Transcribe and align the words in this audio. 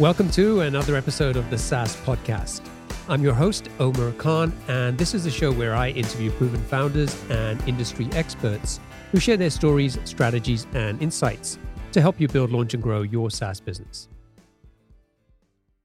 Welcome 0.00 0.30
to 0.30 0.62
another 0.62 0.96
episode 0.96 1.36
of 1.36 1.50
the 1.50 1.58
SaaS 1.58 1.94
Podcast. 1.94 2.62
I'm 3.10 3.22
your 3.22 3.34
host, 3.34 3.68
Omar 3.78 4.12
Khan, 4.12 4.50
and 4.66 4.96
this 4.96 5.12
is 5.12 5.26
a 5.26 5.30
show 5.30 5.52
where 5.52 5.74
I 5.74 5.90
interview 5.90 6.30
proven 6.30 6.62
founders 6.62 7.14
and 7.28 7.62
industry 7.68 8.08
experts 8.12 8.80
who 9.12 9.20
share 9.20 9.36
their 9.36 9.50
stories, 9.50 9.98
strategies, 10.04 10.66
and 10.72 11.02
insights 11.02 11.58
to 11.92 12.00
help 12.00 12.18
you 12.18 12.28
build, 12.28 12.50
launch, 12.50 12.72
and 12.72 12.82
grow 12.82 13.02
your 13.02 13.30
SaaS 13.30 13.60
business. 13.60 14.08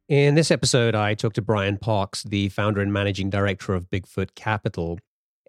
In 0.07 0.35
this 0.35 0.49
episode, 0.49 0.95
I 0.95 1.13
talked 1.13 1.35
to 1.35 1.41
Brian 1.41 1.77
Parks, 1.77 2.23
the 2.23 2.47
founder 2.47 2.79
and 2.79 2.93
managing 2.93 3.29
director 3.29 3.73
of 3.73 3.89
Bigfoot 3.89 4.33
Capital, 4.33 4.97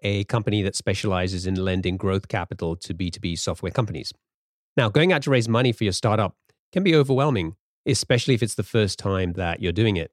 a 0.03 0.25
company 0.25 0.61
that 0.63 0.75
specializes 0.75 1.47
in 1.47 1.55
lending 1.55 1.95
growth 1.95 2.27
capital 2.27 2.75
to 2.75 2.93
B2B 2.93 3.39
software 3.39 3.71
companies. 3.71 4.11
Now, 4.75 4.89
going 4.89 5.13
out 5.13 5.21
to 5.21 5.29
raise 5.29 5.47
money 5.47 5.71
for 5.71 5.85
your 5.85 5.93
startup 5.93 6.35
can 6.73 6.83
be 6.83 6.93
overwhelming 6.93 7.55
especially 7.87 8.33
if 8.33 8.43
it's 8.43 8.55
the 8.55 8.63
first 8.63 8.99
time 8.99 9.33
that 9.33 9.61
you're 9.61 9.71
doing 9.71 9.95
it. 9.95 10.11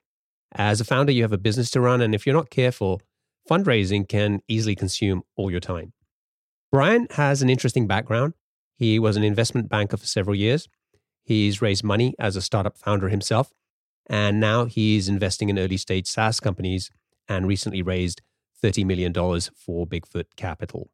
As 0.55 0.81
a 0.81 0.85
founder, 0.85 1.13
you 1.13 1.23
have 1.23 1.33
a 1.33 1.39
business 1.39 1.71
to 1.73 1.81
run, 1.81 2.01
and 2.01 2.15
if 2.15 2.25
you're 2.25 2.35
not 2.35 2.51
careful, 2.51 3.03
fundraising 3.51 4.09
can 4.09 4.41
easily 4.49 4.77
consume 4.77 5.23
all 5.37 5.51
your 5.51 5.61
time. 5.61 5.93
Brian 6.71 7.07
has 7.13 7.43
an 7.43 7.51
interesting 7.51 7.87
background. 7.87 8.35
He 8.77 8.99
was 8.99 9.17
an 9.17 9.25
investment 9.25 9.69
banker 9.69 9.97
for 9.97 10.07
several 10.07 10.35
years. 10.35 10.69
He's 11.25 11.63
raised 11.63 11.85
money 11.85 12.15
as 12.19 12.37
a 12.37 12.43
startup 12.43 12.79
founder 12.79 13.09
himself, 13.09 13.53
and 14.07 14.39
now 14.39 14.67
he's 14.67 15.09
investing 15.09 15.49
in 15.49 15.59
early 15.59 15.77
stage 15.77 16.07
SaaS 16.07 16.39
companies 16.41 16.91
and 17.29 17.49
recently 17.49 17.83
raised 17.83 18.23
$30 18.63 18.85
million 18.85 19.13
for 19.13 19.87
Bigfoot 19.87 20.27
Capital. 20.37 20.91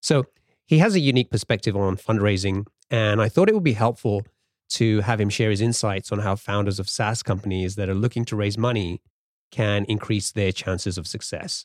So 0.00 0.26
he 0.66 0.78
has 0.78 0.94
a 0.94 1.00
unique 1.00 1.30
perspective 1.30 1.76
on 1.76 1.96
fundraising, 1.96 2.66
and 2.90 3.22
I 3.22 3.28
thought 3.28 3.48
it 3.48 3.54
would 3.54 3.64
be 3.64 3.72
helpful 3.72 4.22
to 4.70 5.00
have 5.00 5.20
him 5.20 5.28
share 5.28 5.50
his 5.50 5.60
insights 5.60 6.12
on 6.12 6.18
how 6.20 6.36
founders 6.36 6.78
of 6.78 6.88
SaaS 6.88 7.22
companies 7.22 7.76
that 7.76 7.88
are 7.88 7.94
looking 7.94 8.24
to 8.26 8.36
raise 8.36 8.58
money 8.58 9.00
can 9.50 9.84
increase 9.86 10.32
their 10.32 10.52
chances 10.52 10.98
of 10.98 11.06
success. 11.06 11.64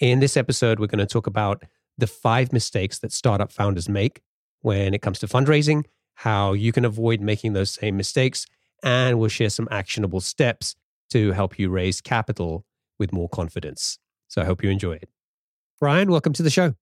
In 0.00 0.20
this 0.20 0.36
episode, 0.36 0.78
we're 0.78 0.86
going 0.86 0.98
to 0.98 1.06
talk 1.06 1.26
about 1.26 1.64
the 1.98 2.06
five 2.06 2.52
mistakes 2.52 2.98
that 3.00 3.12
startup 3.12 3.52
founders 3.52 3.88
make 3.88 4.22
when 4.62 4.94
it 4.94 5.02
comes 5.02 5.18
to 5.20 5.26
fundraising, 5.26 5.84
how 6.14 6.52
you 6.52 6.72
can 6.72 6.84
avoid 6.84 7.20
making 7.20 7.52
those 7.52 7.70
same 7.70 7.96
mistakes, 7.96 8.46
and 8.82 9.18
we'll 9.18 9.28
share 9.28 9.50
some 9.50 9.68
actionable 9.70 10.20
steps 10.20 10.74
to 11.10 11.32
help 11.32 11.58
you 11.58 11.68
raise 11.68 12.00
capital 12.00 12.64
with 12.98 13.12
more 13.12 13.28
confidence. 13.28 13.98
So 14.28 14.42
I 14.42 14.44
hope 14.44 14.64
you 14.64 14.70
enjoy 14.70 14.94
it. 14.94 15.08
Brian, 15.78 16.10
welcome 16.10 16.32
to 16.32 16.42
the 16.42 16.50
show. 16.50 16.74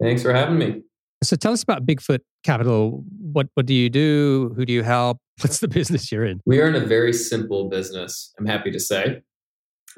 Thanks 0.00 0.22
for 0.22 0.32
having 0.32 0.58
me. 0.58 0.82
So 1.22 1.36
tell 1.36 1.52
us 1.52 1.62
about 1.62 1.86
Bigfoot 1.86 2.20
Capital. 2.44 3.04
What 3.20 3.48
what 3.54 3.66
do 3.66 3.74
you 3.74 3.88
do? 3.88 4.52
Who 4.56 4.64
do 4.64 4.72
you 4.72 4.82
help? 4.82 5.18
What's 5.42 5.58
the 5.58 5.68
business 5.68 6.10
you're 6.10 6.24
in? 6.24 6.40
We 6.46 6.60
are 6.60 6.68
in 6.68 6.74
a 6.74 6.86
very 6.86 7.12
simple 7.12 7.68
business. 7.68 8.32
I'm 8.38 8.46
happy 8.46 8.70
to 8.70 8.80
say. 8.80 9.22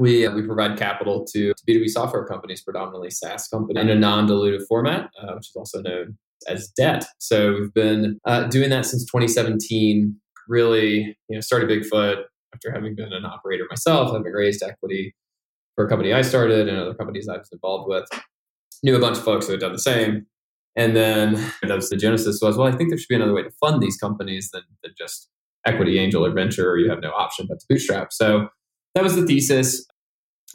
We, 0.00 0.24
uh, 0.24 0.32
we 0.32 0.42
provide 0.42 0.78
capital 0.78 1.26
to, 1.32 1.52
to, 1.52 1.64
B2B 1.68 1.88
software 1.88 2.24
companies, 2.24 2.62
predominantly 2.62 3.10
SaaS 3.10 3.48
companies, 3.48 3.82
in 3.82 3.90
a 3.90 3.96
non-dilutive 3.96 4.64
format, 4.68 5.10
uh, 5.20 5.32
which 5.34 5.48
is 5.48 5.52
also 5.56 5.82
known 5.82 6.16
as 6.46 6.68
debt. 6.76 7.04
So 7.18 7.54
we've 7.54 7.74
been 7.74 8.20
uh, 8.24 8.44
doing 8.44 8.70
that 8.70 8.86
since 8.86 9.04
2017. 9.06 10.14
Really, 10.46 11.16
you 11.28 11.36
know, 11.36 11.40
started 11.40 11.68
Bigfoot 11.68 12.22
after 12.54 12.70
having 12.72 12.94
been 12.94 13.12
an 13.12 13.24
operator 13.24 13.64
myself, 13.68 14.12
having 14.12 14.32
raised 14.32 14.62
equity 14.62 15.14
for 15.74 15.84
a 15.84 15.88
company 15.88 16.12
I 16.12 16.22
started 16.22 16.68
and 16.68 16.78
other 16.78 16.94
companies 16.94 17.28
I 17.28 17.36
was 17.36 17.48
involved 17.52 17.88
with. 17.88 18.08
Knew 18.82 18.96
a 18.96 19.00
bunch 19.00 19.18
of 19.18 19.24
folks 19.24 19.46
who 19.46 19.52
had 19.52 19.60
done 19.60 19.72
the 19.72 19.78
same. 19.78 20.26
And 20.78 20.94
then 20.94 21.34
that 21.62 21.74
was 21.74 21.90
the 21.90 21.96
genesis 21.96 22.38
was, 22.40 22.56
well, 22.56 22.68
I 22.68 22.76
think 22.76 22.90
there 22.90 22.98
should 22.98 23.08
be 23.08 23.16
another 23.16 23.34
way 23.34 23.42
to 23.42 23.50
fund 23.60 23.82
these 23.82 23.96
companies 23.96 24.50
than, 24.52 24.62
than 24.84 24.92
just 24.96 25.28
equity, 25.66 25.98
angel, 25.98 26.24
or 26.24 26.30
venture, 26.30 26.70
or 26.70 26.78
you 26.78 26.88
have 26.88 27.00
no 27.02 27.10
option 27.10 27.46
but 27.48 27.58
to 27.58 27.66
bootstrap. 27.68 28.12
So 28.12 28.48
that 28.94 29.02
was 29.02 29.16
the 29.16 29.26
thesis. 29.26 29.84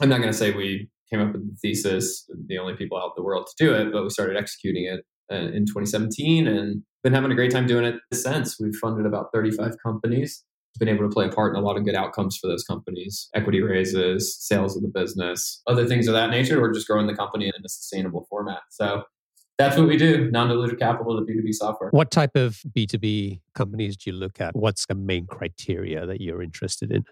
I'm 0.00 0.08
not 0.08 0.18
going 0.18 0.32
to 0.32 0.36
say 0.36 0.52
we 0.52 0.88
came 1.12 1.20
up 1.20 1.32
with 1.32 1.46
the 1.46 1.56
thesis, 1.60 2.28
the 2.46 2.56
only 2.56 2.74
people 2.74 2.96
out 2.96 3.08
in 3.08 3.12
the 3.18 3.22
world 3.22 3.46
to 3.48 3.64
do 3.64 3.74
it, 3.74 3.92
but 3.92 4.02
we 4.02 4.08
started 4.08 4.38
executing 4.38 4.86
it 4.86 5.04
uh, 5.30 5.52
in 5.52 5.66
2017 5.66 6.46
and 6.46 6.82
been 7.02 7.12
having 7.12 7.30
a 7.30 7.34
great 7.34 7.50
time 7.50 7.66
doing 7.66 7.84
it 7.84 7.96
since. 8.14 8.58
We've 8.58 8.74
funded 8.76 9.04
about 9.04 9.26
35 9.34 9.72
companies, 9.84 10.42
been 10.78 10.88
able 10.88 11.06
to 11.06 11.12
play 11.12 11.26
a 11.26 11.28
part 11.30 11.54
in 11.54 11.62
a 11.62 11.64
lot 11.64 11.76
of 11.76 11.84
good 11.84 11.94
outcomes 11.94 12.38
for 12.38 12.48
those 12.48 12.64
companies, 12.64 13.28
equity 13.34 13.60
raises, 13.60 14.42
sales 14.42 14.74
of 14.74 14.82
the 14.82 14.88
business, 14.88 15.60
other 15.66 15.86
things 15.86 16.08
of 16.08 16.14
that 16.14 16.30
nature. 16.30 16.62
We're 16.62 16.72
just 16.72 16.88
growing 16.88 17.08
the 17.08 17.14
company 17.14 17.44
in 17.44 17.52
a 17.62 17.68
sustainable 17.68 18.26
format. 18.30 18.62
So 18.70 19.04
that's 19.58 19.76
what 19.76 19.86
we 19.86 19.96
do. 19.96 20.30
Non-dilutive 20.30 20.78
capital 20.78 21.16
to 21.16 21.22
b2b 21.22 21.52
software. 21.54 21.90
What 21.90 22.10
type 22.10 22.34
of 22.34 22.60
b2b 22.76 23.40
companies 23.54 23.96
do 23.96 24.10
you 24.10 24.16
look 24.16 24.40
at? 24.40 24.56
What's 24.56 24.86
the 24.86 24.94
main 24.94 25.26
criteria 25.26 26.06
that 26.06 26.20
you're 26.20 26.42
interested 26.42 26.90
in? 26.90 27.04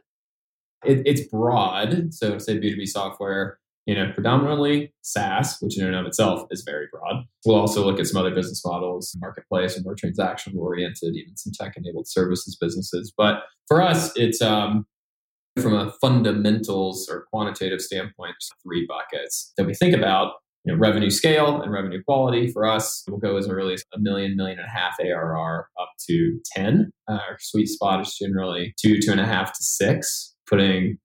It, 0.85 1.03
it's 1.07 1.23
broad. 1.29 2.13
So 2.13 2.39
say 2.39 2.59
b2b 2.59 2.89
software 2.89 3.59
you 3.87 3.97
know 3.97 4.13
predominantly 4.15 4.95
saas 5.03 5.57
which 5.61 5.77
in 5.77 5.85
and 5.87 5.97
of 5.97 6.07
itself 6.07 6.47
is 6.51 6.63
very 6.63 6.87
broad. 6.93 7.25
We'll 7.45 7.57
also 7.57 7.85
look 7.85 7.99
at 7.99 8.07
some 8.07 8.21
other 8.21 8.35
business 8.35 8.63
models 8.65 9.17
marketplace 9.21 9.77
and 9.77 9.85
more 9.85 9.95
transaction 9.95 10.55
oriented 10.57 11.15
even 11.15 11.37
some 11.37 11.53
tech 11.53 11.77
enabled 11.77 12.09
services 12.09 12.57
businesses. 12.61 13.13
But 13.17 13.43
for 13.69 13.83
us 13.83 14.13
it's 14.17 14.41
um, 14.41 14.87
from 15.61 15.75
a 15.75 15.93
fundamentals 16.01 17.09
or 17.11 17.27
quantitative 17.33 17.81
standpoint 17.81 18.35
three 18.63 18.87
buckets 18.87 19.53
that 19.57 19.67
we 19.67 19.75
think 19.75 19.95
about 19.95 20.35
you 20.65 20.73
know, 20.73 20.79
revenue 20.79 21.11
scale 21.11 21.61
and 21.61 21.73
revenue 21.73 22.03
quality 22.05 22.51
for 22.53 22.67
us 22.67 23.05
will 23.09 23.19
go 23.19 23.37
as 23.37 23.49
early 23.49 23.75
as 23.75 23.85
a 23.95 23.99
million, 23.99 24.37
million 24.37 24.59
and 24.59 24.67
a 24.67 24.71
half 24.71 24.95
ARR 25.01 25.69
up 25.81 25.89
to 26.09 26.39
10. 26.55 26.91
Uh, 27.09 27.15
our 27.15 27.37
sweet 27.41 27.67
spot 27.67 28.01
is 28.01 28.17
generally 28.17 28.75
two, 28.81 29.01
two 29.01 29.11
and 29.11 29.21
a 29.21 29.27
half 29.27 29.53
to 29.53 29.63
six, 29.63 30.35
putting 30.49 30.99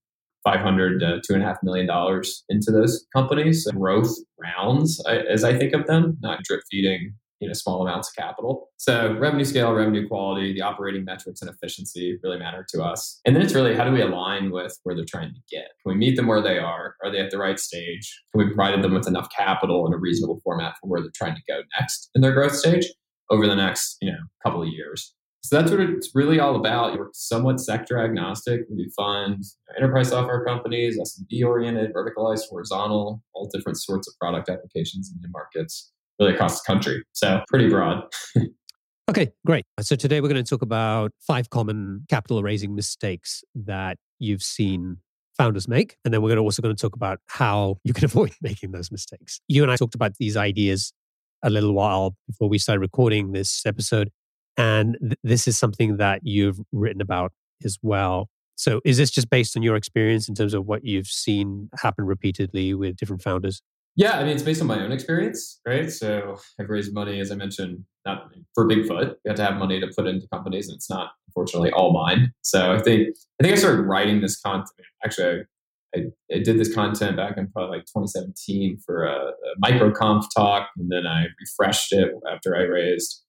500 0.43 0.99
to 0.99 1.21
two 1.27 1.33
and 1.33 1.43
a 1.43 1.45
half 1.45 1.57
million 1.63 1.87
dollars 1.87 2.43
into 2.49 2.71
those 2.71 3.05
companies. 3.15 3.67
Growth 3.75 4.15
rounds, 4.39 5.03
as 5.07 5.43
I 5.43 5.57
think 5.57 5.73
of 5.73 5.87
them, 5.87 6.17
not 6.21 6.43
drip 6.43 6.61
feeding 6.69 7.13
you 7.39 7.47
know 7.47 7.53
small 7.53 7.81
amounts 7.81 8.09
of 8.09 8.15
capital. 8.15 8.69
So 8.77 9.15
revenue 9.17 9.45
scale, 9.45 9.73
revenue 9.73 10.07
quality, 10.07 10.53
the 10.53 10.61
operating 10.61 11.05
metrics 11.05 11.41
and 11.41 11.49
efficiency 11.49 12.19
really 12.23 12.39
matter 12.39 12.65
to 12.69 12.83
us. 12.83 13.19
And 13.25 13.35
then 13.35 13.43
it's 13.43 13.53
really 13.53 13.75
how 13.75 13.85
do 13.85 13.91
we 13.91 14.01
align 14.01 14.51
with 14.51 14.77
where 14.83 14.95
they're 14.95 15.05
trying 15.05 15.33
to 15.33 15.41
get? 15.49 15.69
Can 15.83 15.93
we 15.93 15.95
meet 15.95 16.15
them 16.15 16.27
where 16.27 16.41
they 16.41 16.57
are? 16.57 16.95
Are 17.03 17.11
they 17.11 17.19
at 17.19 17.31
the 17.31 17.37
right 17.37 17.59
stage? 17.59 18.21
Can 18.31 18.39
we 18.39 18.53
provide 18.53 18.81
them 18.83 18.93
with 18.93 19.07
enough 19.07 19.29
capital 19.35 19.85
in 19.87 19.93
a 19.93 19.97
reasonable 19.97 20.39
format 20.43 20.75
for 20.79 20.87
where 20.87 21.01
they're 21.01 21.11
trying 21.15 21.35
to 21.35 21.41
go 21.47 21.61
next 21.79 22.09
in 22.15 22.21
their 22.21 22.33
growth 22.33 22.55
stage 22.55 22.85
over 23.29 23.45
the 23.45 23.55
next 23.55 23.97
you 24.01 24.11
know 24.11 24.19
couple 24.43 24.61
of 24.61 24.69
years? 24.69 25.13
So 25.43 25.55
that's 25.55 25.71
what 25.71 25.79
it's 25.79 26.11
really 26.13 26.41
all 26.41 26.57
about. 26.57 26.97
We're 26.97 27.07
somewhat 27.13 27.61
sector 27.61 27.97
agnostic. 28.03 28.61
We 28.69 28.91
fund 28.97 29.45
enterprise 29.77 30.09
software 30.09 30.43
companies, 30.43 30.99
SMB 30.99 31.45
oriented, 31.45 31.93
verticalized, 31.93 32.49
horizontal, 32.49 33.23
all 33.33 33.49
different 33.53 33.77
sorts 33.79 34.09
of 34.09 34.15
product 34.19 34.49
applications 34.49 35.09
in 35.09 35.21
the 35.21 35.29
markets 35.29 35.93
really 36.19 36.33
across 36.33 36.61
the 36.61 36.65
country. 36.65 37.03
So 37.13 37.41
pretty 37.47 37.69
broad. 37.69 38.03
okay, 39.09 39.31
great. 39.45 39.65
So 39.81 39.95
today 39.95 40.21
we're 40.21 40.29
going 40.29 40.43
to 40.43 40.49
talk 40.49 40.61
about 40.61 41.11
five 41.19 41.49
common 41.49 42.05
capital 42.09 42.43
raising 42.43 42.75
mistakes 42.75 43.43
that 43.55 43.97
you've 44.19 44.43
seen 44.43 44.97
founders 45.37 45.67
make. 45.67 45.97
And 46.03 46.13
then 46.13 46.21
we're 46.21 46.37
also 46.37 46.61
going 46.61 46.75
to 46.75 46.81
talk 46.81 46.95
about 46.95 47.19
how 47.27 47.77
you 47.83 47.93
can 47.93 48.05
avoid 48.05 48.33
making 48.41 48.71
those 48.71 48.91
mistakes. 48.91 49.39
You 49.47 49.63
and 49.63 49.71
I 49.71 49.75
talked 49.75 49.95
about 49.95 50.15
these 50.19 50.35
ideas 50.35 50.93
a 51.43 51.49
little 51.49 51.73
while 51.73 52.15
before 52.27 52.49
we 52.49 52.57
started 52.57 52.81
recording 52.81 53.31
this 53.31 53.65
episode. 53.65 54.09
And 54.57 54.97
th- 54.99 55.19
this 55.23 55.47
is 55.47 55.57
something 55.57 55.97
that 55.97 56.21
you've 56.23 56.59
written 56.71 57.01
about 57.01 57.31
as 57.63 57.77
well. 57.81 58.29
So 58.55 58.81
is 58.83 58.97
this 58.97 59.11
just 59.11 59.29
based 59.29 59.55
on 59.55 59.61
your 59.61 59.75
experience 59.75 60.27
in 60.27 60.33
terms 60.33 60.55
of 60.55 60.65
what 60.65 60.83
you've 60.83 61.07
seen 61.07 61.69
happen 61.79 62.05
repeatedly 62.05 62.73
with 62.73 62.95
different 62.95 63.21
founders? 63.21 63.61
Yeah, 63.97 64.19
I 64.19 64.23
mean, 64.23 64.33
it's 64.33 64.43
based 64.43 64.61
on 64.61 64.67
my 64.67 64.79
own 64.79 64.91
experience, 64.91 65.59
right? 65.67 65.91
So 65.91 66.37
I've 66.61 66.69
raised 66.69 66.93
money, 66.93 67.19
as 67.19 67.31
I 67.31 67.35
mentioned, 67.35 67.83
not 68.05 68.29
for 68.53 68.67
Bigfoot. 68.67 69.15
You 69.25 69.29
have 69.29 69.37
to 69.37 69.43
have 69.43 69.57
money 69.57 69.79
to 69.79 69.87
put 69.87 70.05
into 70.05 70.27
companies, 70.31 70.67
and 70.69 70.75
it's 70.75 70.87
not, 70.87 71.09
unfortunately, 71.27 71.71
all 71.71 71.91
mine. 71.91 72.31
So 72.43 72.71
I 72.71 72.79
think 72.79 73.09
I 73.39 73.43
think 73.43 73.55
I 73.55 73.57
started 73.57 73.81
writing 73.81 74.21
this 74.21 74.39
content. 74.39 74.69
Actually, 75.03 75.45
I, 75.95 76.01
I 76.31 76.39
did 76.43 76.59
this 76.59 76.73
content 76.75 77.17
back 77.17 77.37
in 77.37 77.47
probably 77.47 77.77
like 77.77 77.85
2017 77.87 78.77
for 78.85 79.03
a, 79.03 79.15
a 79.15 79.59
microconf 79.65 80.25
talk, 80.35 80.69
and 80.77 80.91
then 80.91 81.07
I 81.07 81.25
refreshed 81.41 81.91
it 81.91 82.11
after 82.31 82.55
I 82.55 82.61
raised 82.61 83.23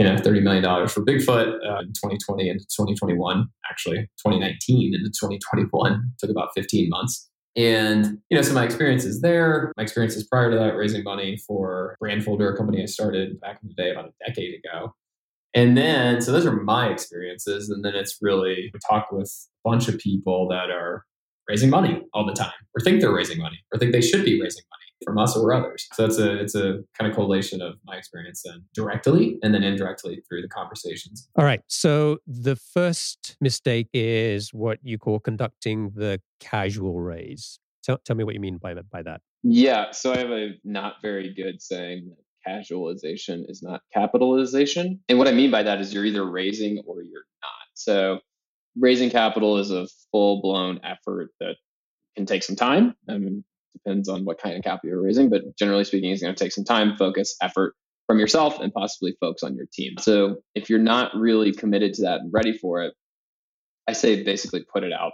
you 0.00 0.06
know 0.06 0.14
$30 0.16 0.42
million 0.42 0.88
for 0.88 1.04
bigfoot 1.04 1.54
uh, 1.66 1.80
in 1.80 1.88
2020 1.88 2.48
into 2.48 2.64
2021 2.66 3.48
actually 3.68 3.96
2019 4.24 4.94
into 4.94 5.10
2021 5.10 6.12
took 6.20 6.30
about 6.30 6.50
15 6.54 6.88
months 6.88 7.28
and, 7.58 8.18
you 8.30 8.36
know, 8.36 8.42
so 8.42 8.54
my 8.54 8.64
experiences 8.64 9.20
there, 9.20 9.72
my 9.76 9.82
experiences 9.82 10.26
prior 10.26 10.50
to 10.50 10.56
that, 10.56 10.76
raising 10.76 11.02
money 11.02 11.36
for 11.46 11.96
Brandfolder, 12.02 12.54
a 12.54 12.56
company 12.56 12.82
I 12.82 12.86
started 12.86 13.38
back 13.40 13.58
in 13.62 13.68
the 13.68 13.74
day 13.74 13.90
about 13.90 14.06
a 14.06 14.12
decade 14.26 14.54
ago. 14.54 14.94
And 15.54 15.76
then, 15.76 16.20
so 16.20 16.30
those 16.30 16.46
are 16.46 16.52
my 16.52 16.88
experiences. 16.88 17.68
And 17.68 17.84
then 17.84 17.94
it's 17.94 18.18
really, 18.22 18.72
talk 18.88 19.08
with 19.10 19.28
a 19.64 19.68
bunch 19.68 19.88
of 19.88 19.98
people 19.98 20.48
that 20.48 20.70
are 20.70 21.04
raising 21.48 21.70
money 21.70 22.02
all 22.14 22.24
the 22.24 22.32
time, 22.32 22.52
or 22.76 22.80
think 22.80 23.00
they're 23.00 23.12
raising 23.12 23.38
money, 23.38 23.58
or 23.72 23.78
think 23.78 23.92
they 23.92 24.02
should 24.02 24.24
be 24.24 24.40
raising 24.40 24.62
money. 24.70 24.77
From 25.04 25.18
us 25.18 25.36
or 25.36 25.52
others. 25.52 25.86
So 25.94 26.04
it's 26.04 26.18
a 26.18 26.38
it's 26.38 26.54
a 26.54 26.78
kind 26.98 27.10
of 27.10 27.14
collation 27.14 27.62
of 27.62 27.74
my 27.84 27.96
experience 27.96 28.44
and 28.44 28.62
directly 28.74 29.38
and 29.42 29.54
then 29.54 29.62
indirectly 29.62 30.22
through 30.28 30.42
the 30.42 30.48
conversations. 30.48 31.28
All 31.36 31.44
right. 31.44 31.60
So 31.68 32.18
the 32.26 32.56
first 32.56 33.36
mistake 33.40 33.88
is 33.92 34.52
what 34.52 34.78
you 34.82 34.98
call 34.98 35.20
conducting 35.20 35.92
the 35.94 36.20
casual 36.40 37.00
raise. 37.00 37.58
Tell, 37.82 37.98
tell 38.04 38.16
me 38.16 38.24
what 38.24 38.34
you 38.34 38.40
mean 38.40 38.58
by 38.58 38.74
that 38.74 38.90
by 38.90 39.02
that. 39.02 39.20
Yeah. 39.42 39.92
So 39.92 40.12
I 40.12 40.18
have 40.18 40.30
a 40.30 40.50
not 40.64 40.94
very 41.02 41.32
good 41.32 41.62
saying 41.62 42.08
that 42.08 42.18
casualization 42.46 43.48
is 43.48 43.62
not 43.62 43.82
capitalization. 43.92 45.00
And 45.08 45.18
what 45.18 45.28
I 45.28 45.32
mean 45.32 45.50
by 45.50 45.62
that 45.62 45.80
is 45.80 45.92
you're 45.92 46.04
either 46.04 46.28
raising 46.28 46.82
or 46.86 47.02
you're 47.02 47.26
not. 47.42 47.66
So 47.74 48.20
raising 48.76 49.10
capital 49.10 49.58
is 49.58 49.70
a 49.70 49.86
full 50.10 50.40
blown 50.40 50.80
effort 50.82 51.30
that 51.40 51.56
can 52.16 52.26
take 52.26 52.42
some 52.42 52.56
time. 52.56 52.94
I 53.08 53.18
mean, 53.18 53.44
depends 53.84 54.08
on 54.08 54.24
what 54.24 54.40
kind 54.40 54.56
of 54.56 54.62
capital 54.62 54.90
you're 54.90 55.02
raising, 55.02 55.28
but 55.30 55.56
generally 55.56 55.84
speaking, 55.84 56.10
it's 56.10 56.22
going 56.22 56.34
to 56.34 56.44
take 56.44 56.52
some 56.52 56.64
time, 56.64 56.96
focus, 56.96 57.36
effort 57.40 57.74
from 58.06 58.18
yourself, 58.18 58.58
and 58.58 58.72
possibly 58.72 59.16
folks 59.20 59.42
on 59.42 59.54
your 59.54 59.66
team. 59.72 59.96
So 59.98 60.36
if 60.54 60.70
you're 60.70 60.78
not 60.78 61.14
really 61.14 61.52
committed 61.52 61.94
to 61.94 62.02
that 62.02 62.20
and 62.20 62.32
ready 62.32 62.56
for 62.56 62.82
it, 62.82 62.94
I 63.86 63.92
say 63.92 64.22
basically 64.22 64.64
put 64.64 64.82
it 64.82 64.92
out, 64.92 65.12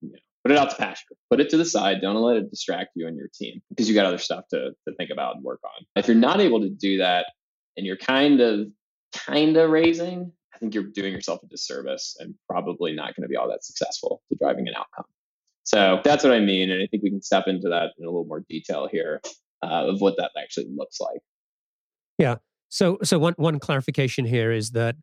you 0.00 0.10
know, 0.10 0.18
put 0.44 0.52
it 0.52 0.58
out 0.58 0.70
to 0.70 0.76
pasture, 0.76 1.14
put 1.30 1.40
it 1.40 1.50
to 1.50 1.56
the 1.56 1.64
side. 1.64 2.00
Don't 2.00 2.16
let 2.16 2.36
it 2.36 2.50
distract 2.50 2.90
you 2.94 3.06
and 3.06 3.16
your 3.16 3.28
team 3.32 3.62
because 3.68 3.88
you 3.88 3.94
got 3.94 4.06
other 4.06 4.18
stuff 4.18 4.44
to, 4.50 4.70
to 4.88 4.94
think 4.96 5.10
about 5.10 5.36
and 5.36 5.44
work 5.44 5.60
on. 5.64 5.86
If 5.96 6.08
you're 6.08 6.16
not 6.16 6.40
able 6.40 6.60
to 6.60 6.68
do 6.68 6.98
that 6.98 7.26
and 7.76 7.86
you're 7.86 7.96
kind 7.96 8.40
of, 8.40 8.68
kind 9.14 9.56
of 9.56 9.70
raising, 9.70 10.32
I 10.54 10.58
think 10.58 10.74
you're 10.74 10.84
doing 10.84 11.12
yourself 11.12 11.42
a 11.42 11.46
disservice 11.46 12.16
and 12.18 12.34
probably 12.48 12.92
not 12.92 13.14
going 13.16 13.22
to 13.22 13.28
be 13.28 13.36
all 13.36 13.48
that 13.48 13.64
successful 13.64 14.22
to 14.28 14.38
driving 14.38 14.68
an 14.68 14.74
outcome. 14.76 15.06
So 15.64 16.00
that's 16.04 16.24
what 16.24 16.32
I 16.32 16.40
mean. 16.40 16.70
And 16.70 16.82
I 16.82 16.86
think 16.86 17.02
we 17.02 17.10
can 17.10 17.22
step 17.22 17.44
into 17.46 17.68
that 17.68 17.92
in 17.98 18.04
a 18.04 18.08
little 18.08 18.24
more 18.24 18.44
detail 18.48 18.88
here 18.90 19.20
uh, 19.62 19.88
of 19.88 20.00
what 20.00 20.16
that 20.16 20.30
actually 20.40 20.66
looks 20.74 21.00
like. 21.00 21.20
Yeah. 22.18 22.36
So, 22.68 22.98
so 23.02 23.18
one, 23.18 23.34
one 23.36 23.58
clarification 23.58 24.24
here 24.24 24.50
is 24.52 24.70
that 24.70 24.96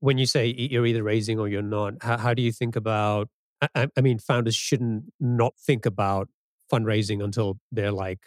when 0.00 0.18
you 0.18 0.26
say 0.26 0.46
you're 0.46 0.86
either 0.86 1.02
raising 1.02 1.38
or 1.38 1.48
you're 1.48 1.62
not, 1.62 1.94
how, 2.02 2.18
how 2.18 2.34
do 2.34 2.42
you 2.42 2.52
think 2.52 2.76
about? 2.76 3.28
I, 3.74 3.88
I 3.96 4.00
mean, 4.00 4.18
founders 4.18 4.54
shouldn't 4.54 5.04
not 5.18 5.54
think 5.58 5.86
about 5.86 6.28
fundraising 6.72 7.22
until 7.22 7.58
they're 7.72 7.92
like 7.92 8.20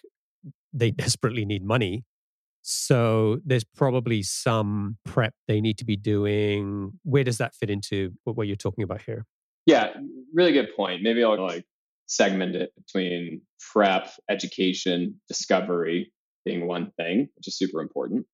they 0.74 0.92
desperately 0.92 1.46
need 1.46 1.64
money. 1.64 2.04
So 2.62 3.40
there's 3.46 3.64
probably 3.64 4.22
some 4.22 4.98
prep 5.06 5.34
they 5.48 5.62
need 5.62 5.78
to 5.80 5.86
be 5.86 5.96
doing. 5.96 7.00
Where 7.04 7.24
does 7.24 7.38
that 7.38 7.56
fit 7.56 7.70
into 7.70 8.12
what 8.24 8.48
you're 8.48 8.56
talking 8.56 8.84
about 8.84 9.02
here? 9.02 9.26
Yeah, 9.66 9.94
really 10.34 10.52
good 10.52 10.70
point. 10.76 11.02
Maybe 11.02 11.24
I'll 11.24 11.42
like 11.42 11.66
segment 12.08 12.56
it 12.56 12.72
between 12.76 13.42
prep, 13.72 14.10
education, 14.30 15.20
discovery 15.28 16.12
being 16.46 16.68
one 16.68 16.92
thing, 16.98 17.30
which 17.36 17.48
is 17.48 17.58
super 17.58 17.82
important, 17.82 18.26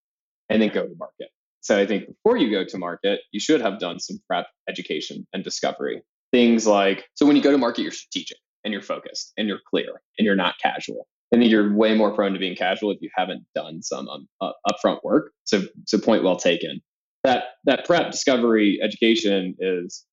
and 0.50 0.62
then 0.62 0.70
go 0.70 0.88
to 0.88 0.96
market. 0.98 1.30
So 1.62 1.80
I 1.80 1.86
think 1.86 2.08
before 2.08 2.38
you 2.38 2.52
go 2.52 2.64
to 2.64 2.78
market, 2.78 3.22
you 3.32 3.40
should 3.40 3.62
have 3.62 3.80
done 3.80 4.00
some 4.00 4.20
prep, 4.28 4.48
education, 4.70 5.26
and 5.34 5.44
discovery. 5.44 6.02
Things 6.32 6.68
like 6.68 7.06
so 7.16 7.26
when 7.26 7.36
you 7.36 7.42
go 7.42 7.52
to 7.52 7.58
market, 7.58 7.82
you're 7.82 7.92
strategic 7.92 8.38
and 8.64 8.72
you're 8.72 8.84
focused 8.84 9.34
and 9.38 9.48
you're 9.48 9.62
clear 9.70 10.02
and 10.18 10.26
you're 10.26 10.36
not 10.36 10.56
casual. 10.62 11.08
I 11.34 11.38
think 11.38 11.50
you're 11.50 11.76
way 11.76 11.96
more 11.96 12.14
prone 12.14 12.34
to 12.34 12.40
being 12.40 12.56
casual 12.56 12.92
if 12.92 13.02
you 13.02 13.10
haven't 13.16 13.46
done 13.56 13.82
some 13.82 14.08
um, 14.08 14.28
uh, 14.42 14.52
upfront 14.70 15.04
work. 15.04 15.32
So, 15.44 15.64
so 15.86 15.98
point 15.98 16.24
well 16.24 16.38
taken. 16.38 16.82
That 17.24 17.46
that 17.64 17.86
prep, 17.86 18.12
discovery, 18.12 18.80
education 18.84 19.56
is 19.60 20.06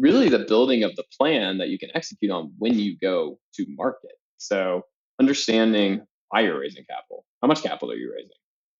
really 0.00 0.28
the 0.28 0.40
building 0.48 0.82
of 0.82 0.96
the 0.96 1.04
plan 1.18 1.58
that 1.58 1.68
you 1.68 1.78
can 1.78 1.90
execute 1.94 2.30
on 2.30 2.52
when 2.58 2.78
you 2.78 2.96
go 3.00 3.38
to 3.54 3.66
market. 3.68 4.12
So 4.38 4.82
understanding 5.20 6.06
why 6.30 6.40
you're 6.40 6.58
raising 6.58 6.84
capital. 6.88 7.24
How 7.42 7.48
much 7.48 7.62
capital 7.62 7.92
are 7.92 7.96
you 7.96 8.12
raising? 8.12 8.30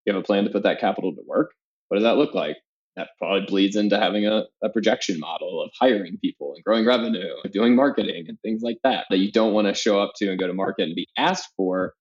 You 0.05 0.15
have 0.15 0.23
a 0.23 0.25
plan 0.25 0.45
to 0.45 0.51
put 0.51 0.63
that 0.63 0.81
capital 0.81 1.13
to 1.15 1.23
work. 1.27 1.53
What 1.89 1.97
does 1.97 2.05
that 2.05 2.17
look 2.17 2.35
like? 2.35 2.57
That 2.97 3.09
probably 3.19 3.47
bleeds 3.47 3.77
into 3.77 3.99
having 3.99 4.27
a, 4.27 4.45
a 4.63 4.69
projection 4.69 5.21
model 5.21 5.63
of 5.63 5.71
hiring 5.79 6.19
people 6.23 6.55
and 6.55 6.65
growing 6.65 6.87
revenue, 6.87 7.35
doing 7.53 7.77
marketing 7.77 8.25
and 8.29 8.39
things 8.41 8.63
like 8.63 8.79
that 8.83 9.07
that 9.11 9.19
you 9.19 9.31
don't 9.31 9.53
want 9.53 9.69
to 9.69 9.75
show 9.75 10.01
up 10.01 10.13
to 10.17 10.31
and 10.31 10.41
go 10.41 10.47
to 10.47 10.55
market 10.55 10.85
and 10.85 10.95
be 10.95 11.09
asked 11.17 11.51
for 11.57 11.95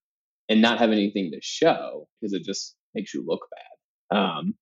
and 0.48 0.60
not 0.60 0.78
have 0.78 0.90
anything 0.90 1.30
to 1.32 1.38
show 1.42 2.08
because 2.20 2.32
it 2.32 2.44
just 2.44 2.74
makes 2.94 3.14
you 3.14 3.24
look 3.24 3.40
bad. 3.50 4.18
Um, 4.18 4.54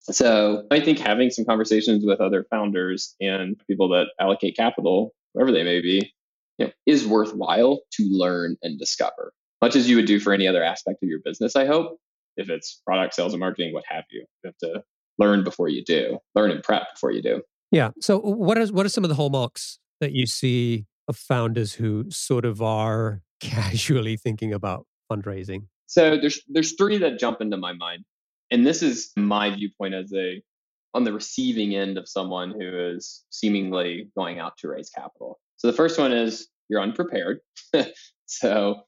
so 0.00 0.66
I 0.70 0.80
think 0.80 0.98
having 0.98 1.30
some 1.30 1.44
conversations 1.44 2.04
with 2.04 2.20
other 2.20 2.46
founders 2.50 3.14
and 3.20 3.60
people 3.68 3.88
that 3.90 4.06
allocate 4.18 4.56
capital, 4.56 5.12
whoever 5.34 5.52
they 5.52 5.62
may 5.62 5.80
be, 5.80 6.12
you 6.58 6.66
know, 6.66 6.72
is 6.86 7.06
worthwhile 7.06 7.80
to 7.92 8.04
learn 8.04 8.56
and 8.62 8.78
discover, 8.78 9.32
much 9.60 9.76
as 9.76 9.88
you 9.88 9.96
would 9.96 10.06
do 10.06 10.18
for 10.18 10.32
any 10.32 10.46
other 10.46 10.64
aspect 10.64 11.02
of 11.02 11.08
your 11.08 11.20
business. 11.24 11.54
I 11.54 11.66
hope, 11.66 11.98
if 12.36 12.48
it's 12.48 12.80
product 12.86 13.14
sales 13.14 13.34
and 13.34 13.40
marketing, 13.40 13.74
what 13.74 13.84
have 13.88 14.04
you, 14.10 14.20
you 14.20 14.48
have 14.48 14.56
to 14.58 14.82
learn 15.18 15.44
before 15.44 15.68
you 15.68 15.84
do, 15.84 16.18
learn 16.34 16.50
and 16.50 16.62
prep 16.62 16.94
before 16.94 17.12
you 17.12 17.22
do. 17.22 17.42
Yeah. 17.70 17.90
So 18.00 18.18
what 18.18 18.58
are 18.58 18.66
what 18.66 18.86
are 18.86 18.88
some 18.88 19.04
of 19.04 19.10
the 19.10 19.16
hallmarks 19.16 19.78
that 20.00 20.12
you 20.12 20.26
see 20.26 20.86
of 21.08 21.16
founders 21.16 21.74
who 21.74 22.10
sort 22.10 22.44
of 22.44 22.62
are 22.62 23.22
casually 23.40 24.16
thinking 24.16 24.52
about 24.52 24.86
fundraising? 25.12 25.66
So 25.86 26.16
there's 26.16 26.40
there's 26.48 26.72
three 26.72 26.98
that 26.98 27.18
jump 27.18 27.40
into 27.40 27.56
my 27.56 27.74
mind 27.74 28.04
and 28.50 28.66
this 28.66 28.82
is 28.82 29.10
my 29.16 29.54
viewpoint 29.54 29.94
as 29.94 30.12
a 30.14 30.42
on 30.92 31.04
the 31.04 31.12
receiving 31.12 31.74
end 31.74 31.96
of 31.96 32.08
someone 32.08 32.50
who 32.50 32.94
is 32.94 33.24
seemingly 33.30 34.10
going 34.16 34.40
out 34.40 34.56
to 34.58 34.68
raise 34.68 34.90
capital. 34.90 35.38
So 35.56 35.68
the 35.68 35.76
first 35.76 35.98
one 35.98 36.12
is 36.12 36.48
you're 36.68 36.80
unprepared. 36.80 37.40
so 38.26 38.82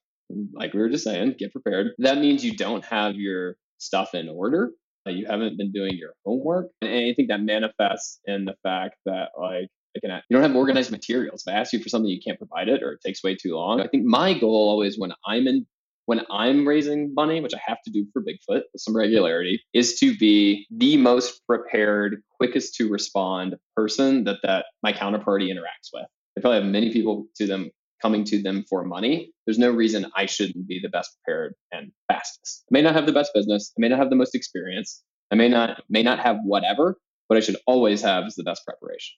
like 0.55 0.73
we 0.73 0.81
were 0.81 0.88
just 0.88 1.05
saying, 1.05 1.37
get 1.38 1.53
prepared. 1.53 1.88
That 1.99 2.19
means 2.19 2.44
you 2.44 2.56
don't 2.56 2.85
have 2.87 3.14
your 3.14 3.56
stuff 3.79 4.14
in 4.14 4.29
order. 4.29 4.73
You 5.06 5.26
haven't 5.26 5.59
been 5.59 5.73
doing 5.73 5.97
your 5.97 6.14
homework. 6.25 6.70
And 6.81 6.91
I 6.91 7.14
think 7.14 7.29
that 7.29 7.41
manifests 7.41 8.20
in 8.25 8.44
the 8.44 8.55
fact 8.62 8.97
that 9.05 9.31
like 9.38 9.69
you 9.94 10.11
don't 10.31 10.43
have 10.43 10.56
organized 10.56 10.91
materials. 10.91 11.44
If 11.47 11.53
I 11.53 11.59
ask 11.59 11.73
you 11.73 11.81
for 11.81 11.88
something, 11.88 12.11
you 12.11 12.20
can't 12.25 12.38
provide 12.38 12.69
it 12.69 12.82
or 12.82 12.93
it 12.93 13.00
takes 13.05 13.23
way 13.23 13.37
too 13.37 13.56
long. 13.56 13.81
I 13.81 13.88
think 13.88 14.05
my 14.05 14.38
goal 14.38 14.70
always 14.70 14.99
when 14.99 15.12
I'm 15.26 15.47
in 15.47 15.67
when 16.12 16.26
I'm 16.31 16.69
raising 16.69 17.14
money, 17.14 17.41
which 17.41 17.55
I 17.55 17.61
have 17.67 17.81
to 17.87 17.91
do 17.91 18.05
for 18.12 18.20
Bigfoot 18.20 18.64
with 18.70 18.82
some 18.82 18.94
regularity, 18.94 19.62
is 19.73 19.99
to 20.00 20.14
be 20.19 20.67
the 20.70 20.99
most 20.99 21.41
prepared, 21.47 22.23
quickest 22.37 22.75
to 22.75 22.91
respond 22.91 23.56
person 23.75 24.25
that 24.25 24.41
that 24.43 24.67
my 24.82 24.93
counterparty 24.93 25.50
interacts 25.50 25.88
with. 25.91 26.05
They 26.37 26.43
probably 26.43 26.61
have 26.61 26.70
many 26.70 26.93
people 26.93 27.29
to 27.37 27.47
them 27.47 27.70
coming 28.03 28.25
to 28.25 28.43
them 28.43 28.62
for 28.69 28.85
money. 28.85 29.32
There's 29.47 29.59
no 29.59 29.70
reason 29.70 30.05
I 30.14 30.26
shouldn't 30.26 30.69
be 30.69 30.81
the 30.82 30.91
best 30.91 31.17
prepared 31.25 31.55
and 31.73 31.93
fastest. 32.09 32.64
I 32.70 32.73
may 32.73 32.82
not 32.82 32.94
have 32.94 33.06
the 33.06 33.14
best 33.14 33.31
business. 33.35 33.73
I 33.79 33.81
may 33.81 33.88
not 33.88 33.99
have 33.99 34.11
the 34.11 34.16
most 34.16 34.35
experience. 34.35 35.02
I 35.31 35.37
may 35.37 35.49
not 35.49 35.83
may 35.88 36.02
not 36.02 36.19
have 36.19 36.37
whatever, 36.45 36.99
but 37.31 37.38
I 37.38 37.40
should 37.40 37.57
always 37.66 38.02
have 38.02 38.26
is 38.26 38.35
the 38.35 38.45
best 38.45 38.66
preparation. 38.66 39.14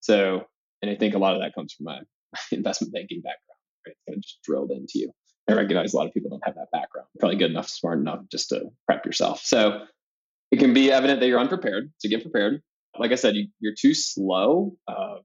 So, 0.00 0.44
and 0.80 0.90
I 0.90 0.94
think 0.94 1.14
a 1.14 1.18
lot 1.18 1.34
of 1.34 1.42
that 1.42 1.54
comes 1.54 1.74
from 1.74 1.84
my 1.84 1.98
investment 2.52 2.94
banking 2.94 3.20
background. 3.20 3.60
Right? 3.86 3.92
It's 3.92 4.04
kind 4.08 4.16
of 4.16 4.22
just 4.22 4.38
drilled 4.44 4.70
into 4.70 4.92
you. 4.94 5.12
I 5.48 5.54
recognize 5.54 5.94
a 5.94 5.96
lot 5.96 6.06
of 6.06 6.14
people 6.14 6.30
don't 6.30 6.44
have 6.44 6.56
that 6.56 6.70
background. 6.72 7.08
Probably 7.18 7.36
good 7.36 7.50
enough, 7.50 7.68
smart 7.68 7.98
enough 7.98 8.20
just 8.30 8.50
to 8.50 8.70
prep 8.86 9.06
yourself. 9.06 9.40
So 9.42 9.84
it 10.50 10.58
can 10.58 10.74
be 10.74 10.92
evident 10.92 11.20
that 11.20 11.26
you're 11.26 11.40
unprepared. 11.40 11.90
So 11.98 12.08
get 12.08 12.22
prepared. 12.22 12.62
Like 12.98 13.12
I 13.12 13.16
said, 13.16 13.34
you, 13.36 13.70
are 13.70 13.74
too 13.78 13.94
slow. 13.94 14.76
Uh, 14.86 15.16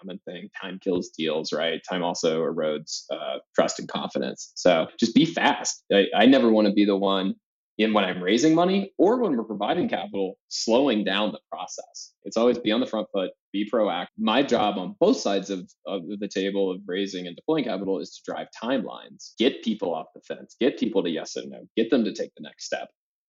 common 0.00 0.20
thing. 0.24 0.50
Time 0.60 0.80
kills 0.82 1.10
deals, 1.10 1.52
right? 1.52 1.80
Time 1.88 2.02
also 2.02 2.42
erodes 2.42 3.04
uh, 3.10 3.38
trust 3.54 3.78
and 3.78 3.88
confidence. 3.88 4.52
So 4.56 4.88
just 4.98 5.14
be 5.14 5.24
fast. 5.24 5.84
I, 5.92 6.06
I 6.16 6.26
never 6.26 6.50
want 6.50 6.66
to 6.66 6.72
be 6.72 6.84
the 6.84 6.96
one 6.96 7.34
in 7.78 7.92
when 7.92 8.04
I'm 8.04 8.22
raising 8.22 8.54
money 8.54 8.92
or 8.98 9.20
when 9.20 9.36
we're 9.36 9.44
providing 9.44 9.88
capital, 9.88 10.34
slowing 10.48 11.04
down 11.04 11.32
the 11.32 11.40
process. 11.50 12.12
It's 12.24 12.36
always 12.36 12.58
be 12.58 12.70
on 12.70 12.80
the 12.80 12.86
front 12.86 13.08
foot, 13.12 13.30
be 13.52 13.68
proactive. 13.68 14.06
My 14.18 14.42
job 14.42 14.78
on 14.78 14.94
both 15.00 15.16
sides 15.16 15.50
of, 15.50 15.70
of 15.86 16.02
the 16.18 16.28
table 16.28 16.70
of 16.70 16.80
raising 16.86 17.26
and 17.26 17.34
deploying 17.34 17.64
capital 17.64 17.98
is 17.98 18.10
to 18.14 18.30
drive 18.30 18.48
timelines, 18.62 19.32
get 19.38 19.62
people 19.62 19.94
off 19.94 20.06
the 20.14 20.20
fence, 20.20 20.56
get 20.60 20.78
people 20.78 21.02
to 21.02 21.10
yes 21.10 21.36
and 21.36 21.50
no, 21.50 21.60
get 21.76 21.90
them 21.90 22.04
to 22.04 22.12
take 22.12 22.30
the 22.36 22.42
next 22.42 22.66
step. 22.66 22.88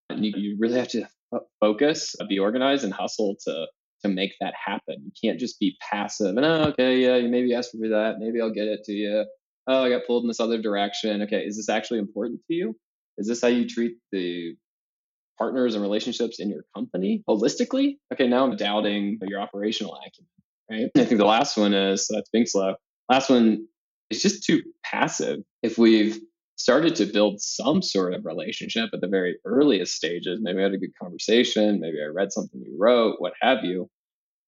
And 0.10 0.26
you, 0.26 0.34
you 0.36 0.58
really 0.60 0.78
have 0.78 0.90
to 0.90 1.06
focus, 1.60 2.16
be 2.28 2.40
organized, 2.40 2.84
and 2.84 2.94
hustle 2.94 3.36
to 3.46 3.68
to 4.04 4.10
make 4.10 4.34
that 4.42 4.54
happen. 4.54 4.98
You 5.06 5.12
can't 5.24 5.40
just 5.40 5.58
be 5.62 5.78
passive 5.80 6.36
and 6.36 6.46
oh, 6.46 6.66
okay, 6.70 6.98
yeah, 7.00 7.16
you 7.16 7.30
maybe 7.30 7.54
ask 7.54 7.72
for 7.72 7.88
that, 7.88 8.16
maybe 8.20 8.42
I'll 8.42 8.54
get 8.54 8.68
it 8.68 8.84
to 8.84 8.92
you. 8.92 9.26
Oh, 9.66 9.86
I 9.86 9.90
got 9.90 10.06
pulled 10.06 10.26
in 10.26 10.28
this 10.28 10.42
other 10.42 10.62
direction. 10.62 11.22
Okay, 11.22 11.38
is 11.38 11.56
this 11.56 11.70
actually 11.70 12.00
important 12.00 12.42
to 12.48 12.54
you? 12.54 12.76
Is 13.18 13.28
this 13.28 13.42
how 13.42 13.48
you 13.48 13.68
treat 13.68 13.98
the 14.12 14.56
partners 15.38 15.76
and 15.76 15.82
relationships 15.82 16.40
in 16.40 16.50
your 16.50 16.64
company 16.76 17.24
holistically? 17.28 17.98
Okay, 18.14 18.28
now 18.28 18.44
I'm 18.44 18.56
doubting 18.56 19.20
your 19.28 19.42
operational 19.42 19.96
acumen, 19.96 20.30
right? 20.70 20.92
I 20.96 21.06
think 21.06 21.20
the 21.20 21.26
last 21.26 21.58
one 21.58 21.74
is 21.74 22.08
so 22.08 22.16
that's 22.16 22.30
being 22.30 22.46
slow. 22.46 22.76
Last 23.10 23.30
one 23.30 23.68
is 24.10 24.22
just 24.22 24.44
too 24.44 24.62
passive. 24.84 25.40
If 25.62 25.78
we've 25.78 26.20
started 26.56 26.96
to 26.96 27.06
build 27.06 27.42
some 27.42 27.82
sort 27.82 28.14
of 28.14 28.26
relationship 28.26 28.90
at 28.94 29.02
the 29.02 29.08
very 29.08 29.38
earliest 29.46 29.96
stages, 29.96 30.40
maybe 30.42 30.60
I 30.60 30.64
had 30.64 30.74
a 30.74 30.78
good 30.78 30.98
conversation, 31.02 31.80
maybe 31.80 31.98
I 32.02 32.08
read 32.08 32.32
something 32.32 32.62
you 32.62 32.76
wrote, 32.78 33.16
what 33.20 33.34
have 33.42 33.64
you. 33.64 33.90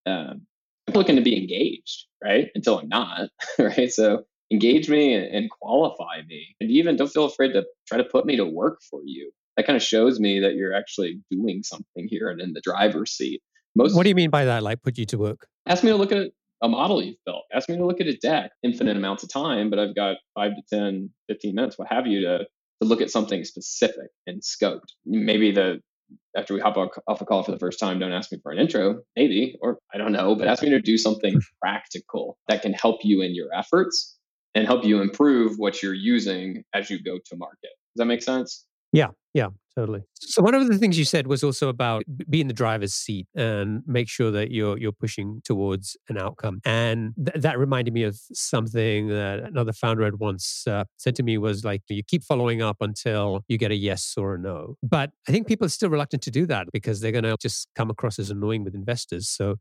Um, 0.06 0.42
I'm 0.88 0.94
looking 0.94 1.16
to 1.16 1.22
be 1.22 1.36
engaged, 1.36 2.06
right? 2.24 2.50
Until 2.54 2.80
I'm 2.80 2.90
not, 2.90 3.30
right? 3.60 3.92
So 3.92 4.26
engage 4.52 4.90
me 4.90 5.14
and, 5.14 5.26
and 5.26 5.50
qualify 5.50 6.22
me. 6.28 6.56
And 6.60 6.70
even 6.70 6.96
don't 6.96 7.12
feel 7.12 7.26
afraid 7.26 7.54
to 7.54 7.66
try 7.88 7.98
to 7.98 8.04
put 8.04 8.26
me 8.26 8.36
to 8.38 8.46
work 8.46 8.80
for 8.90 9.02
you. 9.04 9.32
That 9.58 9.66
kind 9.66 9.78
of 9.78 9.84
shows 9.84 10.20
me 10.20 10.40
that 10.42 10.56
you're 10.56 10.74
actually 10.74 11.22
doing 11.32 11.64
something 11.64 12.08
here 12.10 12.30
and 12.30 12.42
in 12.42 12.54
the 12.54 12.62
driver's 12.62 13.12
seat. 13.12 13.42
Most 13.76 13.96
What 13.96 14.04
do 14.04 14.10
you 14.10 14.16
mean 14.16 14.30
by 14.30 14.46
that? 14.46 14.64
Like 14.64 14.82
put 14.82 14.98
you 14.98 15.06
to 15.06 15.18
work? 15.18 15.48
Ask 15.66 15.84
me 15.84 15.92
to 15.92 15.96
look 15.96 16.12
at 16.12 16.32
a 16.62 16.68
model 16.68 17.02
you've 17.02 17.24
built. 17.26 17.44
Ask 17.54 17.70
me 17.70 17.78
to 17.78 17.86
look 17.86 18.02
at 18.02 18.08
a 18.08 18.18
deck, 18.18 18.52
infinite 18.64 18.98
amounts 18.98 19.24
of 19.24 19.32
time, 19.32 19.70
but 19.70 19.80
I've 19.80 19.96
got 19.96 20.18
five 20.34 20.52
to 20.56 20.62
10, 20.76 21.10
15 21.28 21.56
minutes, 21.56 21.78
what 21.78 21.92
have 21.92 22.08
you, 22.08 22.22
to, 22.22 22.40
to 22.40 22.88
look 22.88 23.02
at 23.02 23.10
something 23.10 23.44
specific 23.44 24.10
and 24.28 24.42
scoped. 24.42 24.94
Maybe 25.06 25.52
the 25.52 25.82
after 26.38 26.54
we 26.54 26.60
hop 26.60 26.78
off 26.78 27.22
a 27.22 27.26
call 27.26 27.42
for 27.42 27.52
the 27.52 27.58
first 27.58 27.80
time, 27.80 27.98
don't 27.98 28.12
ask 28.12 28.32
me 28.32 28.38
for 28.44 28.52
an 28.52 28.60
intro, 28.60 29.00
maybe, 29.16 29.58
or 29.60 29.80
I 29.94 29.98
don't 29.98 30.12
know, 30.12 30.36
but 30.36 30.48
ask 30.48 30.62
me 30.62 30.70
to 30.70 30.80
do 30.80 30.98
something 31.00 31.42
practical 31.62 32.38
that 32.48 32.62
can 32.62 32.74
help 32.74 33.00
you 33.04 33.22
in 33.22 33.34
your 33.34 33.48
efforts 33.56 34.15
and 34.56 34.66
help 34.66 34.86
you 34.86 35.02
improve 35.02 35.58
what 35.58 35.84
you're 35.84 35.94
using 35.94 36.64
as 36.74 36.90
you 36.90 37.04
go 37.04 37.20
to 37.26 37.36
market. 37.36 37.72
Does 37.96 37.98
that 37.98 38.06
make 38.06 38.24
sense? 38.24 38.66
Yeah, 38.94 39.10
yeah, 39.34 39.50
totally. 39.76 40.04
So 40.14 40.42
one 40.42 40.56
of 40.56 40.68
the 40.68 40.78
things 40.78 40.98
you 40.98 41.04
said 41.04 41.28
was 41.28 41.44
also 41.44 41.68
about 41.68 42.04
be 42.30 42.40
in 42.40 42.48
the 42.48 42.54
driver's 42.54 42.94
seat 42.94 43.28
and 43.36 43.84
make 43.86 44.08
sure 44.08 44.32
that 44.32 44.52
you're 44.52 44.78
you're 44.78 44.94
pushing 44.94 45.42
towards 45.44 45.98
an 46.08 46.18
outcome. 46.18 46.62
And 46.64 47.14
th- 47.18 47.42
that 47.42 47.60
reminded 47.60 47.94
me 47.94 48.04
of 48.04 48.18
something 48.32 49.10
that 49.10 49.40
another 49.40 49.74
founder 49.74 50.06
had 50.06 50.20
once 50.20 50.66
uh, 50.66 50.86
said 50.96 51.16
to 51.16 51.24
me 51.24 51.38
was 51.38 51.66
like 51.66 51.82
you 51.90 52.04
keep 52.04 52.24
following 52.24 52.62
up 52.62 52.78
until 52.80 53.44
you 53.50 53.58
get 53.58 53.72
a 53.72 53.76
yes 53.76 54.14
or 54.18 54.36
a 54.36 54.40
no. 54.40 54.78
But 54.82 55.12
I 55.28 55.34
think 55.34 55.48
people 55.48 55.66
are 55.66 55.70
still 55.70 55.90
reluctant 55.90 56.24
to 56.24 56.32
do 56.32 56.46
that 56.46 56.68
because 56.72 57.02
they're 57.02 57.12
going 57.12 57.26
to 57.26 57.36
just 57.42 57.68
come 57.76 57.90
across 57.90 58.18
as 58.18 58.30
annoying 58.30 58.64
with 58.64 58.76
investors. 58.76 59.28
So 59.28 59.58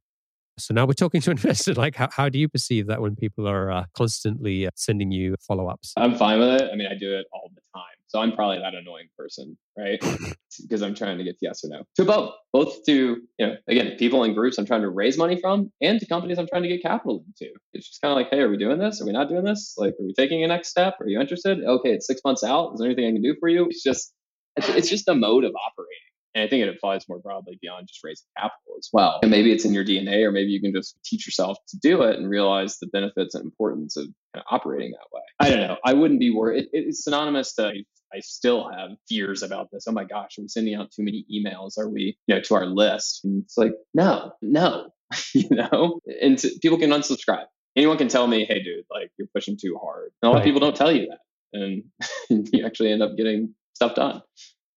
so 0.58 0.74
now 0.74 0.86
we're 0.86 0.92
talking 0.92 1.20
to 1.22 1.30
investors. 1.32 1.76
Like, 1.76 1.96
how, 1.96 2.08
how 2.10 2.28
do 2.28 2.38
you 2.38 2.48
perceive 2.48 2.86
that 2.86 3.00
when 3.00 3.16
people 3.16 3.48
are 3.48 3.70
uh, 3.70 3.84
constantly 3.96 4.66
uh, 4.66 4.70
sending 4.74 5.10
you 5.10 5.36
follow 5.46 5.68
ups? 5.68 5.92
I'm 5.96 6.14
fine 6.14 6.38
with 6.38 6.62
it. 6.62 6.70
I 6.72 6.76
mean, 6.76 6.88
I 6.90 6.94
do 6.94 7.14
it 7.14 7.26
all 7.32 7.50
the 7.54 7.60
time. 7.74 7.84
So 8.08 8.20
I'm 8.20 8.30
probably 8.30 8.60
that 8.60 8.74
annoying 8.74 9.08
person, 9.18 9.58
right? 9.76 10.00
because 10.62 10.82
I'm 10.82 10.94
trying 10.94 11.18
to 11.18 11.24
get 11.24 11.34
yes 11.40 11.64
or 11.64 11.68
no 11.70 11.82
to 11.96 12.04
both, 12.04 12.34
both 12.52 12.84
to, 12.84 13.16
you 13.38 13.46
know, 13.46 13.56
again, 13.66 13.96
people 13.98 14.22
and 14.22 14.36
groups 14.36 14.56
I'm 14.56 14.66
trying 14.66 14.82
to 14.82 14.90
raise 14.90 15.18
money 15.18 15.40
from 15.40 15.72
and 15.80 15.98
to 15.98 16.06
companies 16.06 16.38
I'm 16.38 16.46
trying 16.46 16.62
to 16.62 16.68
get 16.68 16.80
capital 16.80 17.24
into. 17.26 17.52
It's 17.72 17.88
just 17.88 18.00
kind 18.00 18.12
of 18.12 18.16
like, 18.16 18.28
hey, 18.30 18.38
are 18.38 18.48
we 18.48 18.56
doing 18.56 18.78
this? 18.78 19.02
Are 19.02 19.04
we 19.04 19.10
not 19.10 19.28
doing 19.28 19.42
this? 19.42 19.74
Like, 19.76 19.94
are 20.00 20.04
we 20.04 20.14
taking 20.14 20.44
a 20.44 20.46
next 20.46 20.68
step? 20.68 20.94
Are 21.00 21.08
you 21.08 21.20
interested? 21.20 21.58
Okay, 21.64 21.90
it's 21.90 22.06
six 22.06 22.20
months 22.24 22.44
out. 22.44 22.74
Is 22.74 22.78
there 22.78 22.86
anything 22.86 23.06
I 23.06 23.12
can 23.12 23.22
do 23.22 23.34
for 23.40 23.48
you? 23.48 23.66
It's 23.68 23.82
just, 23.82 24.12
it's, 24.54 24.68
it's 24.68 24.88
just 24.88 25.08
a 25.08 25.14
mode 25.14 25.42
of 25.42 25.52
operating. 25.56 26.13
And 26.34 26.42
I 26.42 26.48
think 26.48 26.64
it 26.64 26.68
applies 26.68 27.08
more 27.08 27.20
broadly 27.20 27.58
beyond 27.62 27.86
just 27.86 28.02
raising 28.02 28.26
capital 28.36 28.74
as 28.78 28.88
well. 28.92 29.20
And 29.22 29.30
maybe 29.30 29.52
it's 29.52 29.64
in 29.64 29.72
your 29.72 29.84
DNA, 29.84 30.24
or 30.24 30.32
maybe 30.32 30.50
you 30.50 30.60
can 30.60 30.72
just 30.72 30.98
teach 31.04 31.26
yourself 31.26 31.58
to 31.68 31.78
do 31.78 32.02
it 32.02 32.18
and 32.18 32.28
realize 32.28 32.78
the 32.78 32.88
benefits 32.88 33.34
and 33.34 33.44
importance 33.44 33.96
of 33.96 34.06
kind 34.34 34.44
of 34.44 34.44
operating 34.50 34.92
that 34.92 35.06
way. 35.12 35.22
I 35.38 35.50
don't 35.50 35.66
know. 35.66 35.76
I 35.84 35.92
wouldn't 35.92 36.20
be 36.20 36.30
worried. 36.30 36.64
It, 36.64 36.70
it's 36.72 37.04
synonymous 37.04 37.54
to 37.54 37.72
I 38.14 38.20
still 38.20 38.70
have 38.70 38.90
fears 39.08 39.42
about 39.42 39.70
this. 39.72 39.84
Oh 39.88 39.92
my 39.92 40.04
gosh, 40.04 40.38
are 40.38 40.42
we 40.42 40.48
sending 40.48 40.74
out 40.74 40.92
too 40.92 41.02
many 41.02 41.24
emails? 41.32 41.78
Are 41.78 41.88
we, 41.88 42.16
you 42.26 42.34
know, 42.34 42.40
to 42.42 42.54
our 42.54 42.66
list? 42.66 43.24
And 43.24 43.42
it's 43.42 43.56
like, 43.56 43.72
no, 43.92 44.32
no, 44.40 44.90
you 45.34 45.48
know, 45.50 46.00
and 46.22 46.42
people 46.62 46.78
can 46.78 46.90
unsubscribe. 46.90 47.46
Anyone 47.76 47.98
can 47.98 48.08
tell 48.08 48.28
me, 48.28 48.44
hey, 48.44 48.62
dude, 48.62 48.84
like 48.90 49.10
you're 49.18 49.28
pushing 49.34 49.58
too 49.60 49.78
hard. 49.82 50.12
And 50.22 50.28
a 50.28 50.30
lot 50.30 50.34
right. 50.34 50.40
of 50.40 50.44
people 50.44 50.60
don't 50.60 50.76
tell 50.76 50.92
you 50.92 51.08
that. 51.08 51.18
And 51.58 51.84
you 52.52 52.64
actually 52.64 52.92
end 52.92 53.02
up 53.02 53.16
getting 53.16 53.54
stuff 53.74 53.96
done. 53.96 54.22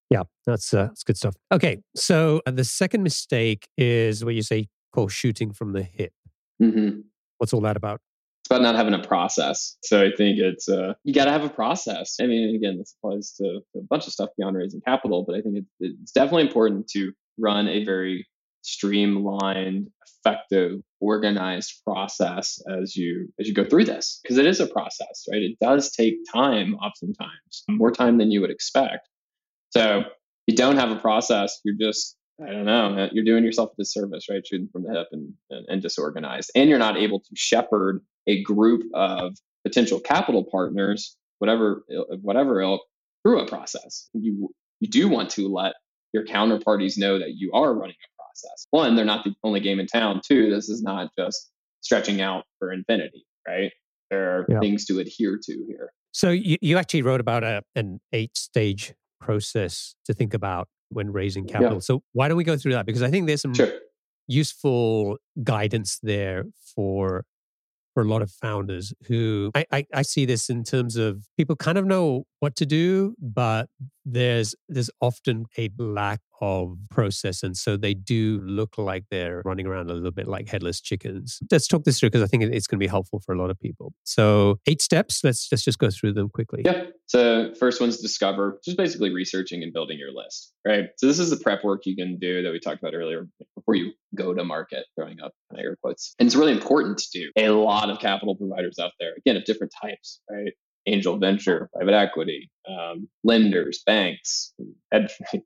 Yeah, 0.10 0.24
that's 0.46 0.74
uh, 0.74 0.88
that's 0.88 1.04
good 1.04 1.18
stuff. 1.18 1.36
Okay, 1.52 1.80
so 1.96 2.42
uh, 2.46 2.52
the 2.52 2.64
second 2.64 3.04
mistake 3.04 3.68
is 3.78 4.24
what 4.24 4.36
you 4.36 4.42
say 4.42 4.68
called 4.94 5.12
shooting 5.12 5.52
from 5.52 5.74
the 5.74 5.84
hip. 5.84 6.14
Mm-hmm. 6.62 7.02
What's 7.38 7.54
all 7.54 7.62
that 7.62 7.78
about? 7.78 8.00
It's 8.42 8.50
about 8.50 8.62
not 8.62 8.76
having 8.76 8.94
a 8.94 9.06
process. 9.06 9.78
So 9.84 10.02
I 10.02 10.12
think 10.16 10.40
it's 10.40 10.70
uh, 10.70 10.94
you 11.04 11.14
got 11.14 11.26
to 11.26 11.32
have 11.32 11.44
a 11.44 11.50
process. 11.50 12.18
I 12.22 12.28
mean, 12.28 12.56
again, 12.56 12.78
this 12.78 12.96
applies 12.98 13.34
to, 13.34 13.60
to, 13.74 13.80
a 13.80 13.84
bunch 13.84 14.08
of 14.08 14.14
stuff 14.14 14.30
beyond 14.38 14.56
raising 14.56 14.82
capital, 14.82 15.26
but 15.28 15.36
I 15.36 15.42
think 15.42 15.58
it, 15.58 15.66
it's 15.82 16.14
definitely 16.14 16.44
important 16.44 16.88
to 16.90 17.12
run 17.38 17.68
a 17.68 17.84
very 17.84 18.26
streamlined, 18.62 19.90
effective, 20.26 20.80
organized 21.00 21.82
process 21.86 22.60
as 22.82 22.96
you 22.96 23.28
as 23.40 23.48
you 23.48 23.54
go 23.54 23.66
through 23.66 23.86
this 23.86 24.20
because 24.24 24.38
it 24.38 24.46
is 24.46 24.60
a 24.60 24.68
process, 24.68 25.26
right? 25.32 25.42
It 25.42 25.58
does 25.60 25.92
take 25.92 26.16
time, 26.34 26.76
oftentimes 26.76 27.64
more 27.70 27.92
time 27.92 28.18
than 28.18 28.32
you 28.32 28.42
would 28.42 28.52
expect. 28.52 29.10
So 29.71 30.03
you 30.47 30.55
don't 30.55 30.77
have 30.77 30.91
a 30.91 30.95
process. 30.95 31.59
You're 31.63 31.75
just, 31.79 32.15
I 32.41 32.51
don't 32.51 32.65
know, 32.65 32.97
uh, 32.97 33.09
you're 33.12 33.25
doing 33.25 33.43
yourself 33.43 33.71
a 33.74 33.81
disservice, 33.81 34.27
right? 34.29 34.45
Shooting 34.45 34.69
from 34.71 34.83
the 34.83 34.93
hip 34.93 35.07
and, 35.12 35.33
and, 35.50 35.65
and 35.67 35.81
disorganized. 35.81 36.51
And 36.55 36.69
you're 36.69 36.79
not 36.79 36.97
able 36.97 37.19
to 37.19 37.29
shepherd 37.36 38.01
a 38.27 38.43
group 38.43 38.83
of 38.93 39.36
potential 39.65 40.00
capital 40.00 40.43
partners, 40.43 41.17
whatever, 41.39 41.83
whatever 42.21 42.62
ilk, 42.62 42.81
through 43.24 43.41
a 43.41 43.47
process. 43.47 44.09
You, 44.13 44.50
you 44.79 44.88
do 44.88 45.09
want 45.09 45.29
to 45.31 45.47
let 45.51 45.74
your 46.13 46.25
counterparties 46.25 46.97
know 46.97 47.19
that 47.19 47.36
you 47.36 47.51
are 47.53 47.74
running 47.74 47.95
a 47.95 48.21
process. 48.21 48.67
One, 48.71 48.95
they're 48.95 49.05
not 49.05 49.24
the 49.24 49.33
only 49.43 49.59
game 49.59 49.79
in 49.79 49.88
town. 49.88 50.21
Two, 50.25 50.50
this 50.50 50.69
is 50.69 50.81
not 50.81 51.09
just 51.17 51.51
stretching 51.81 52.21
out 52.21 52.45
for 52.59 52.71
infinity, 52.71 53.25
right? 53.47 53.71
There 54.09 54.38
are 54.38 54.45
yeah. 54.47 54.59
things 54.59 54.86
to 54.86 55.00
adhere 55.00 55.38
to 55.43 55.65
here. 55.67 55.91
So 56.12 56.29
you, 56.31 56.57
you 56.62 56.77
actually 56.77 57.01
wrote 57.01 57.19
about 57.19 57.43
a, 57.43 57.63
an 57.75 58.00
eight 58.13 58.38
stage 58.38 58.93
process 59.27 59.96
to 60.05 60.13
think 60.13 60.34
about 60.34 60.67
when 60.89 61.12
raising 61.12 61.46
capital. 61.46 61.75
Yeah. 61.75 61.79
So 61.89 62.03
why 62.13 62.27
don't 62.27 62.38
we 62.38 62.46
go 62.46 62.57
through 62.57 62.74
that? 62.74 62.86
Because 62.86 63.03
I 63.03 63.12
think 63.12 63.27
there's 63.27 63.41
some 63.41 63.53
sure. 63.53 63.72
useful 64.27 65.17
guidance 65.43 66.00
there 66.01 66.46
for 66.74 67.25
for 67.93 68.03
a 68.03 68.05
lot 68.05 68.22
of 68.22 68.29
founders 68.29 68.93
who 69.07 69.50
I, 69.55 69.65
I, 69.72 69.86
I 69.91 70.01
see 70.03 70.25
this 70.25 70.51
in 70.51 70.63
terms 70.63 70.98
of 70.98 71.25
people 71.36 71.55
kind 71.55 71.79
of 71.79 71.86
know 71.86 72.25
what 72.41 72.55
to 72.57 72.65
do, 72.65 73.15
but 73.19 73.69
there's 74.10 74.56
there's 74.70 74.90
often 75.02 75.46
a 75.58 75.70
lack 75.78 76.22
of 76.42 76.78
process. 76.90 77.44
And 77.44 77.58
so 77.58 77.78
they 77.78 77.94
do 77.94 78.40
look 78.44 78.78
like 78.78 79.06
they're 79.10 79.42
running 79.44 79.66
around 79.66 79.90
a 79.90 79.94
little 79.94 80.12
bit 80.12 80.28
like 80.28 80.48
headless 80.48 80.82
chickens. 80.82 81.40
Let's 81.52 81.68
talk 81.68 81.84
this 81.84 82.00
through 82.00 82.12
because 82.12 82.24
I 82.24 82.28
think 82.28 82.44
it's 82.44 82.68
going 82.68 82.78
to 82.78 82.84
be 82.84 82.88
helpful 82.88 83.20
for 83.26 83.34
a 83.34 83.40
lot 83.40 83.50
of 83.50 83.60
people. 83.60 83.94
So, 84.04 84.60
eight 84.68 84.82
steps. 84.82 85.24
Let's, 85.24 85.48
let's 85.52 85.64
just 85.64 85.80
go 85.80 85.90
through 85.90 86.14
them 86.14 86.30
quickly. 86.30 86.62
Yeah. 86.66 86.86
So, 87.08 87.54
first 87.60 87.82
one's 87.82 87.98
discover, 87.98 88.60
just 88.64 88.78
basically 88.78 89.14
researching 89.14 89.64
and 89.64 89.74
building 89.74 89.98
your 89.98 90.12
list, 90.14 90.54
right? 90.66 90.86
So, 90.98 91.08
this 91.08 91.20
is 91.20 91.30
the 91.30 91.38
prep 91.38 91.64
work 91.64 91.82
you 91.86 91.96
can 91.96 92.18
do 92.20 92.44
that 92.44 92.52
we 92.52 92.60
talked 92.60 92.82
about 92.82 92.94
earlier 92.94 93.28
before 93.56 93.76
you 93.76 93.94
go 94.16 94.34
to 94.34 94.44
market, 94.44 94.86
throwing 94.96 95.20
up 95.22 95.32
air 95.58 95.76
quotes. 95.82 96.14
And 96.20 96.28
it's 96.28 96.36
really 96.36 96.52
important 96.52 96.98
to 97.00 97.08
do. 97.12 97.32
A 97.36 97.50
lot 97.50 97.90
of 97.90 98.00
capital 98.00 98.36
providers 98.36 98.78
out 98.80 98.92
there, 99.00 99.14
again, 99.18 99.38
of 99.38 99.46
different 99.46 99.74
types, 99.82 100.22
right? 100.30 100.54
Angel 100.88 101.17
venture, 101.17 101.70
private 101.74 101.94
equity, 101.94 102.50
um, 102.67 103.08
lenders, 103.24 103.84
banks, 103.86 104.53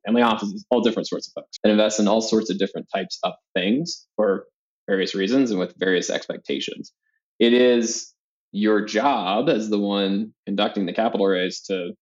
family 0.05 0.21
offices, 0.21 0.65
all 0.69 0.81
different 0.81 1.07
sorts 1.07 1.27
of 1.27 1.41
folks, 1.41 1.57
and 1.63 1.71
invest 1.71 2.00
in 2.00 2.07
all 2.07 2.21
sorts 2.21 2.50
of 2.50 2.57
different 2.57 2.88
types 2.93 3.19
of 3.24 3.33
things 3.55 4.07
for 4.15 4.45
various 4.88 5.15
reasons 5.15 5.51
and 5.51 5.60
with 5.60 5.74
various 5.77 6.10
expectations. 6.10 6.93
It 7.39 7.53
is 7.53 8.13
your 8.51 8.86
job 8.86 9.50
as 9.50 9.69
the 9.69 9.79
one 9.79 10.33
conducting 10.45 10.86
the 10.86 10.93
capital 10.93 11.25
raise 11.25 11.62
to 11.63 11.93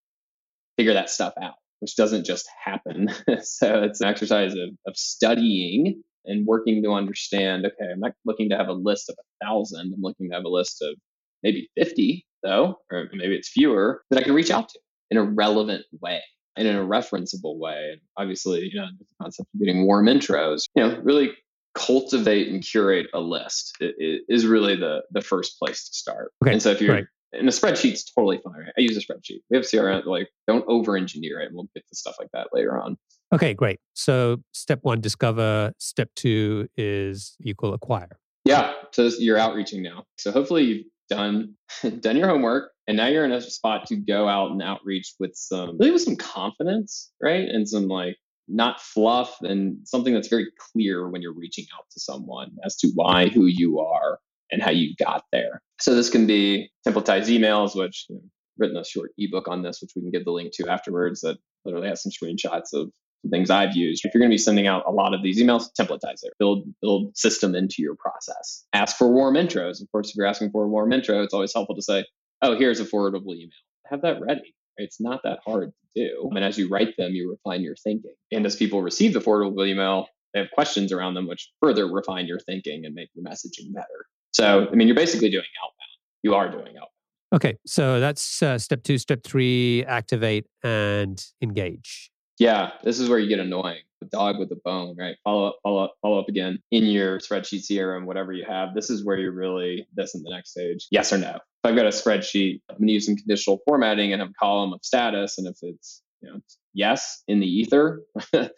figure 0.78 0.94
that 0.94 1.10
stuff 1.10 1.34
out, 1.42 1.56
which 1.80 1.96
doesn't 1.96 2.26
just 2.26 2.48
happen. 2.64 3.10
so 3.42 3.84
it's 3.84 4.02
an 4.02 4.08
exercise 4.08 4.54
of, 4.54 4.70
of 4.88 4.98
studying 4.98 6.02
and 6.26 6.46
working 6.46 6.84
to 6.84 6.92
understand 6.92 7.66
okay, 7.66 7.92
I'm 7.92 8.00
not 8.00 8.14
looking 8.26 8.50
to 8.50 8.58
have 8.58 8.68
a 8.68 8.74
list 8.74 9.10
of 9.10 9.16
a 9.20 9.46
thousand, 9.46 9.94
I'm 9.96 10.02
looking 10.02 10.30
to 10.30 10.36
have 10.36 10.46
a 10.46 10.50
list 10.50 10.82
of 10.82 10.96
maybe 11.44 11.70
50 11.78 12.26
though, 12.44 12.80
or 12.92 13.10
maybe 13.14 13.36
it's 13.36 13.50
fewer 13.50 14.04
that 14.10 14.20
I 14.20 14.24
can 14.24 14.34
reach 14.34 14.52
out 14.52 14.70
to 14.70 14.80
in 15.12 15.18
a 15.18 15.24
relevant 15.24 15.86
way 16.02 16.22
and 16.56 16.68
in 16.68 16.76
a 16.76 16.86
referenceable 16.86 17.58
way. 17.58 17.92
And 17.94 18.02
obviously, 18.18 18.70
you 18.72 18.80
know, 18.80 18.88
the 18.98 19.06
concept 19.22 19.50
of 19.54 19.60
getting 19.60 19.86
warm 19.86 20.06
intros, 20.06 20.64
you 20.76 20.84
know, 20.84 21.00
really 21.04 21.32
cultivate 21.76 22.50
and 22.50 22.64
curate 22.64 23.08
a 23.14 23.20
list 23.20 23.78
is 23.80 24.46
really 24.46 24.76
the 24.76 25.02
the 25.12 25.22
first 25.22 25.58
place 25.60 25.88
to 25.88 25.96
start. 25.96 26.32
Okay. 26.44 26.54
And 26.54 26.62
so 26.62 26.72
if 26.72 26.82
you're 26.82 26.94
right. 26.94 27.06
and 27.34 27.48
a 27.48 27.52
spreadsheet's 27.52 28.12
totally 28.12 28.40
fine. 28.44 28.54
Right? 28.54 28.74
I 28.78 28.82
use 28.82 28.98
a 28.98 29.02
spreadsheet. 29.02 29.40
We 29.50 29.58
have 29.58 29.66
CRM, 29.66 30.06
like 30.06 30.30
don't 30.48 30.66
over 30.68 30.98
engineer 30.98 31.40
it. 31.42 31.48
And 31.48 31.56
we'll 31.56 31.70
get 31.74 31.88
to 31.88 31.96
stuff 31.96 32.16
like 32.20 32.30
that 32.34 32.48
later 32.54 32.80
on. 32.80 32.98
Okay, 33.34 33.54
great. 33.54 33.80
So 33.94 34.38
step 34.52 34.80
one, 34.82 35.02
discover. 35.02 35.72
Step 35.78 36.10
two 36.16 36.68
is 36.76 37.36
equal 37.42 37.74
acquire. 37.74 38.18
Yeah. 38.46 38.74
So 38.92 39.12
you're 39.20 39.38
outreaching 39.38 39.84
now. 39.84 40.06
So 40.18 40.32
hopefully 40.32 40.64
you've 40.64 40.86
done 41.10 41.56
done 42.00 42.18
your 42.18 42.28
homework 42.28 42.72
and 42.88 42.98
now 42.98 43.08
you're 43.08 43.26
in 43.26 43.32
a 43.32 43.42
spot 43.42 43.86
to 43.88 43.96
go 43.96 44.28
out 44.28 44.52
and 44.52 44.62
outreach 44.62 45.14
with 45.20 45.32
some 45.36 45.78
really 45.78 45.92
with 45.92 46.02
some 46.02 46.16
confidence 46.16 47.12
right? 47.22 47.48
And 47.48 47.68
some 47.68 47.88
like 47.88 48.18
not 48.48 48.82
fluff 48.82 49.38
and 49.42 49.78
something 49.86 50.14
that's 50.14 50.28
very 50.28 50.48
clear 50.58 51.08
when 51.08 51.22
you're 51.22 51.34
reaching 51.34 51.66
out 51.78 51.86
to 51.92 52.00
someone 52.00 52.52
as 52.66 52.76
to 52.78 52.90
why 52.96 53.28
who 53.28 53.46
you 53.46 53.80
are 53.80 54.20
and 54.52 54.62
how 54.62 54.72
you 54.72 54.96
got 54.96 55.24
there. 55.32 55.62
So 55.80 55.94
this 55.94 56.10
can 56.10 56.26
be 56.26 56.72
templatized 56.88 57.28
emails 57.28 57.76
which 57.76 58.06
you 58.10 58.16
know, 58.16 58.22
written 58.58 58.78
a 58.78 58.84
short 58.84 59.12
ebook 59.18 59.48
on 59.48 59.62
this 59.62 59.82
which 59.82 59.92
we 59.96 60.02
can 60.02 60.12
give 60.12 60.26
the 60.26 60.32
link 60.32 60.52
to 60.54 60.68
afterwards 60.68 61.22
that 61.22 61.38
literally 61.66 61.88
has 61.88 62.02
some 62.02 62.12
screenshots 62.12 62.74
of 62.74 62.92
things 63.30 63.50
I've 63.50 63.76
used. 63.76 64.06
If 64.06 64.14
you're 64.14 64.20
going 64.20 64.30
to 64.30 64.34
be 64.34 64.38
sending 64.38 64.68
out 64.68 64.84
a 64.88 64.92
lot 64.92 65.14
of 65.14 65.22
these 65.24 65.42
emails, 65.42 65.70
templatize 65.78 66.24
it. 66.24 66.34
Build 66.40 66.64
build 66.82 67.18
system 67.18 67.56
into 67.56 67.76
your 67.80 67.96
process. 67.96 68.66
Ask 68.74 68.98
for 68.98 69.12
warm 69.12 69.36
intros. 69.36 69.82
Of 69.82 69.92
course, 69.92 70.10
if 70.10 70.16
you're 70.16 70.26
asking 70.26 70.52
for 70.52 70.64
a 70.64 70.68
warm 70.68 70.94
intro, 70.94 71.22
it's 71.22 71.34
always 71.34 71.54
helpful 71.54 71.76
to 71.76 71.82
say, 71.82 72.06
oh, 72.42 72.58
here's 72.58 72.80
a 72.80 72.86
forwardable 72.86 73.36
email. 73.36 73.50
Have 73.90 74.02
that 74.04 74.22
ready. 74.22 74.56
It's 74.78 75.02
not 75.02 75.22
that 75.24 75.40
hard 75.46 75.72
to 75.96 76.08
do. 76.08 76.30
And 76.34 76.44
as 76.44 76.58
you 76.58 76.70
write 76.70 76.96
them, 76.98 77.12
you 77.12 77.30
refine 77.30 77.62
your 77.62 77.76
thinking. 77.76 78.14
And 78.32 78.46
as 78.46 78.56
people 78.56 78.82
receive 78.82 79.14
the 79.14 79.20
forwardable 79.20 79.68
email, 79.68 80.08
they 80.34 80.40
have 80.40 80.52
questions 80.52 80.94
around 80.94 81.16
them, 81.16 81.28
which 81.28 81.52
further 81.62 81.92
refine 81.92 82.28
your 82.28 82.40
thinking 82.40 82.86
and 82.86 82.96
make 82.96 83.10
your 83.14 83.26
messaging 83.26 83.74
better. 83.74 84.06
So, 84.32 84.68
I 84.72 84.76
mean, 84.76 84.88
you're 84.88 84.96
basically 84.96 85.30
doing 85.30 85.44
outbound. 85.64 85.76
You 86.24 86.36
are 86.36 86.50
doing 86.50 86.78
outbound. 86.78 86.90
Okay, 87.34 87.58
so 87.66 88.00
that's 88.00 88.42
uh, 88.42 88.58
step 88.58 88.84
two. 88.84 88.98
Step 88.98 89.24
three: 89.24 89.86
activate 89.86 90.48
and 90.64 91.24
engage. 91.42 92.12
Yeah, 92.40 92.72
this 92.84 93.02
is 93.02 93.10
where 93.10 93.20
you 93.20 93.28
get 93.28 93.40
annoying. 93.40 93.82
The 94.00 94.08
dog 94.08 94.40
with 94.40 94.48
the 94.48 94.60
bone, 94.64 94.96
right? 94.98 95.18
Follow 95.26 95.50
up, 95.50 95.58
follow 95.62 95.84
up, 95.84 95.94
follow 96.02 96.20
up 96.20 96.30
again 96.30 96.60
in 96.72 96.86
your 96.86 97.20
spreadsheet 97.20 97.70
CRM, 97.70 98.06
whatever 98.06 98.32
you 98.32 98.46
have. 98.48 98.74
This 98.74 98.90
is 98.90 99.06
where 99.06 99.18
you're 99.18 99.34
really 99.34 99.88
this 99.94 100.16
in 100.16 100.24
the 100.24 100.30
next 100.30 100.52
stage. 100.52 100.88
Yes 100.90 101.12
or 101.12 101.18
no. 101.18 101.32
If 101.36 101.42
I've 101.66 101.76
got 101.76 101.86
a 101.86 101.90
spreadsheet, 101.90 102.62
I'm 102.70 102.78
to 102.78 102.92
use 102.92 103.06
some 103.06 103.18
conditional 103.18 103.60
formatting 103.66 104.14
and 104.14 104.22
have 104.22 104.32
a 104.32 104.40
column 104.40 104.72
of 104.72 104.80
status. 104.84 105.38
And 105.38 105.48
if 105.48 105.58
it's 105.62 106.02
you 106.22 106.30
know 106.32 106.40
yes 106.74 107.24
in 107.28 107.42
the 107.42 107.48
ether 107.48 108.04
or, 108.34 108.50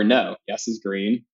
or 0.00 0.02
no, 0.02 0.34
yes 0.48 0.66
is 0.66 0.80
green, 0.84 1.24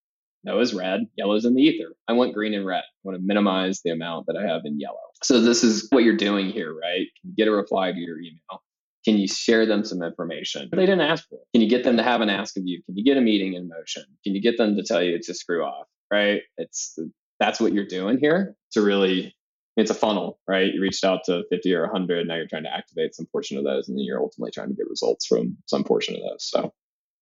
no 0.44 0.60
is 0.60 0.74
red, 0.74 1.06
yellow 1.16 1.34
is 1.34 1.46
in 1.46 1.54
the 1.54 1.62
ether. 1.62 1.94
I 2.06 2.12
want 2.12 2.34
green 2.34 2.52
and 2.52 2.66
red. 2.66 2.82
I 2.84 3.00
want 3.04 3.18
to 3.18 3.26
minimize 3.26 3.80
the 3.82 3.90
amount 3.92 4.26
that 4.26 4.36
I 4.36 4.46
have 4.46 4.62
in 4.66 4.78
yellow. 4.78 4.98
So 5.22 5.40
this 5.40 5.64
is 5.64 5.88
what 5.90 6.04
you're 6.04 6.16
doing 6.16 6.50
here, 6.50 6.74
right? 6.74 7.06
Get 7.38 7.48
a 7.48 7.52
reply 7.52 7.92
to 7.92 7.98
your 7.98 8.18
email? 8.18 8.62
Can 9.06 9.18
you 9.18 9.28
share 9.28 9.66
them 9.66 9.84
some 9.84 10.02
information? 10.02 10.68
They 10.72 10.84
didn't 10.84 11.02
ask 11.02 11.28
for 11.28 11.36
it. 11.36 11.46
Can 11.54 11.62
you 11.62 11.68
get 11.68 11.84
them 11.84 11.96
to 11.96 12.02
have 12.02 12.20
an 12.20 12.28
ask 12.28 12.56
of 12.56 12.64
you? 12.66 12.82
Can 12.84 12.96
you 12.96 13.04
get 13.04 13.16
a 13.16 13.20
meeting 13.20 13.54
in 13.54 13.68
motion? 13.68 14.04
Can 14.24 14.34
you 14.34 14.42
get 14.42 14.58
them 14.58 14.76
to 14.76 14.82
tell 14.82 15.02
you 15.02 15.18
to 15.22 15.34
screw 15.34 15.64
off? 15.64 15.86
Right? 16.10 16.42
It's 16.56 16.98
that's 17.38 17.60
what 17.60 17.72
you're 17.72 17.86
doing 17.86 18.18
here 18.18 18.56
to 18.72 18.82
really 18.82 19.36
it's 19.76 19.90
a 19.90 19.94
funnel, 19.94 20.40
right? 20.48 20.72
You 20.72 20.80
reached 20.80 21.04
out 21.04 21.20
to 21.26 21.44
50 21.50 21.74
or 21.74 21.82
100. 21.82 22.26
Now 22.26 22.36
you're 22.36 22.46
trying 22.46 22.64
to 22.64 22.74
activate 22.74 23.14
some 23.14 23.26
portion 23.26 23.58
of 23.58 23.64
those, 23.64 23.88
and 23.88 23.96
then 23.96 24.04
you're 24.04 24.20
ultimately 24.20 24.50
trying 24.50 24.68
to 24.68 24.74
get 24.74 24.88
results 24.88 25.26
from 25.26 25.56
some 25.66 25.84
portion 25.84 26.16
of 26.16 26.22
those. 26.22 26.48
So 26.48 26.72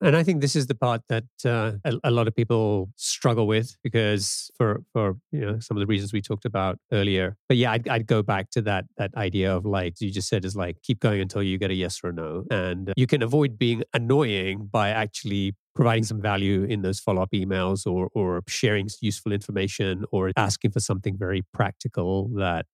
and 0.00 0.16
I 0.16 0.22
think 0.22 0.40
this 0.40 0.56
is 0.56 0.66
the 0.66 0.74
part 0.74 1.02
that 1.08 1.24
uh, 1.44 1.72
a, 1.84 1.94
a, 2.04 2.10
lot 2.10 2.28
of 2.28 2.34
people 2.34 2.90
struggle 2.96 3.46
with 3.46 3.76
because 3.82 4.50
for 4.56 4.82
for 4.92 5.16
you 5.32 5.40
know 5.40 5.58
some 5.60 5.76
of 5.76 5.80
the 5.80 5.86
reasons 5.86 6.12
we 6.12 6.20
talked 6.20 6.44
about 6.44 6.78
earlier. 6.92 7.36
But 7.48 7.56
yeah, 7.56 7.72
I'd, 7.72 7.88
I'd 7.88 8.06
go 8.06 8.22
back 8.22 8.50
to 8.50 8.62
that 8.62 8.84
that 8.96 9.14
idea 9.16 9.54
of 9.54 9.64
like 9.64 10.00
you 10.00 10.10
just 10.10 10.28
said 10.28 10.44
is 10.44 10.56
like 10.56 10.76
keep 10.82 11.00
going 11.00 11.20
until 11.20 11.42
you 11.42 11.58
get 11.58 11.70
a 11.70 11.74
yes 11.74 12.00
or 12.02 12.10
a 12.10 12.12
no, 12.12 12.44
and 12.50 12.92
you 12.96 13.06
can 13.06 13.22
avoid 13.22 13.58
being 13.58 13.82
annoying 13.92 14.68
by 14.70 14.90
actually 14.90 15.54
providing 15.74 16.04
some 16.04 16.20
value 16.20 16.64
in 16.64 16.82
those 16.82 17.00
follow 17.00 17.22
up 17.22 17.30
emails 17.32 17.86
or 17.86 18.08
or 18.14 18.42
sharing 18.48 18.88
useful 19.00 19.32
information 19.32 20.04
or 20.12 20.32
asking 20.36 20.70
for 20.70 20.80
something 20.80 21.16
very 21.16 21.42
practical 21.52 22.28
that 22.34 22.66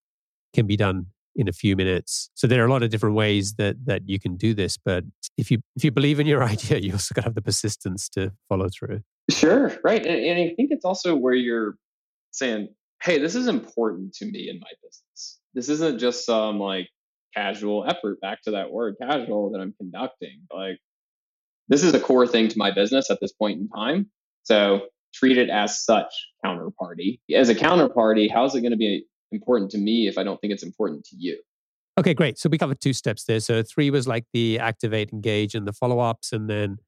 can 0.53 0.67
be 0.67 0.77
done 0.77 1.07
in 1.37 1.49
a 1.49 1.52
few 1.52 1.76
minutes. 1.76 2.30
So 2.34 2.46
there 2.46 2.62
are 2.62 2.66
a 2.66 2.70
lot 2.70 2.82
of 2.82 2.90
different 2.90 3.14
ways 3.16 3.54
that 3.54 3.76
that 3.87 4.02
you 4.06 4.18
can 4.18 4.37
do 4.37 4.54
this, 4.54 4.76
but 4.76 5.04
if 5.37 5.50
you 5.50 5.58
if 5.76 5.84
you 5.84 5.90
believe 5.90 6.20
in 6.20 6.26
your 6.26 6.42
idea, 6.54 6.78
you 6.78 6.92
also 6.92 7.14
got 7.14 7.22
to 7.22 7.26
have 7.28 7.34
the 7.34 7.42
persistence 7.42 8.08
to 8.10 8.32
follow 8.49 8.68
through. 8.68 9.00
Sure, 9.30 9.72
right, 9.84 10.04
and, 10.04 10.25
and 10.25 10.40
I 10.40 10.54
think 10.54 10.70
it's 10.70 10.84
also 10.84 11.14
where 11.14 11.34
you're 11.34 11.76
saying, 12.32 12.68
"Hey, 13.02 13.18
this 13.18 13.34
is 13.34 13.46
important 13.46 14.14
to 14.14 14.26
me 14.26 14.49
in 14.49 14.58
my 14.60 14.72
business. 14.82 15.40
This 15.54 15.68
isn't 15.68 15.99
just 15.99 16.26
some 16.26 16.58
like 16.58 16.88
casual 17.34 17.84
effort." 17.88 18.20
Back 18.20 18.42
to 18.42 18.52
that 18.52 18.70
word, 18.70 18.96
casual, 19.00 19.50
that 19.52 19.60
I'm 19.60 19.75
conducting. 19.78 20.42
Like 20.52 20.78
this 21.68 21.84
is 21.84 21.94
a 21.94 22.00
core 22.00 22.26
thing 22.26 22.49
to 22.49 22.58
my 22.58 22.72
business 22.72 23.10
at 23.10 23.18
this 23.20 23.32
point 23.32 23.60
in 23.60 23.68
time. 23.68 24.10
So 24.42 24.82
treat 25.14 25.38
it 25.38 25.49
as 25.49 25.84
such 25.84 26.12
counterparty. 26.44 27.20
As 27.34 27.49
a 27.49 27.54
counterparty, 27.54 28.30
how's 28.30 28.54
it 28.54 28.60
going 28.60 28.72
to 28.72 28.76
be 28.76 29.04
important 29.32 29.70
to 29.72 29.78
me 29.78 30.08
if 30.08 30.18
I 30.18 30.25
don't 30.25 30.40
think 30.40 30.52
it's 30.52 30.62
important 30.62 31.04
to 31.06 31.16
you. 31.16 31.40
Okay, 31.99 32.14
great. 32.14 32.38
So 32.38 32.49
we 32.49 32.58
covered 32.58 32.80
two 32.80 32.92
steps 32.92 33.25
there. 33.25 33.40
So 33.40 33.62
three 33.62 33.90
was 33.90 34.06
like 34.08 34.25
the 34.32 34.58
activate, 34.58 35.12
engage, 35.12 35.54
and 35.54 35.66
the 35.66 35.72
follow 35.72 36.00
ups. 36.00 36.32
And 36.32 36.49
then 36.49 36.78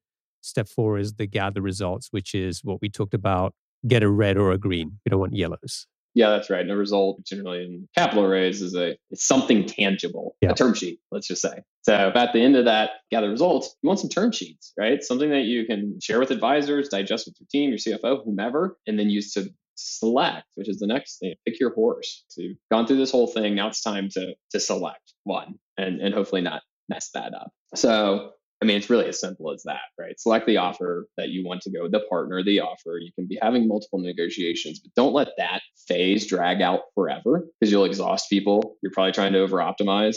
step 0.41 0.67
four 0.67 0.97
is 0.97 1.13
the 1.13 1.27
gather 1.27 1.61
results, 1.61 2.07
which 2.11 2.33
is 2.33 2.63
what 2.63 2.81
we 2.81 2.89
talked 2.89 3.13
about 3.13 3.53
get 3.87 4.01
a 4.01 4.09
red 4.09 4.37
or 4.37 4.51
a 4.51 4.57
green. 4.57 4.99
We 5.05 5.09
don't 5.09 5.19
want 5.19 5.35
yellows. 5.35 5.87
Yeah, 6.15 6.29
that's 6.29 6.49
right. 6.49 6.61
And 6.61 6.71
a 6.71 6.77
result 6.77 7.25
generally 7.25 7.63
in 7.63 7.87
capital 7.97 8.27
raise 8.27 8.61
is 8.61 8.75
a 8.75 8.95
it's 9.09 9.25
something 9.25 9.65
tangible, 9.65 10.35
yeah. 10.41 10.51
a 10.51 10.53
term 10.53 10.73
sheet, 10.75 10.99
let's 11.11 11.27
just 11.27 11.41
say. 11.41 11.63
So 11.81 12.11
at 12.13 12.33
the 12.33 12.39
end 12.39 12.55
of 12.55 12.65
that 12.65 12.91
gather 13.09 13.29
results, 13.29 13.75
you 13.81 13.87
want 13.87 13.99
some 13.99 14.09
term 14.09 14.31
sheets, 14.31 14.73
right? 14.77 15.03
Something 15.03 15.31
that 15.31 15.43
you 15.43 15.65
can 15.65 15.99
share 16.01 16.19
with 16.19 16.29
advisors, 16.29 16.89
digest 16.89 17.25
with 17.25 17.35
your 17.39 17.47
team, 17.51 17.69
your 17.69 17.79
CFO, 17.79 18.23
whomever, 18.23 18.77
and 18.85 18.99
then 18.99 19.09
use 19.09 19.33
to 19.33 19.49
select, 19.75 20.47
which 20.55 20.69
is 20.69 20.79
the 20.79 20.87
next 20.87 21.19
thing. 21.19 21.35
Pick 21.45 21.59
your 21.59 21.73
horse. 21.73 22.23
So 22.27 22.41
you've 22.41 22.57
gone 22.71 22.87
through 22.87 22.97
this 22.97 23.11
whole 23.11 23.27
thing. 23.27 23.55
Now 23.55 23.67
it's 23.67 23.81
time 23.81 24.09
to 24.13 24.33
to 24.51 24.59
select 24.59 25.13
one 25.23 25.55
and 25.77 26.01
and 26.01 26.13
hopefully 26.13 26.41
not 26.41 26.61
mess 26.89 27.09
that 27.13 27.33
up. 27.33 27.51
So 27.75 28.31
I 28.63 28.65
mean, 28.65 28.77
it's 28.77 28.89
really 28.89 29.07
as 29.07 29.19
simple 29.19 29.51
as 29.51 29.63
that, 29.63 29.81
right? 29.99 30.17
Select 30.17 30.47
the 30.47 30.55
offer 30.55 31.05
that 31.17 31.27
you 31.27 31.45
want 31.45 31.59
to 31.63 31.69
go, 31.69 31.83
with 31.83 31.91
the 31.91 31.99
partner, 32.09 32.41
the 32.41 32.61
offer. 32.61 32.97
You 32.97 33.11
can 33.13 33.27
be 33.27 33.37
having 33.41 33.67
multiple 33.67 33.99
negotiations, 33.99 34.79
but 34.79 34.93
don't 34.95 35.13
let 35.13 35.31
that 35.37 35.59
phase 35.85 36.27
drag 36.27 36.61
out 36.61 36.83
forever 36.95 37.45
because 37.59 37.73
you'll 37.73 37.83
exhaust 37.83 38.29
people. 38.29 38.77
You're 38.81 38.93
probably 38.93 39.11
trying 39.11 39.33
to 39.33 39.39
over 39.39 39.57
optimize 39.57 40.15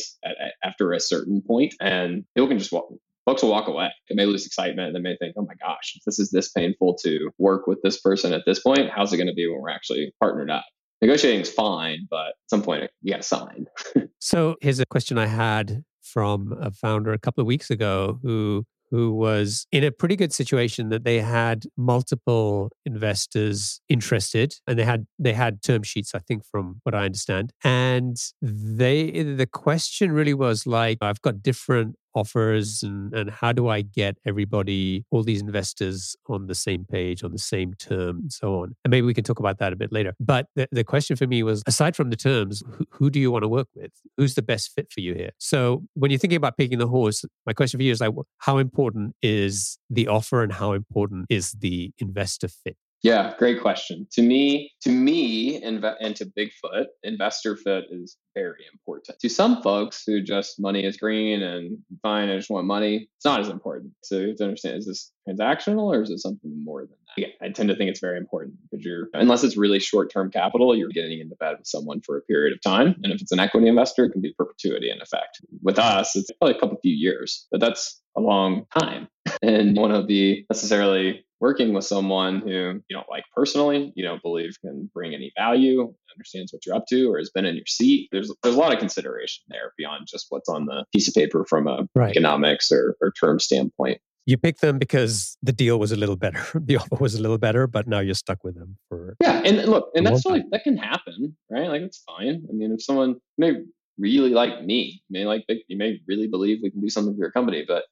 after 0.62 0.92
a 0.92 1.00
certain 1.00 1.42
point, 1.44 1.74
and 1.80 2.24
people 2.36 2.46
can 2.46 2.60
just 2.60 2.70
walk, 2.70 2.86
folks 3.26 3.42
will 3.42 3.50
walk 3.50 3.68
away. 3.68 3.90
They 4.08 4.14
may 4.14 4.24
lose 4.24 4.46
excitement. 4.46 4.94
They 4.94 5.00
may 5.00 5.16
think, 5.16 5.34
oh 5.36 5.44
my 5.46 5.54
gosh, 5.60 5.98
this 6.06 6.18
is 6.18 6.30
this 6.30 6.50
painful 6.50 6.96
to 7.02 7.30
work 7.38 7.66
with 7.66 7.82
this 7.82 8.00
person 8.00 8.32
at 8.32 8.44
this 8.46 8.60
point. 8.60 8.88
How's 8.94 9.12
it 9.12 9.18
going 9.18 9.26
to 9.26 9.34
be 9.34 9.46
when 9.46 9.60
we're 9.60 9.68
actually 9.70 10.14
partnered 10.20 10.50
up? 10.50 10.64
Negotiating 11.02 11.40
is 11.40 11.52
fine, 11.52 12.06
but 12.08 12.28
at 12.28 12.34
some 12.48 12.62
point 12.62 12.90
you 13.02 13.12
got 13.12 13.18
to 13.18 13.22
sign. 13.22 13.66
so 14.20 14.56
here's 14.62 14.78
a 14.78 14.86
question 14.86 15.18
I 15.18 15.26
had 15.26 15.84
from 16.02 16.56
a 16.60 16.70
founder 16.70 17.12
a 17.12 17.18
couple 17.18 17.42
of 17.42 17.46
weeks 17.46 17.68
ago 17.68 18.18
who 18.22 18.64
who 18.90 19.12
was 19.12 19.66
in 19.72 19.82
a 19.82 19.90
pretty 19.90 20.14
good 20.14 20.32
situation 20.32 20.90
that 20.90 21.04
they 21.04 21.20
had 21.20 21.64
multiple 21.76 22.70
investors 22.84 23.80
interested 23.88 24.54
and 24.66 24.78
they 24.78 24.84
had 24.84 25.06
they 25.18 25.32
had 25.32 25.62
term 25.62 25.82
sheets 25.82 26.14
i 26.14 26.18
think 26.20 26.44
from 26.44 26.80
what 26.84 26.94
i 26.94 27.04
understand 27.04 27.52
and 27.64 28.16
they 28.40 29.10
the 29.22 29.46
question 29.46 30.12
really 30.12 30.34
was 30.34 30.66
like 30.66 30.98
i've 31.00 31.20
got 31.22 31.42
different 31.42 31.96
offers 32.16 32.82
and, 32.82 33.14
and 33.14 33.30
how 33.30 33.52
do 33.52 33.68
I 33.68 33.82
get 33.82 34.16
everybody, 34.26 35.04
all 35.10 35.22
these 35.22 35.40
investors 35.40 36.16
on 36.28 36.46
the 36.46 36.54
same 36.54 36.84
page, 36.84 37.22
on 37.22 37.30
the 37.30 37.38
same 37.38 37.74
term, 37.74 38.18
and 38.22 38.32
so 38.32 38.62
on. 38.62 38.74
And 38.84 38.90
maybe 38.90 39.06
we 39.06 39.14
can 39.14 39.22
talk 39.22 39.38
about 39.38 39.58
that 39.58 39.72
a 39.72 39.76
bit 39.76 39.92
later. 39.92 40.14
But 40.18 40.48
the, 40.56 40.66
the 40.72 40.82
question 40.82 41.14
for 41.16 41.26
me 41.26 41.42
was 41.42 41.62
aside 41.66 41.94
from 41.94 42.10
the 42.10 42.16
terms, 42.16 42.62
who, 42.72 42.86
who 42.90 43.10
do 43.10 43.20
you 43.20 43.30
want 43.30 43.42
to 43.42 43.48
work 43.48 43.68
with? 43.74 43.92
Who's 44.16 44.34
the 44.34 44.42
best 44.42 44.72
fit 44.74 44.90
for 44.90 45.00
you 45.00 45.14
here? 45.14 45.30
So 45.38 45.84
when 45.94 46.10
you're 46.10 46.18
thinking 46.18 46.38
about 46.38 46.56
picking 46.56 46.78
the 46.78 46.88
horse, 46.88 47.24
my 47.44 47.52
question 47.52 47.78
for 47.78 47.84
you 47.84 47.92
is 47.92 48.00
like, 48.00 48.12
how 48.38 48.58
important 48.58 49.14
is 49.22 49.78
the 49.90 50.08
offer 50.08 50.42
and 50.42 50.52
how 50.52 50.72
important 50.72 51.26
is 51.28 51.52
the 51.52 51.92
investor 51.98 52.48
fit? 52.48 52.76
Yeah, 53.02 53.34
great 53.38 53.60
question. 53.60 54.06
To 54.12 54.22
me, 54.22 54.72
to 54.82 54.90
me, 54.90 55.60
inv- 55.62 55.96
and 56.00 56.16
to 56.16 56.26
Bigfoot, 56.26 56.86
investor 57.04 57.56
fit 57.56 57.84
is 57.90 58.16
very 58.34 58.64
important. 58.72 59.18
To 59.20 59.28
some 59.28 59.62
folks 59.62 60.02
who 60.06 60.20
just 60.22 60.58
money 60.58 60.84
is 60.84 60.96
green 60.96 61.42
and 61.42 61.78
fine, 62.02 62.28
I 62.30 62.36
just 62.36 62.50
want 62.50 62.66
money, 62.66 63.08
it's 63.16 63.24
not 63.24 63.40
as 63.40 63.48
important. 63.48 63.92
So 64.02 64.18
you 64.18 64.28
have 64.28 64.36
to 64.38 64.44
understand: 64.44 64.78
is 64.78 64.86
this 64.86 65.12
transactional 65.28 65.94
or 65.94 66.02
is 66.02 66.10
it 66.10 66.18
something 66.18 66.64
more 66.64 66.82
than? 66.82 66.96
Yeah, 67.16 67.28
I 67.40 67.48
tend 67.48 67.68
to 67.68 67.76
think 67.76 67.90
it's 67.90 68.00
very 68.00 68.18
important 68.18 68.56
because 68.62 68.84
you're, 68.84 69.08
unless 69.14 69.42
it's 69.44 69.56
really 69.56 69.78
short-term 69.78 70.30
capital, 70.30 70.76
you're 70.76 70.90
getting 70.90 71.20
into 71.20 71.36
bed 71.36 71.56
with 71.58 71.66
someone 71.66 72.00
for 72.02 72.18
a 72.18 72.22
period 72.22 72.52
of 72.52 72.60
time, 72.62 72.94
and 73.02 73.12
if 73.12 73.20
it's 73.20 73.32
an 73.32 73.40
equity 73.40 73.68
investor, 73.68 74.04
it 74.04 74.12
can 74.12 74.20
be 74.20 74.34
perpetuity 74.36 74.90
in 74.90 75.00
effect. 75.00 75.40
With 75.62 75.78
us, 75.78 76.14
it's 76.16 76.30
probably 76.32 76.56
a 76.56 76.60
couple 76.60 76.78
few 76.82 76.94
years, 76.94 77.46
but 77.50 77.60
that's 77.60 78.00
a 78.16 78.20
long 78.20 78.66
time, 78.78 79.08
and 79.42 79.74
you 79.74 79.80
want 79.80 79.94
to 79.94 80.02
be 80.02 80.46
necessarily 80.50 81.24
working 81.40 81.74
with 81.74 81.84
someone 81.84 82.40
who 82.40 82.48
you 82.48 82.82
don't 82.90 83.08
like 83.10 83.24
personally, 83.34 83.92
you 83.94 84.04
don't 84.04 84.22
believe 84.22 84.56
can 84.60 84.90
bring 84.94 85.14
any 85.14 85.32
value, 85.38 85.92
understands 86.14 86.52
what 86.52 86.64
you're 86.64 86.74
up 86.74 86.86
to, 86.88 87.12
or 87.12 87.18
has 87.18 87.30
been 87.30 87.44
in 87.44 87.56
your 87.56 87.66
seat. 87.66 88.08
There's 88.12 88.32
there's 88.42 88.54
a 88.54 88.58
lot 88.58 88.72
of 88.72 88.78
consideration 88.78 89.44
there 89.48 89.72
beyond 89.76 90.06
just 90.06 90.26
what's 90.30 90.48
on 90.48 90.66
the 90.66 90.84
piece 90.92 91.08
of 91.08 91.14
paper 91.14 91.44
from 91.48 91.66
a 91.66 91.86
right. 91.94 92.10
economics 92.10 92.72
or, 92.72 92.96
or 93.00 93.12
term 93.12 93.38
standpoint. 93.38 94.00
You 94.26 94.36
picked 94.36 94.60
them 94.60 94.78
because 94.78 95.38
the 95.42 95.52
deal 95.52 95.78
was 95.78 95.92
a 95.92 95.96
little 95.96 96.16
better, 96.16 96.44
the 96.60 96.76
offer 96.76 96.96
was 97.00 97.14
a 97.14 97.22
little 97.22 97.38
better, 97.38 97.66
but 97.66 97.86
now 97.86 98.00
you're 98.00 98.14
stuck 98.14 98.42
with 98.44 98.56
them 98.56 98.76
for 98.88 99.16
yeah. 99.20 99.42
And 99.44 99.64
look, 99.66 99.90
and 99.94 100.04
that's 100.04 100.26
really 100.26 100.44
that 100.50 100.64
can 100.64 100.76
happen, 100.76 101.36
right? 101.50 101.68
Like 101.68 101.82
it's 101.82 102.02
fine. 102.06 102.44
I 102.48 102.52
mean, 102.52 102.72
if 102.72 102.82
someone 102.82 103.16
may 103.38 103.52
really 103.98 104.30
like 104.30 104.64
me, 104.64 105.02
may 105.08 105.24
like 105.24 105.44
you 105.68 105.76
may 105.76 106.00
really 106.06 106.26
believe 106.26 106.58
we 106.62 106.70
can 106.70 106.80
do 106.80 106.90
something 106.90 107.14
for 107.14 107.20
your 107.20 107.30
company, 107.30 107.64
but 107.66 107.84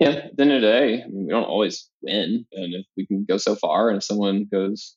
yeah, 0.00 0.10
at 0.10 0.36
the 0.36 0.42
end 0.42 0.52
of 0.52 0.60
the 0.60 0.66
day, 0.66 1.02
I 1.02 1.06
mean, 1.08 1.24
we 1.24 1.30
don't 1.30 1.44
always 1.44 1.88
win. 2.02 2.44
And 2.52 2.74
if 2.74 2.84
we 2.96 3.06
can 3.06 3.24
go 3.24 3.38
so 3.38 3.54
far 3.54 3.88
and 3.88 3.96
if 3.96 4.04
someone 4.04 4.46
goes 4.50 4.96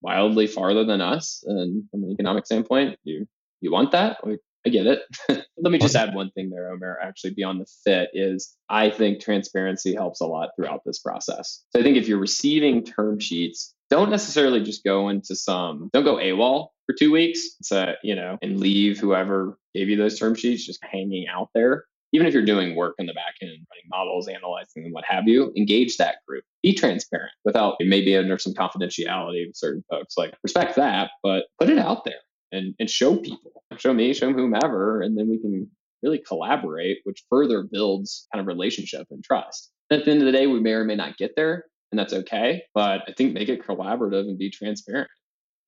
wildly 0.00 0.46
farther 0.46 0.84
than 0.84 1.00
us, 1.00 1.42
and 1.46 1.84
from 1.90 2.04
an 2.04 2.12
economic 2.12 2.46
standpoint, 2.46 2.98
you 3.02 3.26
you 3.60 3.72
want 3.72 3.90
that? 3.92 4.18
Like, 4.24 4.38
I 4.66 4.70
get 4.70 4.86
it. 4.86 5.00
Let 5.58 5.72
me 5.72 5.78
just 5.78 5.96
add 5.96 6.14
one 6.14 6.30
thing 6.30 6.50
there, 6.50 6.70
Omar, 6.70 6.98
actually 7.02 7.30
beyond 7.30 7.60
the 7.60 7.66
fit 7.84 8.10
is 8.12 8.56
I 8.68 8.90
think 8.90 9.20
transparency 9.20 9.94
helps 9.94 10.20
a 10.20 10.26
lot 10.26 10.50
throughout 10.56 10.82
this 10.84 10.98
process. 10.98 11.64
So 11.70 11.80
I 11.80 11.82
think 11.82 11.96
if 11.96 12.08
you're 12.08 12.18
receiving 12.18 12.84
term 12.84 13.18
sheets, 13.18 13.74
don't 13.90 14.10
necessarily 14.10 14.62
just 14.62 14.84
go 14.84 15.08
into 15.08 15.34
some, 15.34 15.90
don't 15.92 16.04
go 16.04 16.16
AWOL 16.16 16.68
for 16.86 16.94
two 16.98 17.10
weeks. 17.10 17.40
So, 17.62 17.94
you 18.02 18.14
know, 18.14 18.36
and 18.42 18.60
leave 18.60 18.98
whoever 18.98 19.58
gave 19.74 19.88
you 19.88 19.96
those 19.96 20.18
term 20.18 20.34
sheets 20.34 20.66
just 20.66 20.82
hanging 20.82 21.26
out 21.28 21.48
there. 21.54 21.84
Even 22.12 22.26
if 22.26 22.32
you're 22.32 22.44
doing 22.44 22.74
work 22.74 22.94
in 22.98 23.04
the 23.04 23.12
back 23.12 23.34
end, 23.42 23.50
running 23.50 23.88
models, 23.90 24.28
analyzing 24.28 24.82
them, 24.82 24.92
what 24.92 25.04
have 25.06 25.28
you, 25.28 25.52
engage 25.58 25.98
that 25.98 26.16
group. 26.26 26.42
Be 26.62 26.72
transparent 26.72 27.32
without 27.44 27.76
maybe 27.80 28.16
under 28.16 28.38
some 28.38 28.54
confidentiality 28.54 29.46
with 29.46 29.56
certain 29.56 29.84
folks. 29.90 30.16
Like 30.16 30.34
respect 30.42 30.76
that, 30.76 31.10
but 31.22 31.44
put 31.60 31.68
it 31.68 31.78
out 31.78 32.04
there 32.06 32.14
and, 32.52 32.74
and 32.78 32.88
show 32.88 33.16
people, 33.16 33.62
show 33.76 33.92
me, 33.92 34.12
show 34.14 34.32
whomever, 34.32 35.02
and 35.02 35.16
then 35.16 35.28
we 35.28 35.38
can 35.38 35.70
really 36.02 36.18
collaborate, 36.18 36.98
which 37.04 37.24
further 37.28 37.62
builds 37.62 38.26
kind 38.32 38.40
of 38.40 38.46
relationship 38.46 39.06
and 39.10 39.22
trust. 39.24 39.70
At 39.90 40.04
the 40.04 40.10
end 40.10 40.20
of 40.20 40.26
the 40.26 40.32
day, 40.32 40.46
we 40.46 40.60
may 40.60 40.72
or 40.72 40.84
may 40.84 40.94
not 40.94 41.16
get 41.16 41.32
there, 41.36 41.64
and 41.90 41.98
that's 41.98 42.12
okay. 42.12 42.62
But 42.74 43.02
I 43.08 43.12
think 43.16 43.32
make 43.32 43.48
it 43.48 43.66
collaborative 43.66 44.28
and 44.28 44.38
be 44.38 44.50
transparent. 44.50 45.08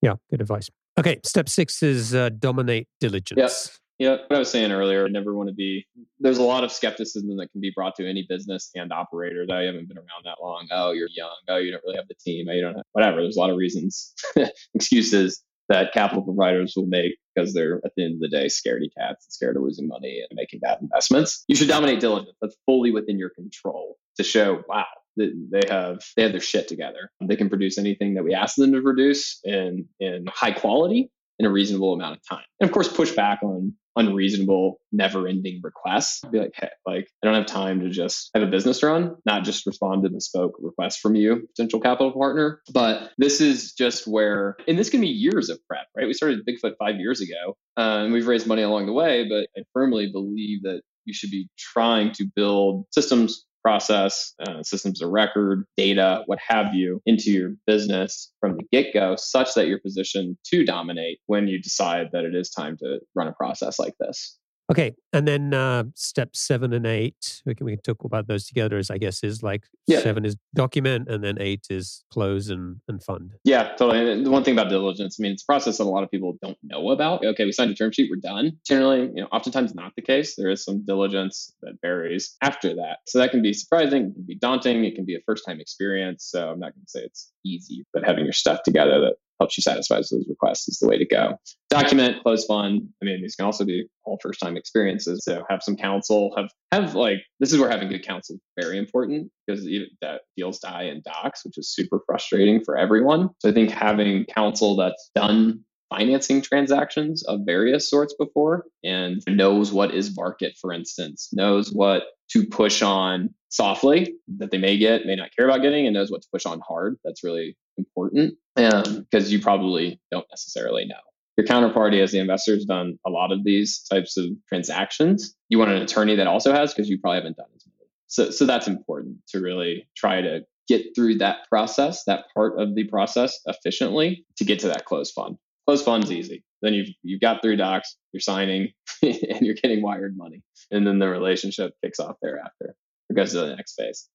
Yeah, 0.03 0.15
good 0.31 0.41
advice. 0.41 0.69
Okay, 0.99 1.21
step 1.25 1.49
six 1.49 1.83
is 1.83 2.15
uh, 2.15 2.31
dominate 2.31 2.89
diligence. 3.01 3.39
Yep. 3.39 3.51
Yeah, 3.99 4.17
what 4.29 4.37
I 4.37 4.39
was 4.39 4.51
saying 4.51 4.73
earlier, 4.73 5.05
I 5.05 5.09
never 5.11 5.35
want 5.35 5.51
to 5.51 5.55
be. 5.55 5.87
There's 6.21 6.39
a 6.39 6.43
lot 6.43 6.65
of 6.65 6.73
skepticism 6.73 7.37
that 7.37 7.53
can 7.53 7.61
be 7.61 7.71
brought 7.75 7.95
to 7.97 8.09
any 8.09 8.25
business 8.27 8.71
and 8.75 8.91
operators. 8.95 9.51
I 9.53 9.61
haven't 9.65 9.89
been 9.89 9.99
around 9.99 10.25
that 10.25 10.39
long. 10.43 10.67
Oh, 10.71 10.93
you're 10.93 11.11
young. 11.15 11.37
Oh, 11.49 11.59
you 11.59 11.71
don't 11.71 11.83
really 11.85 11.99
have 11.99 12.09
the 12.09 12.15
team. 12.15 12.47
Oh, 12.49 12.53
you 12.53 12.63
don't 12.63 12.77
have 12.77 12.87
whatever. 12.93 13.21
There's 13.21 13.37
a 13.37 13.41
lot 13.41 13.51
of 13.51 13.59
reasons, 13.59 14.15
excuses 14.75 15.43
that 15.71 15.93
capital 15.95 16.23
providers 16.23 16.75
will 16.77 16.87
make 16.87 17.17
because 17.35 17.55
they're 17.55 17.81
at 17.85 17.93
the 17.97 18.05
end 18.05 18.15
of 18.15 18.21
the 18.21 18.29
day 18.29 18.47
scaredy 18.47 18.91
cats 18.99 19.25
and 19.25 19.33
scared 19.33 19.57
of 19.57 19.63
losing 19.63 19.87
money 19.87 20.23
and 20.29 20.37
making 20.37 20.61
bad 20.61 20.79
investments. 20.83 21.45
You 21.49 21.57
should 21.57 21.69
dominate 21.69 22.01
diligence. 22.01 22.37
That's 22.43 22.57
fully 22.67 22.91
within 22.91 23.19
your 23.19 23.31
control 23.31 23.97
to 24.17 24.25
show, 24.25 24.63
wow, 24.69 24.85
they 25.17 25.31
have 25.69 26.03
they 26.17 26.23
have 26.25 26.33
their 26.33 26.41
shit 26.41 26.69
together. 26.69 27.11
They 27.21 27.37
can 27.37 27.49
produce 27.49 27.79
anything 27.79 28.15
that 28.15 28.25
we 28.25 28.35
ask 28.35 28.57
them 28.57 28.73
to 28.73 28.83
produce 28.83 29.41
in 29.45 29.87
in 30.01 30.27
high 30.27 30.53
quality 30.53 31.11
in 31.39 31.47
a 31.47 31.51
reasonable 31.51 31.95
amount 31.95 32.17
of 32.17 32.29
time. 32.29 32.45
And 32.61 32.69
of 32.69 32.75
course, 32.75 32.89
push 32.89 33.13
back 33.13 33.41
on 33.43 33.75
unreasonable, 33.97 34.81
never-ending 34.93 35.61
requests. 35.63 36.21
Be 36.31 36.39
like, 36.39 36.53
hey, 36.55 36.69
like 36.87 37.09
I 37.23 37.27
don't 37.27 37.35
have 37.35 37.47
time 37.47 37.81
to 37.81 37.91
just 37.91 38.31
have 38.35 38.43
a 38.43 38.47
business 38.47 38.83
run, 38.83 39.17
not 39.25 39.45
just 39.45 39.67
respond 39.67 40.03
to 40.05 40.11
bespoke 40.11 40.57
requests 40.61 40.99
from 40.99 41.15
you, 41.15 41.49
potential 41.57 41.81
capital 41.81 42.13
partner. 42.13 42.61
But 42.73 43.11
this 43.19 43.41
is 43.41 43.73
just 43.73 44.07
where, 44.07 44.57
and 44.69 44.79
this 44.79 44.91
can 44.91 45.01
be 45.01 45.09
years 45.09 45.51
of 45.51 45.59
prep, 45.67 45.87
right? 45.97 46.07
We 46.07 46.15
started 46.15 46.47
Bigfoot 46.47 46.75
five 46.79 46.97
years 46.97 47.21
ago, 47.21 47.57
uh, 47.77 48.05
and 48.05 48.13
we've 48.13 48.27
raised 48.27 48.47
money 48.47 48.63
along 48.63 48.87
the 48.87 48.93
way. 48.93 49.29
But 49.29 49.49
I 49.59 49.65
firmly 49.73 50.11
believe 50.13 50.63
that 50.63 50.83
you 51.05 51.15
should 51.15 51.31
be 51.31 51.49
trying 51.59 52.13
to 52.13 52.27
build 52.37 52.85
systems 52.93 53.47
process, 53.63 54.35
uh, 54.47 54.63
systems 54.63 55.03
of 55.03 55.11
record, 55.11 55.65
data, 55.77 56.23
what 56.27 56.39
have 56.47 56.75
you, 56.75 57.01
into 57.07 57.31
your 57.31 57.55
business 57.67 58.33
from 58.41 58.57
the 58.57 58.65
get 58.73 58.93
go, 58.95 59.17
such 59.17 59.55
that 59.55 59.69
you're 59.69 59.81
positioned 59.81 60.37
to 60.47 60.65
dominate 60.65 61.19
when 61.27 61.49
you 61.49 61.61
decide 61.61 62.09
that 62.13 62.25
it 62.25 62.35
is 62.35 62.51
time 62.51 62.77
to 62.79 63.01
run 63.15 63.29
a 63.29 63.33
process 63.33 63.79
like 63.79 63.95
this. 64.01 64.39
Okay, 64.71 64.95
and 65.13 65.27
then 65.27 65.53
uh, 65.53 65.85
step 65.97 66.37
seven 66.37 66.73
and 66.73 66.87
eight, 66.87 67.43
we 67.45 67.57
can 67.57 67.67
we 67.67 67.73
can 67.73 67.83
talk 67.83 68.05
about 68.05 68.29
those 68.29 68.47
together. 68.47 68.79
Is 68.79 68.89
I 68.89 68.99
guess 68.99 69.25
is 69.25 69.43
like 69.43 69.65
yeah. 69.89 69.99
seven 70.01 70.25
is 70.25 70.37
document, 70.55 71.09
and 71.09 71.25
then 71.25 71.39
eight 71.41 71.67
is 71.71 72.05
close 72.13 72.51
and 72.51 72.77
and 72.87 73.03
fund. 73.03 73.33
Yeah, 73.43 73.75
totally. 73.77 74.13
And 74.13 74.25
the 74.25 74.31
one 74.31 74.45
thing 74.45 74.55
about 74.55 74.71
diligence, 74.71 75.17
I 75.19 75.23
mean, 75.23 75.33
it's 75.33 75.43
a 75.43 75.47
process 75.47 75.79
that 75.79 75.85
a 75.85 75.91
lot 75.91 76.05
of 76.05 76.11
people 76.11 76.39
don't 76.41 76.59
know 76.63 76.91
about. 76.91 77.25
Okay, 77.25 77.45
we 77.45 77.51
signed 77.51 77.73
a 77.73 77.75
term 77.75 77.91
sheet, 77.91 78.11
we're 78.11 78.21
done. 78.21 78.59
Generally, 78.65 79.09
you 79.15 79.23
know, 79.23 79.29
oftentimes 79.33 79.75
not 79.75 79.93
the 79.97 80.03
case. 80.03 80.37
There 80.37 80.51
is 80.51 80.65
some 80.65 80.85
diligence 80.87 81.53
that 81.63 81.75
varies 81.83 82.37
after 82.41 82.73
that, 82.77 82.99
so 83.07 83.19
that 83.19 83.33
can 83.33 83.43
be 83.43 83.53
surprising, 83.53 84.11
it 84.11 84.15
can 84.15 84.25
be 84.25 84.37
daunting, 84.37 84.85
it 84.85 84.95
can 84.95 85.05
be 85.05 85.17
a 85.17 85.21
first 85.27 85.45
time 85.45 85.61
experience. 85.61 86.25
So 86.31 86.49
I'm 86.49 86.61
not 86.61 86.75
going 86.75 86.85
to 86.85 86.91
say 86.91 87.01
it's 87.01 87.33
easy, 87.45 87.85
but 87.93 88.05
having 88.05 88.23
your 88.23 88.33
stuff 88.33 88.63
together 88.63 89.01
that 89.01 89.15
helps 89.41 89.57
you 89.57 89.63
satisfy 89.63 89.97
those 89.97 90.27
requests 90.29 90.69
is 90.69 90.79
the 90.79 90.89
way 90.89 90.99
to 90.99 91.07
go. 91.07 91.35
Document, 91.71 92.23
close 92.23 92.45
fund. 92.45 92.83
I 93.03 93.05
mean, 93.05 93.23
these 93.23 93.35
can 93.35 93.47
also 93.47 93.65
be 93.65 93.87
all 94.05 94.19
first 94.23 94.39
time 94.41 94.57
experiences. 94.57 95.25
So 95.25 95.43
have 95.49 95.63
some 95.63 95.77
counsel, 95.77 96.33
have 96.37 96.51
have 96.73 96.95
like 96.95 97.19
this 97.41 97.53
is 97.53 97.59
where 97.59 97.71
having 97.71 97.89
good 97.89 98.07
counsel 98.07 98.37
is 98.37 98.41
very 98.61 98.79
important 98.79 99.31
because 99.47 99.65
that 100.03 100.21
deals 100.37 100.59
die 100.61 100.85
in 100.85 101.03
docs, 101.05 101.45
which 101.45 101.59
is 101.59 101.73
super 101.73 102.01
frustrating 102.07 102.63
for 102.65 102.77
everyone. 102.77 103.31
So 103.39 103.49
I 103.49 103.53
think 103.53 103.71
having 103.71 104.27
counsel 104.27 104.77
that's 104.77 105.11
done 105.15 105.65
financing 105.91 106.41
transactions 106.41 107.25
of 107.25 107.41
various 107.45 107.91
sorts 107.91 108.15
before 108.19 108.65
and 108.85 109.21
knows 109.29 109.73
what 109.73 109.93
is 109.93 110.17
market, 110.17 110.55
for 110.61 110.73
instance, 110.73 111.29
knows 111.33 111.73
what 111.73 112.05
to 112.31 112.47
push 112.47 112.81
on 112.81 113.31
softly 113.49 114.15
that 114.39 114.53
they 114.53 114.59
may 114.59 114.79
get, 114.79 115.05
may 115.05 115.17
not 115.17 115.31
care 115.37 115.47
about 115.47 115.63
getting, 115.63 115.87
and 115.87 115.95
knows 115.95 116.11
what 116.11 116.23
to 116.23 116.29
push 116.33 116.47
on 116.47 116.61
hard. 116.67 116.97
That's 117.05 117.25
really 117.25 117.57
important 117.81 118.35
because 118.57 119.27
um, 119.27 119.33
you 119.33 119.41
probably 119.41 120.01
don't 120.11 120.27
necessarily 120.31 120.85
know. 120.85 120.97
Your 121.37 121.47
counterparty 121.47 122.03
as 122.03 122.13
the 122.13 122.19
investor 122.19 122.55
has 122.55 122.65
done 122.65 122.99
a 123.07 123.11
lot 123.11 123.33
of 123.33 123.45
these 123.45 123.81
types 123.91 124.17
of 124.17 124.27
transactions. 124.49 125.35
You 125.49 125.59
want 125.59 125.71
an 125.71 125.83
attorney 125.83 126.17
that 126.17 126.27
also 126.27 126.53
has 126.53 126.75
because 126.75 126.89
you 126.89 126.99
probably 127.01 127.19
haven't 127.19 127.37
done 127.37 127.47
as 127.57 127.65
many. 127.67 127.89
So, 128.09 128.31
so 128.31 128.45
that's 128.45 128.67
important 128.67 129.19
to 129.29 129.41
really 129.41 129.89
try 129.97 130.21
to 130.21 130.41
get 130.69 130.95
through 130.95 131.19
that 131.19 131.49
process, 131.49 132.05
that 132.05 132.27
part 132.35 132.61
of 132.61 132.75
the 132.75 132.85
process 132.85 133.41
efficiently 133.47 134.27
to 134.37 134.45
get 134.45 134.61
to 134.61 134.69
that 134.69 134.85
closed 134.85 135.15
fund. 135.15 135.37
Closed 135.67 135.85
fund's 135.85 136.13
easy. 136.13 136.45
Then 136.63 136.75
you've 136.75 136.89
you've 137.03 137.21
got 137.21 137.43
three 137.43 137.57
docs, 137.57 137.97
you're 138.13 138.21
signing, 138.21 138.73
and 139.03 139.41
you're 139.41 139.55
getting 139.55 139.83
wired 139.83 140.17
money, 140.17 140.43
and 140.71 140.87
then 140.87 140.99
the 140.99 141.09
relationship 141.09 141.73
kicks 141.83 142.01
off 142.01 142.17
thereafter. 142.21 142.75
It 143.09 143.17
goes 143.17 143.33
to 143.33 143.41
the 143.41 143.57
next 143.57 143.75
phase. 143.75 144.09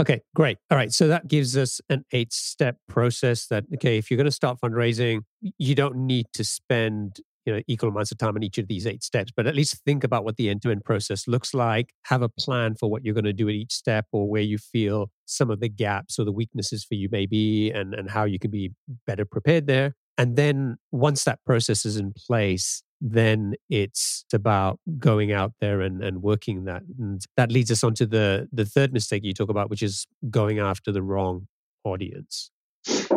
Okay, 0.00 0.20
great. 0.34 0.58
All 0.70 0.76
right. 0.76 0.92
So 0.92 1.08
that 1.08 1.26
gives 1.26 1.56
us 1.56 1.80
an 1.88 2.04
eight 2.12 2.32
step 2.32 2.76
process 2.88 3.46
that, 3.46 3.64
okay, 3.74 3.96
if 3.96 4.10
you're 4.10 4.18
going 4.18 4.26
to 4.26 4.30
start 4.30 4.58
fundraising, 4.62 5.20
you 5.58 5.74
don't 5.74 5.96
need 5.96 6.26
to 6.34 6.44
spend 6.44 7.20
you 7.46 7.54
know 7.54 7.62
equal 7.68 7.88
amounts 7.88 8.12
of 8.12 8.18
time 8.18 8.34
on 8.34 8.42
each 8.42 8.58
of 8.58 8.66
these 8.66 8.86
eight 8.86 9.04
steps 9.04 9.30
but 9.34 9.46
at 9.46 9.54
least 9.54 9.80
think 9.84 10.02
about 10.02 10.24
what 10.24 10.36
the 10.36 10.50
end-to-end 10.50 10.84
process 10.84 11.28
looks 11.28 11.54
like 11.54 11.90
have 12.06 12.20
a 12.20 12.28
plan 12.28 12.74
for 12.74 12.90
what 12.90 13.04
you're 13.04 13.14
going 13.14 13.24
to 13.24 13.32
do 13.32 13.48
at 13.48 13.54
each 13.54 13.72
step 13.72 14.04
or 14.12 14.28
where 14.28 14.42
you 14.42 14.58
feel 14.58 15.10
some 15.26 15.48
of 15.48 15.60
the 15.60 15.68
gaps 15.68 16.18
or 16.18 16.24
the 16.24 16.32
weaknesses 16.32 16.84
for 16.84 16.94
you 16.94 17.08
may 17.10 17.24
be 17.24 17.70
and, 17.70 17.94
and 17.94 18.10
how 18.10 18.24
you 18.24 18.40
can 18.40 18.50
be 18.50 18.72
better 19.06 19.24
prepared 19.24 19.68
there 19.68 19.94
and 20.18 20.36
then 20.36 20.76
once 20.90 21.22
that 21.22 21.38
process 21.46 21.86
is 21.86 21.96
in 21.96 22.12
place 22.26 22.82
then 23.00 23.54
it's 23.68 24.24
about 24.32 24.80
going 24.98 25.32
out 25.32 25.52
there 25.60 25.80
and, 25.80 26.02
and 26.02 26.22
working 26.22 26.64
that. 26.64 26.82
And 26.98 27.20
that 27.36 27.52
leads 27.52 27.70
us 27.70 27.84
on 27.84 27.94
to 27.94 28.06
the, 28.06 28.48
the 28.52 28.64
third 28.64 28.92
mistake 28.92 29.24
you 29.24 29.34
talk 29.34 29.48
about, 29.48 29.70
which 29.70 29.82
is 29.82 30.06
going 30.30 30.58
after 30.58 30.92
the 30.92 31.02
wrong 31.02 31.46
audience. 31.84 32.50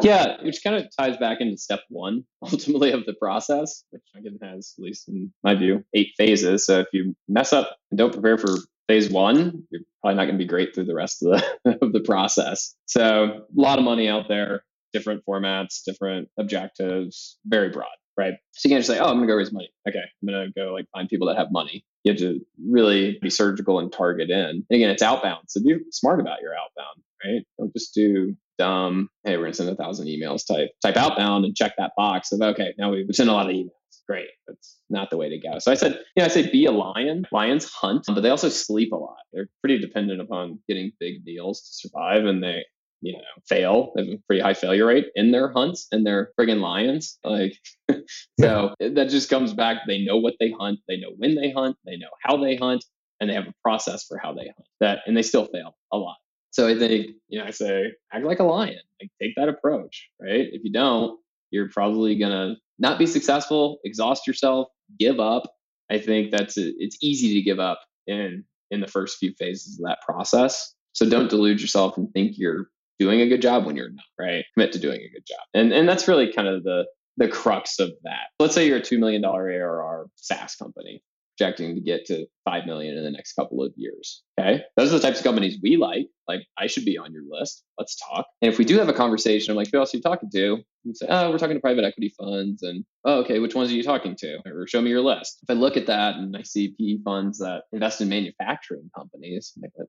Yeah, 0.01 0.41
which 0.43 0.63
kind 0.63 0.75
of 0.75 0.87
ties 0.97 1.17
back 1.17 1.41
into 1.41 1.57
step 1.57 1.81
one, 1.89 2.23
ultimately, 2.41 2.91
of 2.91 3.05
the 3.05 3.13
process, 3.13 3.83
which 3.91 4.03
again 4.15 4.39
has, 4.41 4.73
at 4.77 4.83
least 4.83 5.07
in 5.07 5.31
my 5.43 5.55
view, 5.55 5.83
eight 5.93 6.09
phases. 6.17 6.65
So 6.65 6.79
if 6.79 6.87
you 6.91 7.15
mess 7.27 7.53
up 7.53 7.77
and 7.91 7.97
don't 7.97 8.13
prepare 8.13 8.37
for 8.37 8.57
phase 8.87 9.09
one, 9.09 9.63
you're 9.69 9.81
probably 10.01 10.15
not 10.15 10.25
going 10.25 10.35
to 10.35 10.43
be 10.43 10.47
great 10.47 10.73
through 10.73 10.85
the 10.85 10.95
rest 10.95 11.23
of 11.23 11.41
the 11.65 11.77
of 11.85 11.93
the 11.93 12.01
process. 12.01 12.75
So 12.85 13.25
a 13.25 13.61
lot 13.61 13.77
of 13.77 13.85
money 13.85 14.09
out 14.09 14.27
there, 14.27 14.63
different 14.91 15.23
formats, 15.27 15.83
different 15.85 16.29
objectives, 16.37 17.37
very 17.45 17.69
broad 17.69 17.89
right? 18.19 18.33
So 18.51 18.67
you 18.67 18.75
can't 18.75 18.83
just 18.83 18.95
say, 18.95 18.99
oh, 18.99 19.05
I'm 19.05 19.15
going 19.15 19.27
to 19.27 19.33
go 19.33 19.37
raise 19.37 19.53
money. 19.53 19.69
Okay, 19.87 19.99
I'm 19.99 20.27
going 20.27 20.45
to 20.45 20.51
go 20.53 20.73
like 20.73 20.85
find 20.93 21.07
people 21.07 21.27
that 21.27 21.37
have 21.37 21.47
money. 21.51 21.85
You 22.03 22.11
have 22.11 22.19
to 22.19 22.41
really 22.67 23.17
be 23.21 23.29
surgical 23.29 23.79
and 23.79 23.91
target 23.91 24.29
in. 24.29 24.37
And 24.39 24.65
again, 24.71 24.89
it's 24.89 25.01
outbound. 25.01 25.45
So 25.47 25.61
be 25.61 25.77
smart 25.91 26.19
about 26.19 26.41
your 26.41 26.53
outbound, 26.53 27.01
right? 27.25 27.45
Don't 27.57 27.73
just 27.73 27.93
do 27.93 28.35
dumb, 28.57 29.09
hey, 29.23 29.37
we're 29.37 29.43
going 29.43 29.53
to 29.53 29.57
send 29.57 29.69
a 29.69 29.75
thousand 29.75 30.07
emails 30.07 30.45
type, 30.45 30.71
type 30.83 30.97
outbound 30.97 31.45
and 31.45 31.55
check 31.55 31.73
that 31.77 31.93
box 31.95 32.33
of, 32.33 32.41
okay, 32.41 32.73
now 32.77 32.91
we've 32.91 33.07
sent 33.11 33.29
a 33.29 33.33
lot 33.33 33.49
of 33.49 33.55
emails. 33.55 33.69
Great. 34.05 34.27
That's 34.47 34.77
not 34.89 35.09
the 35.11 35.17
way 35.17 35.29
to 35.29 35.39
go. 35.39 35.59
So 35.59 35.71
I 35.71 35.75
said, 35.75 35.93
you 35.93 36.21
know, 36.21 36.25
I 36.25 36.27
say 36.29 36.49
be 36.49 36.65
a 36.65 36.71
lion. 36.71 37.25
Lions 37.31 37.71
hunt, 37.71 38.05
but 38.07 38.21
they 38.21 38.29
also 38.29 38.49
sleep 38.49 38.91
a 38.91 38.95
lot. 38.97 39.17
They're 39.31 39.47
pretty 39.61 39.79
dependent 39.79 40.19
upon 40.19 40.59
getting 40.67 40.91
big 40.99 41.23
deals 41.23 41.61
to 41.61 41.87
survive. 41.87 42.25
And 42.25 42.43
they 42.43 42.65
you 43.01 43.13
know, 43.13 43.19
fail. 43.47 43.91
They 43.95 44.05
have 44.05 44.13
a 44.15 44.21
pretty 44.27 44.41
high 44.41 44.53
failure 44.53 44.85
rate 44.85 45.07
in 45.15 45.31
their 45.31 45.51
hunts 45.51 45.87
and 45.91 46.05
they're 46.05 46.31
friggin' 46.39 46.61
lions. 46.61 47.17
Like, 47.23 47.57
so 48.39 48.73
that 48.79 49.09
just 49.09 49.29
comes 49.29 49.53
back. 49.53 49.79
They 49.87 50.03
know 50.03 50.17
what 50.17 50.35
they 50.39 50.51
hunt. 50.51 50.79
They 50.87 50.97
know 50.97 51.11
when 51.17 51.35
they 51.35 51.51
hunt. 51.51 51.77
They 51.85 51.97
know 51.97 52.09
how 52.23 52.37
they 52.37 52.55
hunt 52.55 52.83
and 53.19 53.29
they 53.29 53.33
have 53.33 53.47
a 53.47 53.53
process 53.63 54.05
for 54.05 54.17
how 54.17 54.33
they 54.33 54.45
hunt 54.45 54.67
that, 54.79 54.99
and 55.05 55.15
they 55.15 55.21
still 55.21 55.45
fail 55.45 55.75
a 55.91 55.97
lot. 55.97 56.17
So 56.51 56.67
I 56.67 56.77
think, 56.77 57.11
you 57.27 57.39
know, 57.39 57.45
I 57.45 57.51
say, 57.51 57.91
act 58.11 58.25
like 58.25 58.39
a 58.39 58.43
lion, 58.43 58.79
like 59.01 59.11
take 59.21 59.35
that 59.35 59.49
approach, 59.49 60.09
right? 60.19 60.47
If 60.51 60.63
you 60.63 60.71
don't, 60.71 61.19
you're 61.51 61.69
probably 61.69 62.17
to 62.17 62.55
not 62.79 62.97
be 62.97 63.05
successful, 63.05 63.79
exhaust 63.83 64.25
yourself, 64.25 64.67
give 64.97 65.19
up. 65.19 65.43
I 65.91 65.99
think 65.99 66.31
that's, 66.31 66.57
a, 66.57 66.71
it's 66.77 66.97
easy 67.01 67.35
to 67.35 67.41
give 67.41 67.59
up 67.59 67.81
in, 68.07 68.43
in 68.71 68.81
the 68.81 68.87
first 68.87 69.17
few 69.17 69.33
phases 69.37 69.79
of 69.79 69.85
that 69.87 69.99
process. 70.01 70.73
So 70.93 71.07
don't 71.07 71.29
delude 71.29 71.61
yourself 71.61 71.97
and 71.97 72.11
think 72.13 72.37
you're 72.37 72.67
doing 72.99 73.21
a 73.21 73.27
good 73.27 73.41
job 73.41 73.65
when 73.65 73.75
you're 73.75 73.89
not, 73.89 74.03
right? 74.19 74.45
Commit 74.53 74.73
to 74.73 74.79
doing 74.79 75.01
a 75.01 75.09
good 75.09 75.25
job. 75.25 75.39
And 75.53 75.71
and 75.71 75.87
that's 75.87 76.07
really 76.07 76.31
kind 76.31 76.47
of 76.47 76.63
the 76.63 76.85
the 77.17 77.27
crux 77.27 77.79
of 77.79 77.91
that. 78.03 78.29
Let's 78.39 78.55
say 78.55 78.65
you're 78.65 78.77
a 78.77 78.81
$2 78.81 78.97
million 78.97 79.23
ARR 79.25 80.07
SaaS 80.15 80.55
company. 80.55 81.03
Projecting 81.39 81.75
to 81.75 81.81
get 81.81 82.05
to 82.05 82.25
5 82.45 82.65
million 82.65 82.97
in 82.97 83.03
the 83.03 83.11
next 83.11 83.33
couple 83.33 83.63
of 83.63 83.71
years. 83.75 84.23
Okay. 84.39 84.61
Those 84.77 84.91
are 84.91 84.97
the 84.97 85.01
types 85.01 85.19
of 85.19 85.23
companies 85.23 85.57
we 85.61 85.77
like. 85.77 86.07
Like, 86.27 86.41
I 86.57 86.67
should 86.67 86.85
be 86.85 86.97
on 86.97 87.13
your 87.13 87.23
list. 87.29 87.63
Let's 87.77 87.97
talk. 87.97 88.25
And 88.41 88.51
if 88.51 88.57
we 88.57 88.65
do 88.65 88.77
have 88.77 88.89
a 88.89 88.93
conversation, 88.93 89.51
I'm 89.51 89.57
like, 89.57 89.69
who 89.71 89.79
else 89.79 89.93
are 89.93 89.97
you 89.97 90.03
talking 90.03 90.29
to? 90.31 90.57
You 90.83 90.93
say, 90.93 91.07
oh, 91.09 91.29
we're 91.29 91.37
talking 91.37 91.55
to 91.55 91.61
private 91.61 91.83
equity 91.83 92.13
funds. 92.17 92.61
And, 92.63 92.85
oh, 93.05 93.19
okay, 93.21 93.39
which 93.39 93.55
ones 93.55 93.71
are 93.71 93.75
you 93.75 93.83
talking 93.83 94.15
to? 94.17 94.39
Or 94.45 94.67
show 94.67 94.81
me 94.81 94.89
your 94.89 95.01
list. 95.01 95.39
If 95.43 95.49
I 95.49 95.53
look 95.53 95.77
at 95.77 95.87
that 95.87 96.15
and 96.15 96.35
I 96.35 96.43
see 96.43 96.75
PE 96.79 97.03
funds 97.03 97.39
that 97.39 97.63
invest 97.71 98.01
in 98.01 98.09
manufacturing 98.09 98.89
companies, 98.95 99.53
I'm 99.55 99.61
like, 99.61 99.71
what? 99.75 99.87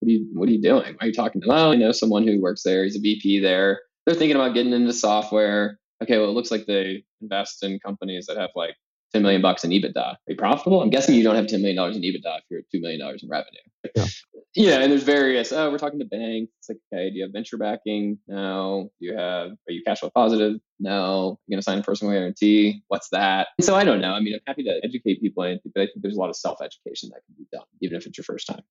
What 0.00 0.08
are 0.08 0.12
you, 0.12 0.28
what 0.32 0.48
are 0.48 0.52
you 0.52 0.62
doing? 0.62 0.94
Why 0.94 0.98
are 1.00 1.06
you 1.06 1.12
talking 1.12 1.40
to 1.40 1.46
them? 1.46 1.56
Oh, 1.56 1.72
I 1.72 1.76
know 1.76 1.92
someone 1.92 2.26
who 2.26 2.40
works 2.40 2.62
there. 2.62 2.84
He's 2.84 2.96
a 2.96 3.00
VP 3.00 3.40
there. 3.40 3.80
They're 4.06 4.14
thinking 4.14 4.36
about 4.36 4.54
getting 4.54 4.72
into 4.72 4.92
software. 4.92 5.78
Okay, 6.02 6.18
well, 6.18 6.28
it 6.28 6.32
looks 6.32 6.50
like 6.50 6.66
they 6.66 7.04
invest 7.20 7.62
in 7.62 7.78
companies 7.78 8.26
that 8.26 8.36
have 8.36 8.50
like 8.54 8.74
10 9.14 9.22
million 9.22 9.40
bucks 9.40 9.62
in 9.62 9.70
EBITDA. 9.70 9.96
Are 9.96 10.16
you 10.26 10.34
profitable? 10.36 10.82
I'm 10.82 10.90
guessing 10.90 11.14
you 11.14 11.22
don't 11.22 11.36
have 11.36 11.46
$10 11.46 11.60
million 11.60 11.78
in 11.94 12.02
EBITDA 12.02 12.38
if 12.38 12.44
you're 12.50 12.58
at 12.58 12.64
$2 12.74 12.80
million 12.80 13.00
in 13.00 13.28
revenue. 13.28 13.60
Yeah. 13.94 14.06
yeah. 14.56 14.80
And 14.80 14.90
there's 14.90 15.04
various, 15.04 15.52
oh, 15.52 15.70
we're 15.70 15.78
talking 15.78 16.00
to 16.00 16.04
banks. 16.04 16.50
It's 16.58 16.68
like, 16.68 16.78
okay, 16.92 17.10
do 17.10 17.16
you 17.16 17.22
have 17.22 17.32
venture 17.32 17.56
backing? 17.56 18.18
No. 18.26 18.90
Do 19.00 19.06
you 19.06 19.16
have, 19.16 19.52
are 19.52 19.72
you 19.72 19.82
cash 19.86 20.00
flow 20.00 20.10
positive? 20.12 20.56
No. 20.80 21.38
You're 21.46 21.56
going 21.56 21.60
to 21.60 21.62
sign 21.62 21.78
a 21.78 21.82
personal 21.82 22.12
guarantee? 22.12 22.82
What's 22.88 23.08
that? 23.10 23.48
And 23.56 23.64
so 23.64 23.76
I 23.76 23.84
don't 23.84 24.00
know. 24.00 24.14
I 24.14 24.20
mean, 24.20 24.34
I'm 24.34 24.40
happy 24.48 24.64
to 24.64 24.80
educate 24.82 25.20
people, 25.20 25.44
but 25.44 25.80
I 25.80 25.84
think 25.84 26.02
there's 26.02 26.16
a 26.16 26.20
lot 26.20 26.30
of 26.30 26.36
self 26.36 26.60
education 26.60 27.10
that 27.12 27.20
can 27.24 27.36
be 27.38 27.46
done, 27.52 27.66
even 27.82 27.96
if 27.96 28.06
it's 28.06 28.18
your 28.18 28.24
first 28.24 28.48
time. 28.48 28.62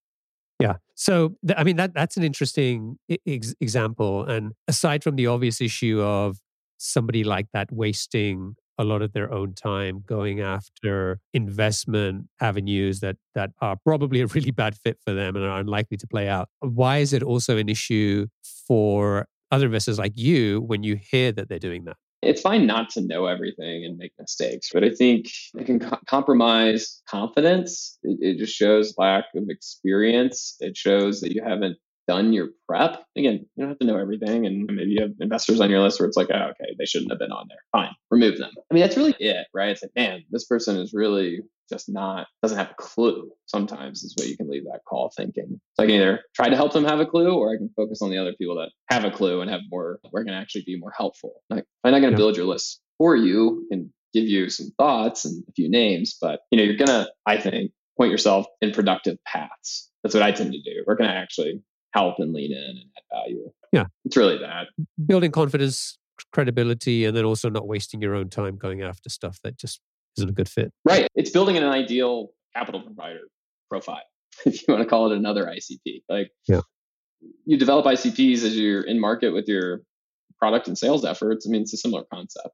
Yeah. 0.60 0.74
So, 0.94 1.36
th- 1.46 1.58
I 1.58 1.64
mean, 1.64 1.76
that 1.76 1.94
that's 1.94 2.18
an 2.18 2.22
interesting 2.22 2.98
ex- 3.26 3.54
example. 3.60 4.24
And 4.24 4.52
aside 4.68 5.02
from 5.02 5.16
the 5.16 5.26
obvious 5.26 5.60
issue 5.62 6.02
of 6.02 6.38
somebody 6.76 7.24
like 7.24 7.46
that 7.54 7.72
wasting 7.72 8.56
a 8.78 8.84
lot 8.84 9.02
of 9.02 9.12
their 9.12 9.32
own 9.32 9.54
time 9.54 10.02
going 10.06 10.40
after 10.40 11.20
investment 11.32 12.26
avenues 12.40 13.00
that 13.00 13.16
that 13.34 13.50
are 13.60 13.76
probably 13.84 14.20
a 14.20 14.26
really 14.26 14.50
bad 14.50 14.76
fit 14.76 14.98
for 15.04 15.12
them 15.12 15.36
and 15.36 15.44
are 15.44 15.60
unlikely 15.60 15.96
to 15.98 16.06
play 16.06 16.28
out. 16.28 16.48
Why 16.60 16.98
is 16.98 17.12
it 17.12 17.22
also 17.22 17.56
an 17.56 17.68
issue 17.68 18.26
for 18.66 19.26
other 19.50 19.66
investors 19.66 19.98
like 19.98 20.16
you 20.16 20.60
when 20.62 20.82
you 20.82 20.96
hear 20.96 21.32
that 21.32 21.48
they're 21.48 21.58
doing 21.58 21.84
that? 21.84 21.96
It's 22.22 22.40
fine 22.40 22.66
not 22.66 22.88
to 22.90 23.02
know 23.02 23.26
everything 23.26 23.84
and 23.84 23.98
make 23.98 24.12
mistakes, 24.18 24.70
but 24.72 24.82
I 24.82 24.88
think 24.88 25.26
it 25.54 25.66
can 25.66 25.78
co- 25.78 25.98
compromise 26.06 27.02
confidence. 27.06 27.98
It, 28.02 28.18
it 28.20 28.38
just 28.38 28.54
shows 28.54 28.94
lack 28.96 29.26
of 29.34 29.44
experience. 29.50 30.56
It 30.60 30.74
shows 30.74 31.20
that 31.20 31.32
you 31.32 31.42
haven't 31.44 31.76
done 32.06 32.32
your 32.32 32.48
prep. 32.68 33.04
Again, 33.16 33.46
you 33.56 33.62
don't 33.62 33.68
have 33.68 33.78
to 33.78 33.86
know 33.86 33.98
everything. 33.98 34.46
And 34.46 34.66
maybe 34.66 34.90
you 34.90 35.02
have 35.02 35.12
investors 35.20 35.60
on 35.60 35.70
your 35.70 35.80
list 35.80 36.00
where 36.00 36.08
it's 36.08 36.16
like, 36.16 36.28
oh, 36.32 36.50
okay, 36.50 36.74
they 36.78 36.84
shouldn't 36.84 37.10
have 37.10 37.18
been 37.18 37.32
on 37.32 37.46
there. 37.48 37.58
Fine, 37.72 37.94
remove 38.10 38.38
them. 38.38 38.50
I 38.70 38.74
mean, 38.74 38.82
that's 38.82 38.96
really 38.96 39.14
it, 39.18 39.46
right? 39.54 39.70
It's 39.70 39.82
like, 39.82 39.92
man, 39.96 40.24
this 40.30 40.44
person 40.44 40.76
is 40.76 40.92
really 40.92 41.40
just 41.70 41.88
not, 41.88 42.26
doesn't 42.42 42.58
have 42.58 42.70
a 42.70 42.74
clue. 42.74 43.30
Sometimes 43.46 44.02
is 44.02 44.14
what 44.16 44.28
you 44.28 44.36
can 44.36 44.50
leave 44.50 44.64
that 44.64 44.80
call 44.86 45.10
thinking. 45.16 45.60
So 45.74 45.82
I 45.82 45.86
can 45.86 45.94
either 45.94 46.20
try 46.34 46.48
to 46.48 46.56
help 46.56 46.72
them 46.72 46.84
have 46.84 47.00
a 47.00 47.06
clue 47.06 47.32
or 47.34 47.52
I 47.52 47.56
can 47.56 47.70
focus 47.74 48.02
on 48.02 48.10
the 48.10 48.18
other 48.18 48.34
people 48.38 48.56
that 48.56 48.70
have 48.90 49.04
a 49.04 49.10
clue 49.10 49.40
and 49.40 49.50
have 49.50 49.62
more, 49.70 49.98
we're 50.12 50.24
going 50.24 50.34
to 50.34 50.40
actually 50.40 50.64
be 50.66 50.78
more 50.78 50.92
helpful. 50.96 51.42
Like, 51.48 51.64
I'm 51.82 51.92
not 51.92 52.00
going 52.00 52.12
to 52.12 52.16
yeah. 52.16 52.16
build 52.16 52.36
your 52.36 52.46
list 52.46 52.80
for 52.98 53.16
you 53.16 53.66
and 53.70 53.90
give 54.12 54.24
you 54.24 54.48
some 54.50 54.70
thoughts 54.78 55.24
and 55.24 55.42
a 55.48 55.52
few 55.52 55.70
names, 55.70 56.16
but 56.20 56.40
you 56.50 56.58
know, 56.58 56.64
you're 56.64 56.76
going 56.76 56.86
to, 56.86 57.10
I 57.26 57.38
think, 57.38 57.72
point 57.98 58.10
yourself 58.10 58.46
in 58.60 58.72
productive 58.72 59.16
paths. 59.26 59.90
That's 60.02 60.14
what 60.14 60.22
I 60.22 60.32
tend 60.32 60.52
to 60.52 60.62
do. 60.62 60.84
We're 60.86 60.96
going 60.96 61.10
to 61.10 61.16
actually 61.16 61.62
help 61.94 62.16
and 62.18 62.32
lean 62.32 62.52
in 62.52 62.58
and 62.58 62.84
add 62.96 63.02
value. 63.12 63.50
Yeah. 63.72 63.86
It's 64.04 64.16
really 64.16 64.38
that. 64.38 64.66
Building 65.06 65.30
confidence, 65.30 65.96
credibility, 66.32 67.04
and 67.04 67.16
then 67.16 67.24
also 67.24 67.48
not 67.48 67.66
wasting 67.66 68.02
your 68.02 68.14
own 68.14 68.28
time 68.28 68.56
going 68.56 68.82
after 68.82 69.08
stuff 69.08 69.38
that 69.44 69.56
just 69.56 69.80
isn't 70.18 70.28
a 70.28 70.32
good 70.32 70.48
fit. 70.48 70.72
Right. 70.84 71.08
It's 71.14 71.30
building 71.30 71.56
an 71.56 71.64
ideal 71.64 72.30
capital 72.54 72.82
provider 72.82 73.20
profile, 73.70 74.02
if 74.44 74.66
you 74.66 74.74
want 74.74 74.82
to 74.82 74.88
call 74.88 75.10
it 75.10 75.16
another 75.16 75.46
ICP. 75.46 76.02
Like, 76.08 76.30
yeah. 76.48 76.60
you 77.46 77.56
develop 77.56 77.86
ICPs 77.86 78.42
as 78.44 78.56
you're 78.56 78.82
in 78.82 79.00
market 79.00 79.30
with 79.30 79.46
your 79.48 79.82
product 80.38 80.66
and 80.68 80.76
sales 80.76 81.04
efforts. 81.04 81.46
I 81.46 81.50
mean, 81.50 81.62
it's 81.62 81.72
a 81.72 81.78
similar 81.78 82.04
concept. 82.12 82.50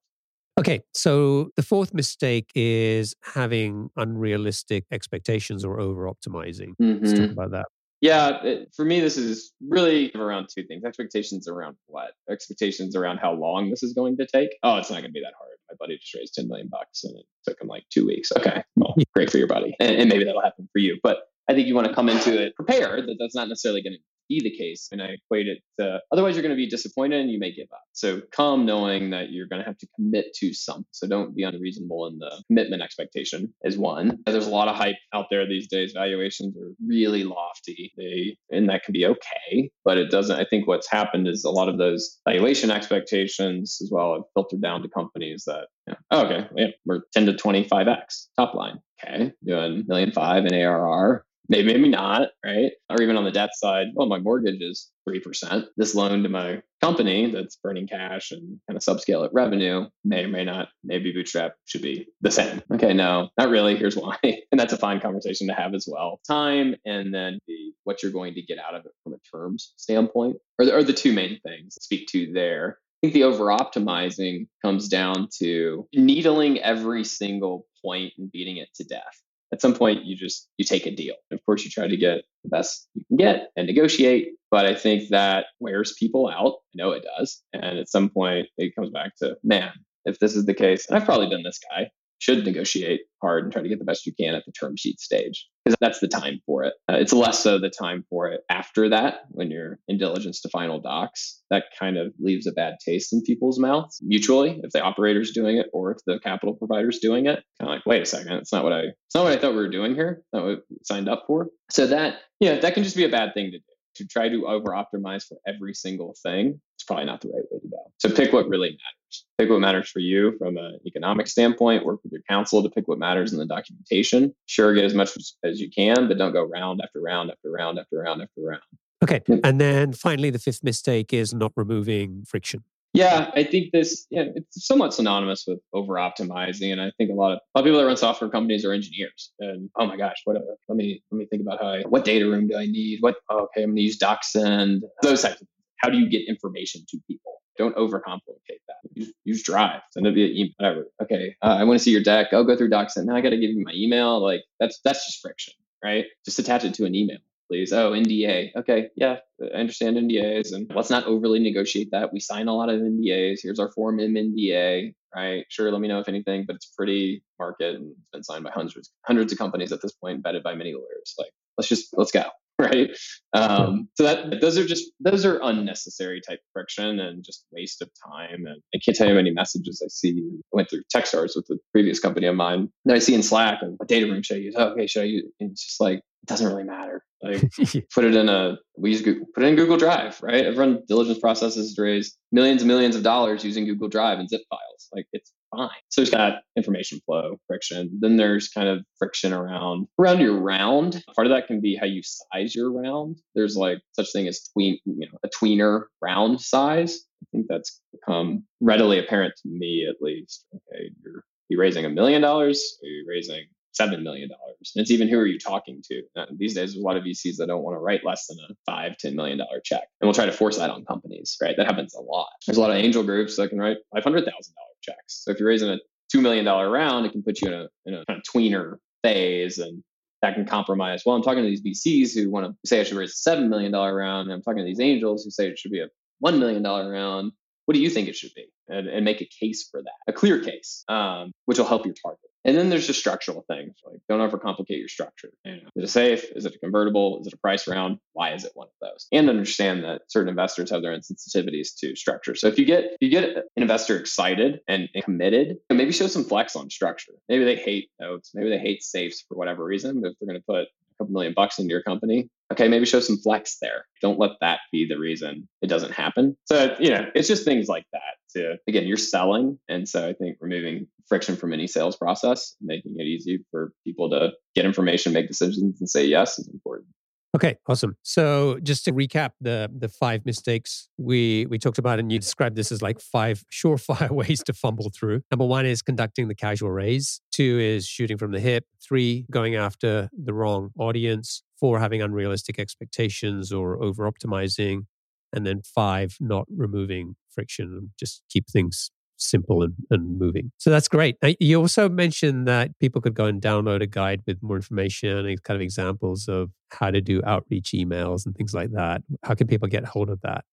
Okay, 0.59 0.81
so 0.93 1.49
the 1.57 1.63
fourth 1.63 1.95
mistake 1.95 2.51
is 2.55 3.15
having 3.23 3.89
unrealistic 3.97 4.85
expectations 4.93 5.65
or 5.65 5.81
over 5.81 6.05
optimizing. 6.05 6.75
Mm-hmm. 6.81 7.05
Let's 7.05 7.13
talk 7.13 7.23
mm-hmm. 7.23 7.33
about 7.33 7.51
that. 7.53 7.67
Yeah, 8.01 8.43
it, 8.43 8.73
for 8.75 8.85
me, 8.85 9.01
this 9.01 9.17
is 9.17 9.53
really 9.61 10.11
around 10.15 10.49
two 10.55 10.65
things 10.65 10.85
expectations 10.85 11.49
around 11.49 11.77
what? 11.87 12.13
Expectations 12.31 12.97
around 12.97 13.19
how 13.19 13.33
long 13.33 13.71
this 13.71 13.83
is 13.83 13.93
going 13.93 14.17
to 14.17 14.27
take. 14.27 14.51
Oh, 14.63 14.79
it's 14.79 14.91
not 14.91 14.97
going 14.97 15.11
to 15.11 15.13
be 15.13 15.21
that 15.21 15.35
hard. 15.39 15.51
My 15.69 15.77
buddy 15.79 15.99
just 15.99 16.15
raised 16.15 16.35
10 16.35 16.49
million 16.49 16.69
bucks 16.69 17.05
and 17.05 17.17
it 17.17 17.27
took 17.47 17.61
him 17.61 17.69
like 17.69 17.85
two 17.91 18.07
weeks. 18.07 18.33
Okay, 18.37 18.65
well, 18.77 18.95
great 19.15 19.31
for 19.31 19.39
your 19.39 19.47
buddy. 19.47 19.77
And, 19.79 19.97
and 19.97 20.09
maybe 20.09 20.25
that'll 20.25 20.41
happen 20.41 20.69
for 20.73 20.79
you. 20.79 20.99
But 21.03 21.19
I 21.49 21.55
think 21.55 21.67
you 21.67 21.75
want 21.75 21.89
to 21.89 21.95
come 21.95 22.09
into 22.09 22.41
it 22.41 22.55
prepared 22.57 23.07
that 23.07 23.17
that's 23.19 23.35
not 23.35 23.49
necessarily 23.49 23.83
going 23.83 23.95
to 23.95 23.99
be 24.31 24.41
the 24.41 24.57
case. 24.57 24.89
And 24.93 25.03
I 25.03 25.09
equate 25.09 25.49
it 25.49 25.59
to 25.79 26.01
otherwise 26.13 26.37
you're 26.37 26.43
going 26.43 26.55
to 26.55 26.57
be 26.57 26.69
disappointed 26.69 27.21
and 27.21 27.31
you 27.31 27.39
may 27.39 27.53
give 27.53 27.67
up. 27.73 27.83
So 27.93 28.23
come 28.33 28.65
knowing 28.65 29.11
that 29.11 29.31
you're 29.31 29.49
going 29.49 29.61
to 29.61 29.67
have 29.67 29.77
to 29.79 29.89
commit 29.97 30.33
to 30.37 30.55
something. 30.55 30.87
So 30.93 31.07
don't 31.07 31.35
be 31.35 31.43
unreasonable 31.43 32.07
in 32.07 32.19
the 32.19 32.43
commitment 32.47 32.83
expectation 32.83 33.53
is 33.65 33.77
one. 33.77 34.21
There's 34.25 34.47
a 34.47 34.51
lot 34.51 34.69
of 34.69 34.77
hype 34.77 34.97
out 35.13 35.27
there 35.31 35.47
these 35.47 35.69
days. 35.69 35.93
Valuations 35.93 36.57
are 36.57 36.73
really 36.87 37.25
lofty. 37.25 37.93
They 37.97 38.37
and 38.51 38.69
that 38.71 38.85
can 38.85 38.93
be 38.93 39.05
okay, 39.05 39.71
but 39.85 39.99
it 39.99 40.11
doesn't 40.11 40.39
I 40.39 40.45
think 40.49 40.69
what's 40.69 40.89
happened 40.89 41.27
is 41.27 41.45
a 41.45 41.51
lot 41.51 41.69
of 41.69 41.79
those 41.79 42.21
valuation 42.27 42.71
expectations 42.71 43.79
as 43.83 43.91
well 43.93 44.15
have 44.15 44.23
filtered 44.35 44.63
down 44.63 44.83
to 44.83 44.89
companies 44.89 45.45
that 45.47 45.67
oh, 46.13 46.25
okay, 46.25 46.47
yeah, 46.57 46.67
we're 46.87 47.01
10 47.13 47.27
to 47.27 47.33
25x 47.33 48.29
top 48.39 48.55
line. 48.55 48.79
Okay, 49.03 49.33
doing 49.45 49.85
million 49.89 50.13
five 50.13 50.45
in 50.45 50.55
ARR 50.55 51.25
maybe 51.51 51.73
maybe 51.75 51.89
not 51.89 52.29
right? 52.45 52.73
Or 52.89 53.03
even 53.03 53.17
on 53.17 53.25
the 53.25 53.31
debt 53.31 53.51
side 53.55 53.89
well 53.95 54.07
my 54.07 54.19
mortgage 54.19 54.63
is 54.63 54.91
3% 55.09 55.67
this 55.77 55.95
loan 55.95 56.23
to 56.23 56.29
my 56.29 56.63
company 56.81 57.31
that's 57.31 57.57
burning 57.57 57.87
cash 57.87 58.31
and 58.31 58.59
kind 58.69 58.77
of 58.77 58.83
subscale 58.83 59.25
at 59.25 59.35
revenue 59.35 59.87
may 60.05 60.25
or 60.25 60.29
may 60.29 60.45
not 60.45 60.69
maybe 60.85 61.13
bootstrap 61.13 61.55
should 61.67 61.83
be 61.83 62.07
the 62.23 62.31
same. 62.31 62.63
Okay 62.73 62.95
no 62.95 63.29
not 63.37 63.51
really. 63.51 63.77
Here's 63.77 63.97
why. 63.97 64.17
And 64.53 64.59
that's 64.59 64.73
a 64.73 64.79
fine 64.79 65.01
conversation 65.01 65.47
to 65.49 65.55
have 65.55 65.75
as 65.75 65.87
well. 65.89 66.21
Time 66.27 66.75
and 66.85 67.15
then 67.15 67.39
the 67.47 67.73
what 67.85 68.03
you're 68.03 68.13
going 68.13 68.35
to 68.35 68.43
get 68.43 68.59
out 68.59 68.75
of 68.75 68.85
it 68.87 68.93
from 69.03 69.15
a 69.15 69.37
terms 69.37 69.73
standpoint 69.77 70.37
are 70.59 70.65
the, 70.65 70.75
are 70.75 70.85
the 70.85 70.93
two 70.93 71.13
main 71.13 71.41
things 71.41 71.75
to 71.75 71.83
speak 71.83 72.09
to 72.09 72.33
there. 72.33 72.79
I 73.03 73.07
think 73.07 73.15
the 73.15 73.25
over 73.25 73.47
optimizing 73.47 74.47
comes 74.63 74.89
down 74.89 75.29
to 75.39 75.89
needling 75.95 76.59
every 76.59 77.05
single 77.05 77.67
point 77.83 78.13
and 78.19 78.31
beating 78.31 78.59
it 78.59 78.69
to 78.75 78.85
death 78.85 79.23
at 79.53 79.61
some 79.61 79.75
point 79.75 80.05
you 80.05 80.17
just 80.17 80.49
you 80.59 80.65
take 80.65 80.87
a 80.87 80.95
deal. 80.95 81.15
Of 81.31 81.45
course 81.45 81.65
you 81.65 81.71
try 81.71 81.89
to 81.89 81.97
get 81.97 82.23
the 82.45 82.51
best 82.51 82.89
you 82.95 83.05
can 83.07 83.17
get 83.17 83.51
and 83.57 83.67
negotiate 83.67 84.29
but 84.51 84.67
i 84.67 84.75
think 84.75 85.09
that 85.11 85.47
wears 85.61 85.95
people 85.99 86.29
out. 86.29 86.55
I 86.75 86.83
know 86.83 86.91
it 86.93 87.05
does. 87.19 87.43
And 87.53 87.79
at 87.79 87.89
some 87.89 88.11
point 88.11 88.49
it 88.57 88.75
comes 88.75 88.91
back 88.91 89.17
to 89.17 89.37
man 89.45 89.73
if 90.05 90.19
this 90.19 90.35
is 90.35 90.47
the 90.47 90.55
case 90.55 90.87
and 90.87 90.97
i've 90.97 91.05
probably 91.05 91.29
been 91.29 91.43
this 91.43 91.61
guy 91.71 91.91
should 92.21 92.45
negotiate 92.45 93.01
hard 93.21 93.45
and 93.45 93.53
try 93.53 93.63
to 93.63 93.69
get 93.69 93.79
the 93.79 93.85
best 93.85 94.07
you 94.07 94.13
can 94.15 94.35
at 94.35 94.45
the 94.47 94.53
term 94.53 94.77
sheet 94.77 95.01
stage 95.01 95.49
because 95.65 95.77
that's 95.81 96.01
the 96.01 96.09
time 96.09 96.41
for 96.47 96.63
it. 96.65 96.75
Uh, 96.89 96.97
it's 96.97 97.13
less 97.13 97.41
so 97.41 97.59
the 97.59 97.71
time 97.71 98.05
for 98.09 98.29
it 98.29 98.43
after 98.49 98.89
that 98.89 99.23
when 99.31 99.51
you're 99.51 99.79
in 99.89 99.99
diligence 99.99 100.41
to 100.43 100.49
final 100.51 100.81
docs. 100.81 101.41
That 101.51 101.65
kind 101.79 101.97
of 101.97 102.13
leaves 102.21 102.47
a 102.47 102.53
bad 102.53 102.75
taste 102.85 103.13
in 103.13 103.23
people's 103.23 103.59
mouths 103.59 104.01
mutually 104.03 104.61
if 104.63 104.71
the 104.71 104.83
operator's 104.83 105.33
doing 105.33 105.57
it 105.57 105.67
or 105.73 105.93
if 105.93 105.99
the 106.07 106.21
capital 106.21 106.55
provider's 106.55 106.99
doing 106.99 107.27
it. 107.27 107.43
Kind 107.59 107.69
of 107.71 107.75
like, 107.77 107.87
wait 107.87 108.03
a 108.03 108.07
second, 108.07 108.35
it's 108.35 108.53
not 108.53 108.65
what 108.65 108.73
I 108.73 108.81
it's 108.81 109.15
not 109.15 109.25
what 109.25 109.33
I 109.33 109.37
thought 109.37 109.53
we 109.53 109.57
were 109.57 109.69
doing 109.69 109.95
here. 109.95 110.23
Not 110.33 110.45
what 110.45 110.59
we 110.71 110.77
signed 110.85 111.09
up 111.09 111.25
for. 111.27 111.49
So 111.71 111.87
that 111.89 112.21
yeah, 112.39 112.61
that 112.61 112.75
can 112.75 112.85
just 112.85 112.97
be 112.97 113.05
a 113.05 113.11
bad 113.11 113.35
thing 113.35 113.51
to 113.51 113.59
do 113.59 113.65
to 113.97 114.07
try 114.07 114.29
to 114.29 114.47
over 114.47 114.69
optimize 114.69 115.25
for 115.27 115.37
every 115.47 115.75
single 115.75 116.15
thing, 116.23 116.61
probably 116.91 117.07
not 117.07 117.21
the 117.21 117.29
right 117.29 117.45
way 117.53 117.61
to 117.61 117.69
go. 117.69 117.77
So 117.99 118.11
pick 118.11 118.33
what 118.33 118.49
really 118.49 118.71
matters. 118.71 119.25
Pick 119.39 119.49
what 119.49 119.61
matters 119.61 119.89
for 119.89 120.01
you 120.01 120.37
from 120.39 120.57
an 120.57 120.81
economic 120.85 121.29
standpoint. 121.29 121.85
Work 121.85 122.01
with 122.03 122.11
your 122.11 122.23
counsel 122.29 122.65
to 122.65 122.69
pick 122.69 122.89
what 122.89 122.99
matters 122.99 123.33
in 123.33 123.39
the 123.39 123.47
documentation. 123.47 124.35
Sure, 124.47 124.75
get 124.75 124.85
as 124.85 124.95
much 124.95 125.11
as 125.45 125.61
you 125.61 125.71
can, 125.71 126.09
but 126.09 126.19
don't 126.19 126.33
go 126.33 126.43
round 126.43 126.81
after 126.83 127.01
round 127.01 127.31
after 127.31 127.49
round 127.49 127.79
after 127.79 127.99
round 127.99 128.23
after 128.23 128.41
round. 128.41 128.63
Okay. 129.05 129.21
Hmm. 129.25 129.39
And 129.45 129.61
then 129.61 129.93
finally, 129.93 130.31
the 130.31 130.41
fifth 130.41 130.65
mistake 130.65 131.13
is 131.13 131.33
not 131.33 131.53
removing 131.55 132.25
friction. 132.27 132.65
Yeah, 132.93 133.31
I 133.37 133.45
think 133.45 133.71
this 133.71 134.09
yeah, 134.11 134.25
it's 134.35 134.67
somewhat 134.67 134.93
synonymous 134.93 135.45
with 135.47 135.61
over 135.73 135.95
optimizing, 135.95 136.73
and 136.73 136.81
I 136.81 136.91
think 136.99 137.13
a 137.13 137.15
lot 137.15 137.31
of 137.31 137.39
a 137.39 137.59
lot 137.59 137.61
of 137.61 137.65
people 137.65 137.79
that 137.79 137.87
run 137.87 137.97
software 137.97 138.29
companies 138.29 138.65
are 138.65 138.73
engineers. 138.73 139.31
And 139.39 139.71
oh 139.77 139.87
my 139.87 139.97
gosh, 139.97 140.17
what 140.25 140.37
let 140.69 140.77
me 140.77 141.01
let 141.13 141.19
me 141.19 141.27
think 141.27 141.43
about 141.43 141.61
how 141.61 141.69
I, 141.69 141.83
what 141.83 142.05
data 142.05 142.29
room 142.29 142.49
do 142.49 142.57
I 142.57 142.67
need? 142.67 142.99
What 142.99 143.15
oh, 143.31 143.45
okay, 143.45 143.63
I'm 143.63 143.71
going 143.71 143.77
to 143.77 143.83
use 143.83 143.97
DocSend. 143.97 144.81
Those 145.03 145.23
types 145.23 145.41
of 145.41 145.47
things. 145.47 145.60
How 145.81 145.89
do 145.91 145.99
you 145.99 146.09
get 146.09 146.29
information 146.29 146.83
to 146.89 146.99
people? 147.07 147.33
Don't 147.59 147.77
overcomplicate 147.77 148.61
that. 148.69 148.77
Use, 148.95 149.13
use 149.25 149.43
Drive. 149.43 149.83
Send 149.91 150.07
it 150.07 150.15
via 150.15 150.29
email. 150.29 150.53
Whatever. 150.59 150.87
Okay, 151.03 151.35
uh, 151.43 151.57
I 151.61 151.65
want 151.65 151.79
to 151.79 151.85
see 151.85 151.91
your 151.91 152.03
deck. 152.03 152.29
I'll 152.33 152.45
go 152.45 152.57
through 152.57 152.71
DocSend. 152.71 153.05
Now 153.05 153.17
I 153.17 153.21
got 153.21 153.31
to 153.31 153.39
give 153.39 153.51
you 153.51 153.63
my 153.65 153.73
email. 153.75 154.23
Like 154.23 154.43
that's 154.59 154.81
that's 154.85 155.07
just 155.07 155.21
friction, 155.21 155.55
right? 155.85 156.07
Just 156.25 156.39
attach 156.39 156.65
it 156.65 156.75
to 156.75 156.85
an 156.85 156.95
email 156.95 157.19
please. 157.51 157.73
Oh, 157.73 157.91
NDA. 157.91 158.51
Okay, 158.57 158.89
yeah, 158.97 159.17
I 159.43 159.59
understand 159.59 159.97
NDAs, 159.97 160.53
and 160.53 160.71
let's 160.75 160.89
not 160.89 161.07
overly 161.07 161.41
negotiate 161.41 161.91
that. 161.91 162.13
We 162.13 162.21
sign 162.21 162.47
a 162.47 162.55
lot 162.55 162.69
of 162.69 162.81
NDAs. 162.81 163.41
Here's 163.43 163.59
our 163.59 163.71
Form 163.73 163.99
M 163.99 164.15
NDA. 164.15 164.95
right? 165.15 165.45
Sure, 165.49 165.71
let 165.73 165.81
me 165.81 165.89
know 165.89 165.99
if 165.99 166.09
anything, 166.09 166.45
but 166.47 166.55
it's 166.57 166.67
pretty 166.67 167.23
market 167.39 167.75
and 167.75 167.91
it's 167.91 168.11
been 168.13 168.23
signed 168.23 168.45
by 168.45 168.51
hundreds, 168.53 168.91
hundreds 169.05 169.33
of 169.33 169.39
companies 169.39 169.73
at 169.73 169.83
this 169.83 169.93
point, 169.93 170.23
vetted 170.23 170.45
by 170.45 170.55
many 170.55 170.73
lawyers. 170.75 171.15
Like, 171.19 171.31
let's 171.59 171.69
just 171.69 171.89
let's 171.99 172.13
go, 172.13 172.25
right? 172.73 172.91
Um, 173.33 173.89
so 173.95 174.03
that 174.05 174.41
those 174.41 174.59
are 174.59 174.67
just 174.67 174.93
those 175.01 175.25
are 175.25 175.41
unnecessary 175.43 176.21
type 176.27 176.41
friction 176.53 177.01
and 177.01 177.25
just 177.25 177.47
waste 177.53 177.81
of 177.81 177.89
time. 178.07 178.47
And 178.47 178.61
I 178.75 178.79
can't 178.85 178.97
tell 178.97 179.07
you 179.07 179.15
how 179.15 179.17
many 179.17 179.31
messages 179.31 179.83
I 179.85 179.89
see. 179.89 180.23
I 180.53 180.57
went 180.57 180.69
through 180.69 180.83
Techstars 180.95 181.33
with 181.35 181.47
the 181.49 181.59
previous 181.73 182.01
company 182.01 182.27
of 182.27 182.37
mine 182.37 182.69
that 182.85 182.97
I 182.97 182.99
see 182.99 183.15
in 183.15 183.23
Slack 183.23 183.59
and 183.63 183.75
what 183.79 183.89
data 183.89 184.07
room 184.07 184.23
should 184.23 184.37
I 184.37 184.41
use? 184.41 184.55
Oh, 184.57 184.69
okay, 184.71 184.87
should 184.87 185.03
I 185.03 185.07
use? 185.07 185.31
And 185.41 185.53
it's 185.53 185.65
just 185.65 185.81
like 185.81 185.99
it 185.99 186.27
doesn't 186.27 186.47
really 186.47 186.65
matter. 186.65 187.03
Like 187.23 187.43
put 187.95 188.05
it 188.05 188.15
in 188.15 188.29
a 188.29 188.59
we 188.77 188.91
use 188.91 189.03
Google, 189.03 189.27
put 189.35 189.45
it 189.45 189.47
in 189.47 189.57
Google 189.57 189.77
Drive, 189.77 190.21
right? 190.23 190.47
I've 190.47 190.59
run 190.59 190.83
diligence 190.87 191.19
processes 191.19 191.75
to 191.75 191.83
raise 191.83 192.17
millions 192.33 192.63
and 192.63 192.69
millions 192.69 192.97
of 192.97 193.03
dollars 193.03 193.45
using 193.45 193.65
Google 193.65 193.89
Drive 193.89 194.19
and 194.19 194.29
zip 194.29 194.43
files. 194.51 194.89
Like 194.95 195.07
it's 195.13 195.33
fine. 195.55 195.71
So 195.89 196.01
there's 196.01 196.11
got 196.11 196.43
information 196.57 197.01
flow 197.07 197.37
friction. 197.47 197.99
Then 198.01 198.17
there's 198.17 198.49
kind 198.49 198.69
of 198.69 198.85
friction 198.99 199.33
around 199.33 199.87
around 199.99 200.21
your 200.21 200.41
round. 200.41 201.03
Part 201.15 201.27
of 201.27 201.33
that 201.33 201.47
can 201.47 201.61
be 201.61 201.77
how 201.77 201.87
you 201.87 202.03
size 202.03 202.55
your 202.55 202.73
round. 202.73 203.17
There's 203.35 203.57
like 203.57 203.79
such 203.93 204.13
thing 204.13 204.29
as 204.29 204.49
tween, 204.53 204.79
you 204.85 205.09
know, 205.11 205.19
a 205.25 205.29
tweener 205.29 205.85
round 206.03 206.41
size. 206.41 207.01
I 207.23 207.27
think 207.33 207.47
that's 207.49 207.81
become 207.93 208.45
readily 208.61 208.99
apparent 208.99 209.35
to 209.43 209.49
me 209.49 209.87
at 209.89 209.97
least. 210.01 210.47
Okay, 210.55 210.91
you're 211.03 211.25
you 211.51 211.59
raising 211.59 211.85
a 211.85 211.91
million 211.91 212.23
dollars? 212.23 212.79
Are 212.83 212.87
you 212.87 213.05
raising 213.09 213.45
seven 213.73 214.03
million 214.03 214.29
dollars. 214.29 214.73
And 214.75 214.83
it's 214.83 214.91
even 214.91 215.09
who 215.09 215.19
are 215.19 215.27
you 215.27 215.39
talking 215.39 215.83
to? 215.89 216.03
Uh, 216.17 216.27
these 216.37 216.55
days, 216.55 216.73
there's 216.73 216.83
a 216.83 216.87
lot 216.87 216.97
of 216.97 217.05
VCs 217.05 217.37
that 217.39 217.47
don't 217.47 217.63
want 217.63 217.77
to 217.77 217.81
write 217.81 218.05
less 218.05 218.27
than 218.27 218.39
a 218.39 218.55
five, 218.71 218.97
ten 218.99 219.17
million 219.17 219.39
dollar 219.39 219.61
check, 219.65 219.85
and 220.01 220.07
we'll 220.07 220.15
try 220.15 220.27
to 220.27 220.33
force 220.33 220.59
that 220.59 220.71
on 220.71 220.85
companies. 220.85 221.37
Right? 221.41 221.57
That 221.57 221.67
happens 221.67 221.95
a 221.95 222.01
lot. 222.01 222.29
There's 222.47 222.59
a 222.59 222.61
lot 222.61 222.71
of 222.71 222.77
angel 222.77 223.03
groups 223.03 223.37
that 223.37 223.49
can 223.49 223.59
write 223.59 223.79
five 223.95 224.05
hundred 224.05 224.25
thousand 224.25 224.55
dollar 224.55 224.75
checks. 224.83 225.23
So 225.25 225.31
if 225.31 225.39
you're 225.39 225.49
raising 225.49 225.71
a 225.71 225.79
two 226.11 226.21
million 226.21 226.45
dollar 226.45 226.71
round, 226.71 227.07
it 227.07 227.13
can 227.13 227.23
put 227.23 227.41
you 227.41 227.49
in 227.49 227.55
a 227.55 227.69
in 227.87 227.95
a 227.95 228.05
kind 228.07 228.19
of 228.19 228.25
tweener 228.25 228.77
phase, 229.03 229.59
and 229.59 229.83
that 230.23 230.35
can 230.35 230.45
compromise. 230.45 231.03
Well, 231.05 231.17
I'm 231.17 231.23
talking 231.23 231.43
to 231.43 231.49
these 231.49 231.63
VCs 231.63 232.15
who 232.15 232.31
want 232.31 232.47
to 232.47 232.69
say 232.69 232.81
I 232.81 232.85
should 232.85 232.97
raise 232.97 233.11
a 233.11 233.17
seven 233.17 233.49
million 233.49 233.73
dollar 233.73 233.95
round, 233.95 234.29
and 234.29 234.35
I'm 234.35 234.43
talking 234.43 234.59
to 234.59 234.65
these 234.65 234.81
angels 234.81 235.25
who 235.25 235.31
say 235.31 235.49
it 235.49 235.59
should 235.59 235.73
be 235.73 235.81
a 235.81 235.89
one 236.19 236.39
million 236.39 236.63
dollar 236.63 236.91
round. 236.91 237.33
What 237.67 237.75
do 237.75 237.81
you 237.81 237.91
think 237.91 238.09
it 238.09 238.17
should 238.17 238.35
be? 238.35 238.47
And, 238.69 238.89
and 238.89 239.05
make 239.05 239.21
a 239.21 239.29
case 239.41 239.69
for 239.69 239.83
that, 239.83 239.93
a 240.09 240.13
clear 240.13 240.41
case, 240.41 240.85
um, 240.89 241.33
which 241.47 241.59
will 241.59 241.67
help 241.67 241.85
your 241.85 241.95
target. 241.95 242.30
And 242.45 242.57
then 242.57 242.71
there's 242.71 242.87
just 242.87 242.99
structural 242.99 243.45
things 243.49 243.75
like 243.85 244.01
don't 244.09 244.21
overcomplicate 244.21 244.79
your 244.79 244.89
structure. 244.89 245.31
Is 245.45 245.61
it 245.77 245.89
safe? 245.89 246.25
Is 246.35 246.47
it 246.47 246.55
a 246.55 246.59
convertible? 246.59 247.21
Is 247.21 247.27
it 247.27 247.35
a 247.35 247.37
price 247.37 247.69
round? 247.69 247.99
Why 248.13 248.33
is 248.33 248.45
it 248.45 248.53
one 248.55 248.69
of 248.69 248.89
those? 248.89 249.07
And 249.13 249.29
understand 249.29 249.85
that 249.85 250.03
certain 250.09 250.29
investors 250.29 250.71
have 250.71 250.83
their 250.83 250.93
own 250.93 251.01
sensitivities 251.01 251.75
to 251.81 251.95
structure. 251.97 252.35
So 252.35 252.49
if 252.49 252.59
you 252.59 252.65
get 252.65 252.85
if 252.85 252.99
you 253.01 253.11
get 253.11 253.25
an 253.25 253.43
investor 253.57 253.97
excited 253.97 254.61
and, 254.69 254.89
and 254.95 255.05
committed, 255.05 255.59
maybe 255.71 255.93
show 255.93 256.07
some 256.07 256.25
flex 256.25 256.57
on 256.57 256.71
structure. 256.71 257.13
Maybe 257.29 257.45
they 257.45 257.57
hate 257.57 257.91
notes. 258.01 258.31
Maybe 258.35 258.49
they 258.49 258.59
hate 258.59 258.83
safes 258.83 259.25
for 259.29 259.37
whatever 259.37 259.65
reason. 259.65 260.01
But 260.01 260.13
if 260.13 260.19
they're 260.19 260.29
going 260.29 260.41
to 260.41 260.47
put 260.47 260.63
a 260.63 260.67
couple 260.99 261.13
million 261.13 261.35
bucks 261.35 261.59
into 261.59 261.71
your 261.71 261.83
company, 261.83 262.29
okay, 262.53 262.69
maybe 262.69 262.87
show 262.87 263.01
some 263.01 263.19
flex 263.19 263.59
there. 263.61 263.87
Don't 264.03 264.19
let 264.19 264.33
that 264.41 264.61
be 264.73 264.87
the 264.89 264.99
reason 264.99 265.49
it 265.63 265.69
doesn't 265.69 265.93
happen. 265.93 266.37
So 266.47 266.77
you 266.79 266.91
know, 266.91 267.07
it's 267.15 267.29
just 267.29 267.45
things 267.45 267.69
like 267.69 267.85
that 267.93 268.01
to 268.33 268.57
again 268.69 268.87
you're 268.87 268.97
selling 268.97 269.59
and 269.69 269.89
so 269.89 270.09
i 270.09 270.13
think 270.13 270.37
removing 270.41 270.87
friction 271.09 271.37
from 271.37 271.53
any 271.53 271.67
sales 271.67 271.97
process 271.97 272.55
making 272.61 272.95
it 272.97 273.05
easy 273.05 273.45
for 273.51 273.73
people 273.85 274.11
to 274.11 274.31
get 274.55 274.65
information 274.65 275.13
make 275.13 275.29
decisions 275.29 275.81
and 275.81 275.89
say 275.89 276.05
yes 276.05 276.39
is 276.39 276.49
important 276.53 276.89
okay 277.35 277.57
awesome. 277.69 277.97
So 278.03 278.59
just 278.63 278.85
to 278.87 278.93
recap 278.93 279.31
the 279.41 279.71
the 279.77 279.89
five 279.89 280.25
mistakes 280.27 280.89
we 280.99 281.47
we 281.49 281.59
talked 281.59 281.79
about 281.79 281.99
and 281.99 282.11
you 282.11 282.19
described 282.19 282.57
this 282.57 282.73
as 282.73 282.83
like 282.83 283.01
five 283.01 283.45
surefire 283.53 284.11
ways 284.21 284.43
to 284.45 284.53
fumble 284.53 284.91
through. 284.95 285.23
Number 285.31 285.47
one 285.47 285.67
is 285.67 285.83
conducting 285.83 286.29
the 286.29 286.35
casual 286.35 286.71
raise. 286.71 287.21
Two 287.33 287.59
is 287.61 287.87
shooting 287.87 288.19
from 288.19 288.33
the 288.33 288.41
hip. 288.41 288.65
Three 288.83 289.27
going 289.31 289.55
after 289.55 290.09
the 290.13 290.35
wrong 290.35 290.71
audience. 290.79 291.43
Four 291.59 291.79
having 291.79 292.01
unrealistic 292.01 292.59
expectations 292.59 293.53
or 293.53 293.83
over 293.83 294.11
optimizing 294.11 294.87
and 295.33 295.47
then 295.47 295.63
five 295.63 296.17
not 296.21 296.47
removing 296.49 297.17
friction 297.31 297.67
and 297.67 297.91
just 297.99 298.23
keep 298.29 298.49
things 298.49 298.91
simple 299.21 299.63
and, 299.63 299.75
and 299.91 300.19
moving. 300.19 300.51
So 300.59 300.71
that's 300.71 300.89
great. 300.89 301.17
Uh, 301.23 301.33
you 301.41 301.61
also 301.61 301.89
mentioned 301.89 302.49
that 302.49 302.79
people 302.79 303.01
could 303.01 303.15
go 303.15 303.27
and 303.27 303.41
download 303.41 303.83
a 303.83 303.87
guide 303.87 304.23
with 304.27 304.43
more 304.43 304.57
information 304.57 305.27
and 305.27 305.43
kind 305.43 305.57
of 305.57 305.63
examples 305.63 306.29
of 306.29 306.51
how 306.71 306.91
to 306.91 307.01
do 307.01 307.21
outreach 307.25 307.73
emails 307.73 308.27
and 308.27 308.35
things 308.35 308.55
like 308.55 308.73
that. 308.73 309.03
How 309.25 309.35
can 309.35 309.47
people 309.47 309.69
get 309.69 309.85
hold 309.85 310.11
of 310.11 310.21
that? 310.23 310.45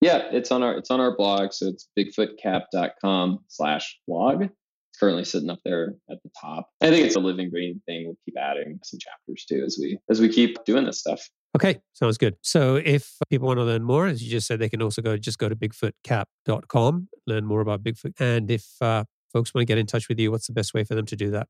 Yeah 0.00 0.28
it's 0.32 0.50
on 0.50 0.64
our 0.64 0.76
it's 0.76 0.90
on 0.90 1.00
our 1.00 1.16
blog 1.16 1.52
so 1.52 1.68
it's 1.68 1.88
bigfootcap.com 1.98 3.38
slash 3.48 3.98
blog. 4.08 4.42
It's 4.42 4.98
currently 4.98 5.24
sitting 5.24 5.48
up 5.48 5.60
there 5.64 5.94
at 6.10 6.18
the 6.22 6.30
top. 6.40 6.68
I 6.80 6.90
think 6.90 7.06
it's 7.06 7.16
a 7.16 7.20
living 7.20 7.50
breathing 7.50 7.80
thing. 7.86 8.06
We'll 8.06 8.16
keep 8.24 8.36
adding 8.36 8.80
some 8.82 8.98
chapters 8.98 9.44
too 9.48 9.62
as 9.64 9.78
we 9.80 9.98
as 10.10 10.20
we 10.20 10.28
keep 10.28 10.64
doing 10.64 10.84
this 10.84 10.98
stuff 10.98 11.22
Okay, 11.54 11.80
sounds 11.92 12.16
good. 12.16 12.36
So 12.40 12.76
if 12.76 13.16
people 13.28 13.46
want 13.46 13.58
to 13.58 13.64
learn 13.64 13.82
more, 13.82 14.06
as 14.06 14.22
you 14.22 14.30
just 14.30 14.46
said, 14.46 14.58
they 14.58 14.70
can 14.70 14.80
also 14.80 15.02
go 15.02 15.16
just 15.18 15.38
go 15.38 15.48
to 15.48 15.56
bigfootcap.com, 15.56 17.08
learn 17.26 17.44
more 17.44 17.60
about 17.60 17.82
Bigfoot. 17.82 18.14
And 18.18 18.50
if 18.50 18.66
uh, 18.80 19.04
folks 19.32 19.52
want 19.52 19.62
to 19.62 19.66
get 19.66 19.76
in 19.76 19.86
touch 19.86 20.08
with 20.08 20.18
you, 20.18 20.30
what's 20.30 20.46
the 20.46 20.54
best 20.54 20.72
way 20.72 20.84
for 20.84 20.94
them 20.94 21.06
to 21.06 21.16
do 21.16 21.30
that? 21.30 21.48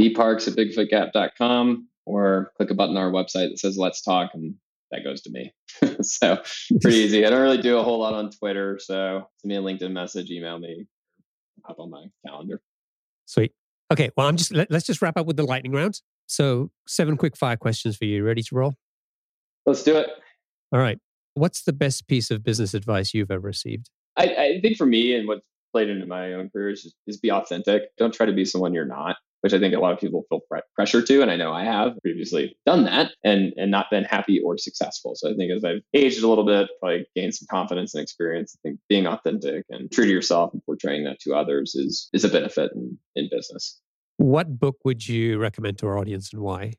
bparks 0.00 0.48
at 0.48 0.54
bigfootcap.com 0.54 1.88
or 2.06 2.52
click 2.56 2.70
a 2.70 2.74
button 2.74 2.96
on 2.96 3.02
our 3.02 3.10
website 3.10 3.50
that 3.50 3.58
says 3.58 3.76
let's 3.76 4.02
talk 4.02 4.30
and 4.34 4.54
that 4.90 5.04
goes 5.04 5.22
to 5.22 5.30
me. 5.30 5.52
so 6.02 6.40
pretty 6.80 6.98
easy. 6.98 7.26
I 7.26 7.30
don't 7.30 7.42
really 7.42 7.60
do 7.60 7.78
a 7.78 7.82
whole 7.82 7.98
lot 7.98 8.14
on 8.14 8.30
Twitter. 8.30 8.78
So 8.80 9.28
send 9.38 9.48
me 9.48 9.56
a 9.56 9.62
LinkedIn 9.62 9.92
message, 9.92 10.30
email 10.30 10.58
me, 10.58 10.86
hop 11.64 11.80
on 11.80 11.90
my 11.90 12.06
calendar. 12.26 12.60
Sweet. 13.26 13.52
Okay. 13.92 14.10
Well, 14.16 14.26
I'm 14.26 14.36
just, 14.36 14.52
let, 14.52 14.70
us 14.70 14.84
just 14.84 15.02
wrap 15.02 15.16
up 15.16 15.26
with 15.26 15.36
the 15.36 15.44
lightning 15.44 15.72
round. 15.72 16.00
So, 16.26 16.70
seven 16.86 17.16
quick 17.16 17.36
fire 17.36 17.56
questions 17.56 17.96
for 17.96 18.04
you. 18.04 18.24
Ready 18.24 18.42
to 18.42 18.54
roll? 18.54 18.74
Let's 19.66 19.82
do 19.82 19.96
it. 19.96 20.08
All 20.72 20.80
right. 20.80 20.98
What's 21.34 21.62
the 21.62 21.72
best 21.72 22.06
piece 22.06 22.30
of 22.30 22.42
business 22.42 22.74
advice 22.74 23.12
you've 23.14 23.30
ever 23.30 23.40
received? 23.40 23.90
I, 24.16 24.24
I 24.24 24.60
think 24.60 24.76
for 24.76 24.86
me 24.86 25.14
and 25.14 25.26
what's 25.26 25.42
played 25.72 25.88
into 25.88 26.06
my 26.06 26.34
own 26.34 26.48
career 26.50 26.70
is 26.70 26.82
just 26.82 26.94
is 27.06 27.18
be 27.18 27.32
authentic. 27.32 27.82
Don't 27.98 28.14
try 28.14 28.26
to 28.26 28.32
be 28.32 28.44
someone 28.44 28.72
you're 28.72 28.84
not, 28.84 29.16
which 29.40 29.52
I 29.52 29.58
think 29.58 29.74
a 29.74 29.80
lot 29.80 29.92
of 29.92 29.98
people 29.98 30.24
feel 30.28 30.40
pressure 30.76 31.02
to. 31.02 31.20
And 31.22 31.30
I 31.30 31.36
know 31.36 31.52
I 31.52 31.64
have 31.64 31.98
previously 32.02 32.56
done 32.64 32.84
that 32.84 33.12
and, 33.24 33.52
and 33.56 33.70
not 33.70 33.90
been 33.90 34.04
happy 34.04 34.40
or 34.40 34.56
successful. 34.56 35.14
So 35.16 35.30
I 35.30 35.34
think 35.34 35.50
as 35.50 35.64
I've 35.64 35.82
aged 35.92 36.22
a 36.22 36.28
little 36.28 36.46
bit, 36.46 36.70
probably 36.80 37.06
gained 37.16 37.34
some 37.34 37.48
confidence 37.50 37.94
and 37.94 38.02
experience, 38.02 38.56
I 38.56 38.68
think 38.68 38.80
being 38.88 39.06
authentic 39.06 39.64
and 39.68 39.90
true 39.90 40.06
to 40.06 40.12
yourself 40.12 40.52
and 40.52 40.64
portraying 40.64 41.04
that 41.04 41.18
to 41.20 41.34
others 41.34 41.74
is, 41.74 42.08
is 42.12 42.24
a 42.24 42.28
benefit 42.28 42.70
in, 42.74 42.96
in 43.16 43.28
business. 43.30 43.80
What 44.16 44.58
book 44.58 44.76
would 44.84 45.06
you 45.06 45.38
recommend 45.38 45.78
to 45.78 45.86
our 45.86 45.98
audience 45.98 46.32
and 46.32 46.42
why? 46.42 46.74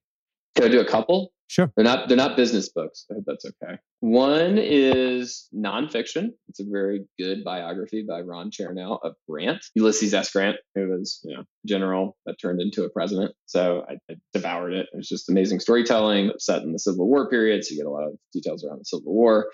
Can 0.55 0.65
I 0.65 0.67
do 0.69 0.79
a 0.79 0.85
couple? 0.85 1.31
Sure. 1.47 1.71
They're 1.75 1.85
not 1.85 2.07
they're 2.07 2.17
not 2.17 2.35
business 2.35 2.69
books. 2.69 3.05
I 3.11 3.15
hope 3.15 3.23
that's 3.27 3.45
okay. 3.45 3.77
One 3.99 4.57
is 4.57 5.47
nonfiction. 5.55 6.29
It's 6.47 6.59
a 6.59 6.65
very 6.67 7.05
good 7.19 7.43
biography 7.43 8.03
by 8.07 8.21
Ron 8.21 8.49
Chernow 8.49 8.97
of 9.03 9.13
Grant, 9.29 9.63
Ulysses 9.75 10.13
S. 10.13 10.31
Grant, 10.31 10.57
who 10.73 10.89
was 10.89 11.19
you 11.23 11.35
know 11.35 11.43
general 11.65 12.17
that 12.25 12.37
turned 12.41 12.61
into 12.61 12.83
a 12.83 12.89
president. 12.89 13.33
So 13.45 13.85
I, 13.87 13.97
I 14.09 14.15
devoured 14.33 14.73
it. 14.73 14.87
It 14.91 14.97
was 14.97 15.07
just 15.07 15.29
amazing 15.29 15.59
storytelling 15.59 16.31
set 16.39 16.63
in 16.63 16.71
the 16.71 16.79
Civil 16.79 17.07
War 17.07 17.29
period. 17.29 17.63
So 17.63 17.73
you 17.73 17.81
get 17.81 17.87
a 17.87 17.91
lot 17.91 18.07
of 18.07 18.13
details 18.33 18.65
around 18.65 18.79
the 18.79 18.85
Civil 18.85 19.13
War 19.13 19.51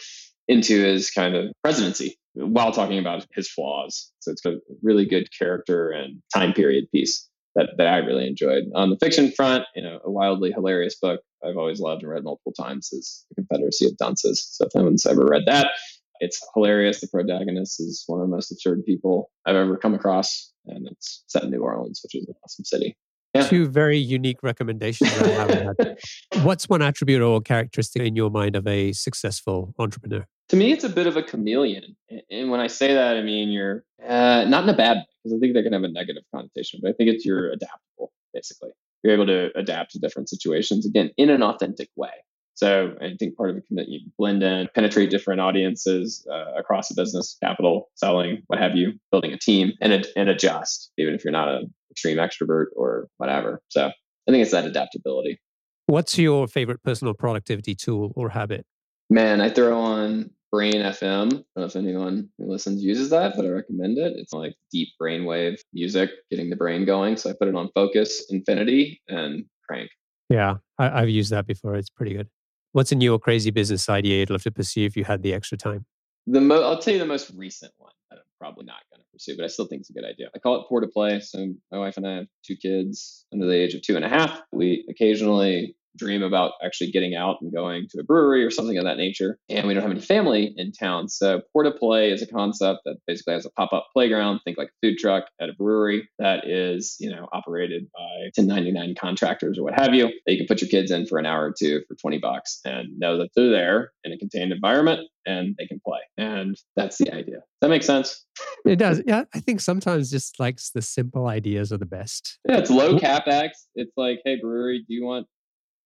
into 0.48 0.82
his 0.82 1.12
kind 1.12 1.36
of 1.36 1.52
presidency 1.62 2.16
while 2.36 2.72
talking 2.72 3.00
about 3.00 3.26
his 3.34 3.50
flaws. 3.50 4.12
So 4.20 4.32
it's 4.32 4.46
a 4.46 4.60
really 4.82 5.06
good 5.06 5.28
character 5.38 5.90
and 5.90 6.22
time 6.34 6.54
period 6.54 6.86
piece 6.92 7.28
that, 7.56 7.70
that 7.78 7.88
I 7.88 7.98
really 7.98 8.28
enjoyed. 8.28 8.64
On 8.76 8.90
the 8.90 8.98
fiction 8.98 9.32
front, 9.32 9.66
you 9.76 9.82
know, 9.82 10.00
a 10.04 10.12
wildly 10.12 10.52
hilarious 10.52 10.96
book 10.96 11.22
I've 11.44 11.58
always 11.58 11.80
loved 11.80 12.04
and 12.04 12.12
read 12.12 12.24
multiple 12.24 12.54
times 12.54 12.90
is 12.92 13.26
The 13.30 13.36
Confederacy 13.36 13.86
of 13.88 13.98
Dunces. 13.98 14.48
So 14.52 14.66
if 14.66 14.76
anyone's 14.76 15.06
ever 15.06 15.26
read 15.26 15.44
that, 15.48 15.72
it's 16.20 16.40
hilarious. 16.54 17.02
The 17.02 17.08
protagonist 17.08 17.80
is 17.80 18.04
one 18.08 18.22
of 18.22 18.28
the 18.28 18.36
most 18.36 18.52
absurd 18.52 18.86
people 18.86 19.32
I've 19.46 19.56
ever 19.56 19.76
come 19.76 19.94
across, 19.94 20.52
and 20.68 20.88
it's 20.88 21.24
set 21.28 21.44
in 21.44 21.50
New 21.50 21.62
Orleans, 21.62 22.00
which 22.04 22.16
is 22.16 22.28
an 22.28 22.36
awesome 22.44 22.66
city. 22.66 22.96
Yeah. 23.34 23.48
Two 23.48 23.68
very 23.68 23.98
unique 23.98 24.44
recommendations 24.44 25.10
I 25.18 25.28
had. 25.28 25.98
What's 26.44 26.68
one 26.68 26.82
attribute 26.82 27.22
or 27.22 27.42
characteristic 27.42 28.02
in 28.02 28.16
your 28.16 28.30
mind 28.30 28.56
of 28.56 28.68
a 28.68 28.92
successful 28.92 29.74
entrepreneur? 29.80 30.26
To 30.52 30.58
me, 30.58 30.74
it's 30.74 30.84
a 30.84 30.90
bit 30.90 31.08
of 31.08 31.16
a 31.16 31.24
chameleon. 31.24 31.96
And 32.30 32.52
when 32.52 32.60
I 32.60 32.68
say 32.68 32.94
that, 32.94 33.16
I 33.16 33.22
mean 33.22 33.52
you're 33.52 33.86
uh, 34.06 34.44
not 34.50 34.64
in 34.64 34.70
a 34.70 34.76
bad 34.76 34.98
because 35.24 35.38
I 35.38 35.40
think 35.40 35.54
that 35.54 35.64
can 35.64 35.72
have 35.72 35.84
a 35.84 35.88
negative 35.88 36.24
connotation, 36.36 36.82
but 36.84 36.90
I 36.90 36.92
think 36.92 37.10
it's 37.10 37.26
you're 37.26 37.52
adaptable, 37.54 38.12
basically. 38.34 38.72
You're 39.02 39.14
able 39.14 39.28
to 39.28 39.58
adapt 39.58 39.92
to 39.92 40.00
different 40.00 40.28
situations, 40.28 40.86
again, 40.86 41.12
in 41.16 41.30
an 41.30 41.42
authentic 41.42 41.88
way. 41.96 42.10
So 42.56 42.96
I 43.00 43.16
think 43.18 43.38
part 43.38 43.52
of 43.52 43.56
it 43.56 43.64
can 43.66 43.78
you 43.88 44.02
blend 44.18 44.44
in, 44.44 44.68
penetrate 44.76 45.10
different 45.10 45.40
audiences 45.40 46.28
uh, 46.30 46.60
across 46.60 46.90
the 46.90 47.02
business, 47.02 47.38
capital, 47.42 47.90
selling, 47.96 48.44
what 48.48 48.60
have 48.60 48.76
you, 48.76 48.92
building 49.10 49.32
a 49.32 49.38
team, 49.38 49.72
and 49.80 50.06
and 50.18 50.28
adjust, 50.28 50.92
even 50.98 51.14
if 51.14 51.24
you're 51.24 51.32
not 51.32 51.48
an 51.48 51.74
extreme 51.92 52.18
extrovert 52.18 52.66
or 52.76 53.08
whatever. 53.20 53.62
So 53.70 53.88
I 53.88 54.32
think 54.32 54.42
it's 54.42 54.52
that 54.52 54.66
adaptability. 54.66 55.40
What's 55.86 56.18
your 56.18 56.46
favorite 56.50 56.84
personal 56.84 57.14
productivity 57.14 57.74
tool 57.74 58.12
or 58.18 58.28
habit? 58.32 58.66
Man, 59.10 59.40
I 59.40 59.50
throw 59.50 59.80
on 59.80 60.30
Brain 60.52 60.74
FM. 60.74 61.28
I 61.28 61.30
don't 61.30 61.44
know 61.56 61.64
if 61.64 61.76
anyone 61.76 62.30
who 62.38 62.52
listens 62.52 62.84
uses 62.84 63.10
that, 63.12 63.34
but 63.36 63.46
I 63.46 63.50
recommend 63.50 63.98
it. 63.98 64.14
It's 64.18 64.34
like 64.34 64.56
deep 64.72 64.90
brainwave 65.02 65.60
music, 65.74 66.10
getting 66.30 66.50
the 66.50 66.56
brain 66.56 66.86
going. 66.86 67.16
So 67.18 67.30
I 67.30 67.34
put 67.34 67.48
it 67.48 67.56
on 67.56 67.70
Focus, 67.74 68.26
Infinity, 68.30 69.02
and 69.08 69.46
Crank. 69.68 69.90
Yeah, 70.30 70.56
I, 70.78 71.00
have 71.00 71.10
used 71.10 71.32
that 71.32 71.48
before. 71.48 71.76
It's 71.76 71.90
pretty 71.90 72.14
good. 72.14 72.28
What's 72.74 72.92
a 72.92 72.96
new 72.96 73.14
or 73.14 73.20
crazy 73.20 73.52
business 73.52 73.90
idea 73.90 74.20
you'd 74.20 74.30
love 74.30 74.44
to 74.44 74.52
pursue 74.52 74.86
if 74.86 74.96
you 74.96 75.04
had 75.04 75.24
the 75.24 75.34
extra 75.34 75.58
time? 75.58 75.86
The 76.28 76.40
mo- 76.40 76.64
I'll 76.64 76.80
tell 76.80 76.94
you 76.94 77.00
the 77.00 77.06
most 77.06 77.32
recent 77.36 77.72
one 77.78 77.92
that 78.10 78.18
I'm 78.18 78.24
probably 78.40 78.66
not 78.66 78.82
going 78.92 79.02
to 79.02 79.08
pursue, 79.12 79.36
but 79.36 79.44
I 79.44 79.48
still 79.48 79.66
think 79.66 79.82
it's 79.82 79.90
a 79.90 79.94
good 79.94 80.06
idea. 80.06 80.30
I 80.36 80.40
call 80.40 80.62
it 80.62 80.68
pour 80.70 80.80
to 80.82 80.88
play. 80.88 81.20
So 81.20 81.54
my 81.72 81.80
wife 81.80 81.98
and 81.98 82.08
I 82.08 82.16
have 82.16 82.28
two 82.46 82.56
kids 82.56 83.26
under 83.34 83.46
the 83.46 83.56
age 83.56 83.74
of 83.74 83.82
two 83.82 83.96
and 83.96 84.06
a 84.06 84.10
half. 84.10 84.42
We 84.52 84.86
occasionally 84.90 85.76
dream 85.98 86.24
about 86.24 86.54
actually 86.64 86.92
getting 86.92 87.16
out 87.16 87.38
and 87.42 87.54
going 87.54 87.88
to 87.90 88.00
a 88.00 88.04
brewery 88.04 88.44
or 88.44 88.52
something 88.52 88.78
of 88.78 88.86
that 88.86 88.98
nature. 88.98 89.38
And 89.50 89.68
we 89.68 89.74
don't 89.74 89.84
have 89.84 89.92
any 89.92 90.02
family 90.02 90.54
in 90.56 90.72
town. 90.72 91.10
So 91.10 91.42
pour 91.54 91.64
to 91.64 91.72
play 91.72 92.12
is 92.12 92.22
a 92.22 92.28
concept 92.28 92.80
that 92.86 92.98
basically 93.08 93.34
has 93.34 93.46
a 93.46 93.52
pop-up 93.52 93.88
playground, 93.94 94.40
think 94.44 94.58
like 94.58 94.70
a 94.70 94.88
food 94.88 94.98
truck 94.98 95.26
at 95.40 95.50
a 95.50 95.54
brewery 95.54 96.10
that 96.20 96.48
is, 96.48 96.96
you 97.00 97.10
know, 97.10 97.28
operated 97.34 97.88
by 97.94 98.30
1099 98.36 98.96
contractors 99.00 99.58
or 99.58 99.64
what 99.64 99.80
have 99.80 99.94
you. 99.94 100.08
That 100.26 100.34
you 100.34 100.38
can 100.38 100.48
put 100.48 100.62
your 100.62 100.70
kids 100.70 100.92
in 100.92 101.06
for 101.06 101.20
an 101.20 101.26
hour 101.26 101.46
or 101.46 101.54
two 101.58 101.82
for 101.88 101.96
20 101.96 102.20
bucks 102.20 102.60
and 102.66 102.98
know 102.98 103.18
that 103.18 103.30
they're 103.36 103.50
there 103.50 103.92
in 104.04 104.12
a 104.12 104.18
contained 104.18 104.52
environment 104.52 105.02
and 105.26 105.56
they 105.60 105.68
can 105.68 105.80
play. 105.86 106.00
And 106.18 106.58
that's 106.76 106.98
the 106.98 107.12
idea. 107.12 107.36
Does 107.36 107.44
that 107.62 107.70
make 107.70 107.84
sense? 107.84 108.26
It 108.66 108.78
does. 108.78 109.02
Yeah. 109.06 109.26
I 109.36 109.40
think 109.40 109.62
sometimes 109.62 110.10
just 110.10 110.40
like 110.40 110.60
the 110.74 110.82
simple 110.82 111.28
ideas 111.28 111.72
are 111.72 111.78
the 111.78 111.86
best. 111.86 112.40
Yeah, 112.48 112.58
it's 112.58 112.72
low 112.72 112.98
capex. 112.98 113.50
It's 113.76 113.92
like, 113.98 114.20
hey, 114.26 114.38
brewery, 114.42 114.80
do 114.88 114.94
you 114.94 115.06
want 115.06 115.28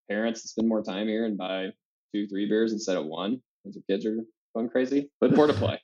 parents 0.09 0.41
to 0.41 0.47
spend 0.47 0.67
more 0.67 0.83
time 0.83 1.07
here 1.07 1.25
and 1.25 1.37
buy 1.37 1.67
two, 2.13 2.27
three 2.27 2.47
beers 2.47 2.71
instead 2.71 2.97
of 2.97 3.05
one 3.05 3.41
because 3.63 3.75
your 3.75 3.83
kids 3.89 4.05
are 4.05 4.17
going 4.55 4.69
crazy. 4.69 5.09
But 5.19 5.35
pour 5.35 5.47
to 5.47 5.53
play. 5.53 5.79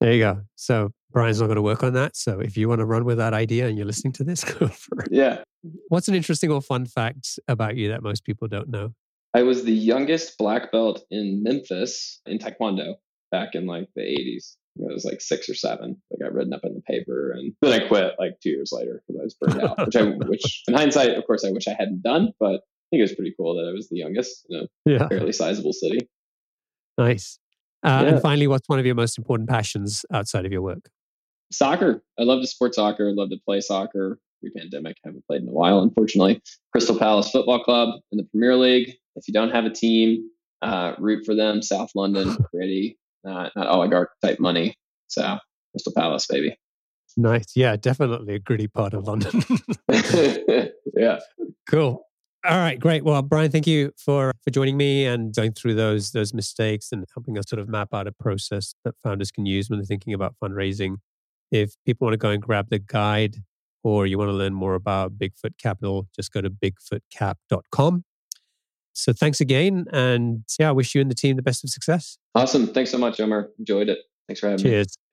There 0.00 0.12
you 0.12 0.20
go. 0.20 0.40
So 0.56 0.90
Brian's 1.12 1.40
not 1.40 1.46
going 1.46 1.56
to 1.56 1.62
work 1.62 1.82
on 1.82 1.92
that. 1.94 2.16
So 2.16 2.40
if 2.40 2.56
you 2.56 2.68
want 2.68 2.80
to 2.80 2.84
run 2.84 3.04
with 3.04 3.18
that 3.18 3.34
idea 3.34 3.68
and 3.68 3.76
you're 3.76 3.86
listening 3.86 4.12
to 4.14 4.24
this, 4.24 4.44
go 4.58 4.68
for 4.68 5.02
it. 5.02 5.08
Yeah. 5.10 5.42
What's 5.88 6.08
an 6.08 6.14
interesting 6.14 6.50
or 6.50 6.60
fun 6.60 6.86
fact 6.86 7.38
about 7.48 7.76
you 7.76 7.88
that 7.90 8.02
most 8.02 8.24
people 8.24 8.48
don't 8.48 8.68
know? 8.68 8.94
I 9.34 9.42
was 9.42 9.64
the 9.64 9.72
youngest 9.72 10.36
black 10.38 10.72
belt 10.72 11.04
in 11.10 11.42
Memphis 11.42 12.20
in 12.26 12.38
Taekwondo 12.38 12.94
back 13.30 13.54
in 13.54 13.66
like 13.66 13.88
the 13.96 14.02
80s. 14.02 14.56
It 14.76 14.92
was 14.92 15.04
like 15.04 15.20
six 15.20 15.48
or 15.48 15.54
seven. 15.54 16.00
I 16.12 16.22
got 16.22 16.32
written 16.32 16.52
up 16.52 16.62
in 16.64 16.74
the 16.74 16.80
paper, 16.80 17.32
and 17.32 17.52
then 17.60 17.72
I 17.72 17.86
quit 17.86 18.14
like 18.18 18.40
two 18.42 18.50
years 18.50 18.70
later 18.72 19.02
because 19.06 19.20
I 19.20 19.24
was 19.24 19.34
burned 19.34 19.62
out. 19.62 19.86
Which 19.86 19.96
I, 19.96 20.02
which 20.28 20.62
in 20.66 20.74
hindsight, 20.74 21.10
of 21.10 21.26
course, 21.26 21.44
I 21.44 21.50
wish 21.50 21.68
I 21.68 21.76
hadn't 21.78 22.02
done. 22.02 22.32
But 22.40 22.62
think 22.92 23.00
it 23.00 23.04
was 23.04 23.14
pretty 23.14 23.34
cool 23.38 23.54
that 23.56 23.68
I 23.68 23.72
was 23.72 23.88
the 23.88 23.96
youngest 23.96 24.46
in 24.50 24.60
a 24.60 24.90
yeah. 24.90 25.08
fairly 25.08 25.32
sizable 25.32 25.72
city. 25.72 26.08
Nice. 26.98 27.38
Uh, 27.82 28.02
yeah. 28.02 28.08
And 28.10 28.22
finally, 28.22 28.46
what's 28.46 28.68
one 28.68 28.78
of 28.78 28.84
your 28.84 28.94
most 28.94 29.16
important 29.16 29.48
passions 29.48 30.04
outside 30.12 30.44
of 30.44 30.52
your 30.52 30.60
work? 30.60 30.90
Soccer. 31.50 32.02
I 32.18 32.24
love 32.24 32.42
to 32.42 32.46
support 32.46 32.74
soccer. 32.74 33.08
I 33.08 33.12
love 33.12 33.30
to 33.30 33.38
play 33.46 33.60
soccer. 33.60 34.18
Pre-pandemic, 34.40 34.96
haven't 35.04 35.24
played 35.26 35.42
in 35.42 35.48
a 35.48 35.52
while, 35.52 35.80
unfortunately. 35.80 36.42
Crystal 36.72 36.98
Palace 36.98 37.30
Football 37.30 37.62
Club 37.62 38.00
in 38.10 38.18
the 38.18 38.24
Premier 38.24 38.56
League. 38.56 38.94
If 39.16 39.26
you 39.26 39.32
don't 39.32 39.50
have 39.50 39.64
a 39.64 39.70
team, 39.70 40.28
uh, 40.60 40.94
root 40.98 41.24
for 41.24 41.34
them. 41.34 41.62
South 41.62 41.90
London, 41.94 42.36
gritty, 42.52 42.98
not 43.24 43.52
not 43.56 43.68
oligarch 43.68 44.10
type 44.22 44.38
money. 44.38 44.76
So 45.08 45.38
Crystal 45.72 45.92
Palace, 45.96 46.26
baby. 46.26 46.56
Nice. 47.16 47.56
Yeah, 47.56 47.76
definitely 47.76 48.34
a 48.34 48.38
gritty 48.38 48.68
part 48.68 48.94
of 48.94 49.06
London. 49.06 49.42
yeah. 50.96 51.18
Cool. 51.68 52.04
All 52.44 52.58
right, 52.58 52.78
great. 52.78 53.04
Well, 53.04 53.22
Brian, 53.22 53.52
thank 53.52 53.68
you 53.68 53.92
for 53.96 54.32
for 54.42 54.50
joining 54.50 54.76
me 54.76 55.06
and 55.06 55.32
going 55.34 55.52
through 55.52 55.74
those 55.74 56.10
those 56.10 56.34
mistakes 56.34 56.90
and 56.90 57.04
helping 57.14 57.38
us 57.38 57.44
sort 57.48 57.60
of 57.60 57.68
map 57.68 57.94
out 57.94 58.08
a 58.08 58.12
process 58.12 58.74
that 58.84 58.94
founders 59.04 59.30
can 59.30 59.46
use 59.46 59.70
when 59.70 59.78
they're 59.78 59.86
thinking 59.86 60.12
about 60.12 60.34
fundraising. 60.42 60.96
If 61.52 61.74
people 61.86 62.06
want 62.06 62.14
to 62.14 62.18
go 62.18 62.30
and 62.30 62.42
grab 62.42 62.68
the 62.70 62.80
guide 62.80 63.36
or 63.84 64.06
you 64.06 64.18
want 64.18 64.30
to 64.30 64.34
learn 64.34 64.54
more 64.54 64.74
about 64.74 65.18
Bigfoot 65.18 65.56
Capital, 65.58 66.08
just 66.16 66.32
go 66.32 66.40
to 66.40 66.50
bigfootcap.com. 66.50 68.04
So 68.92 69.12
thanks 69.12 69.40
again. 69.40 69.86
And 69.92 70.44
yeah, 70.58 70.70
I 70.70 70.72
wish 70.72 70.94
you 70.94 71.00
and 71.00 71.10
the 71.10 71.14
team 71.14 71.36
the 71.36 71.42
best 71.42 71.62
of 71.62 71.70
success. 71.70 72.18
Awesome. 72.34 72.66
Thanks 72.66 72.90
so 72.90 72.98
much, 72.98 73.20
Omar. 73.20 73.50
Enjoyed 73.58 73.88
it. 73.88 73.98
Thanks 74.26 74.40
for 74.40 74.48
having 74.48 74.64
Cheers. 74.64 74.96
me. 74.98 75.02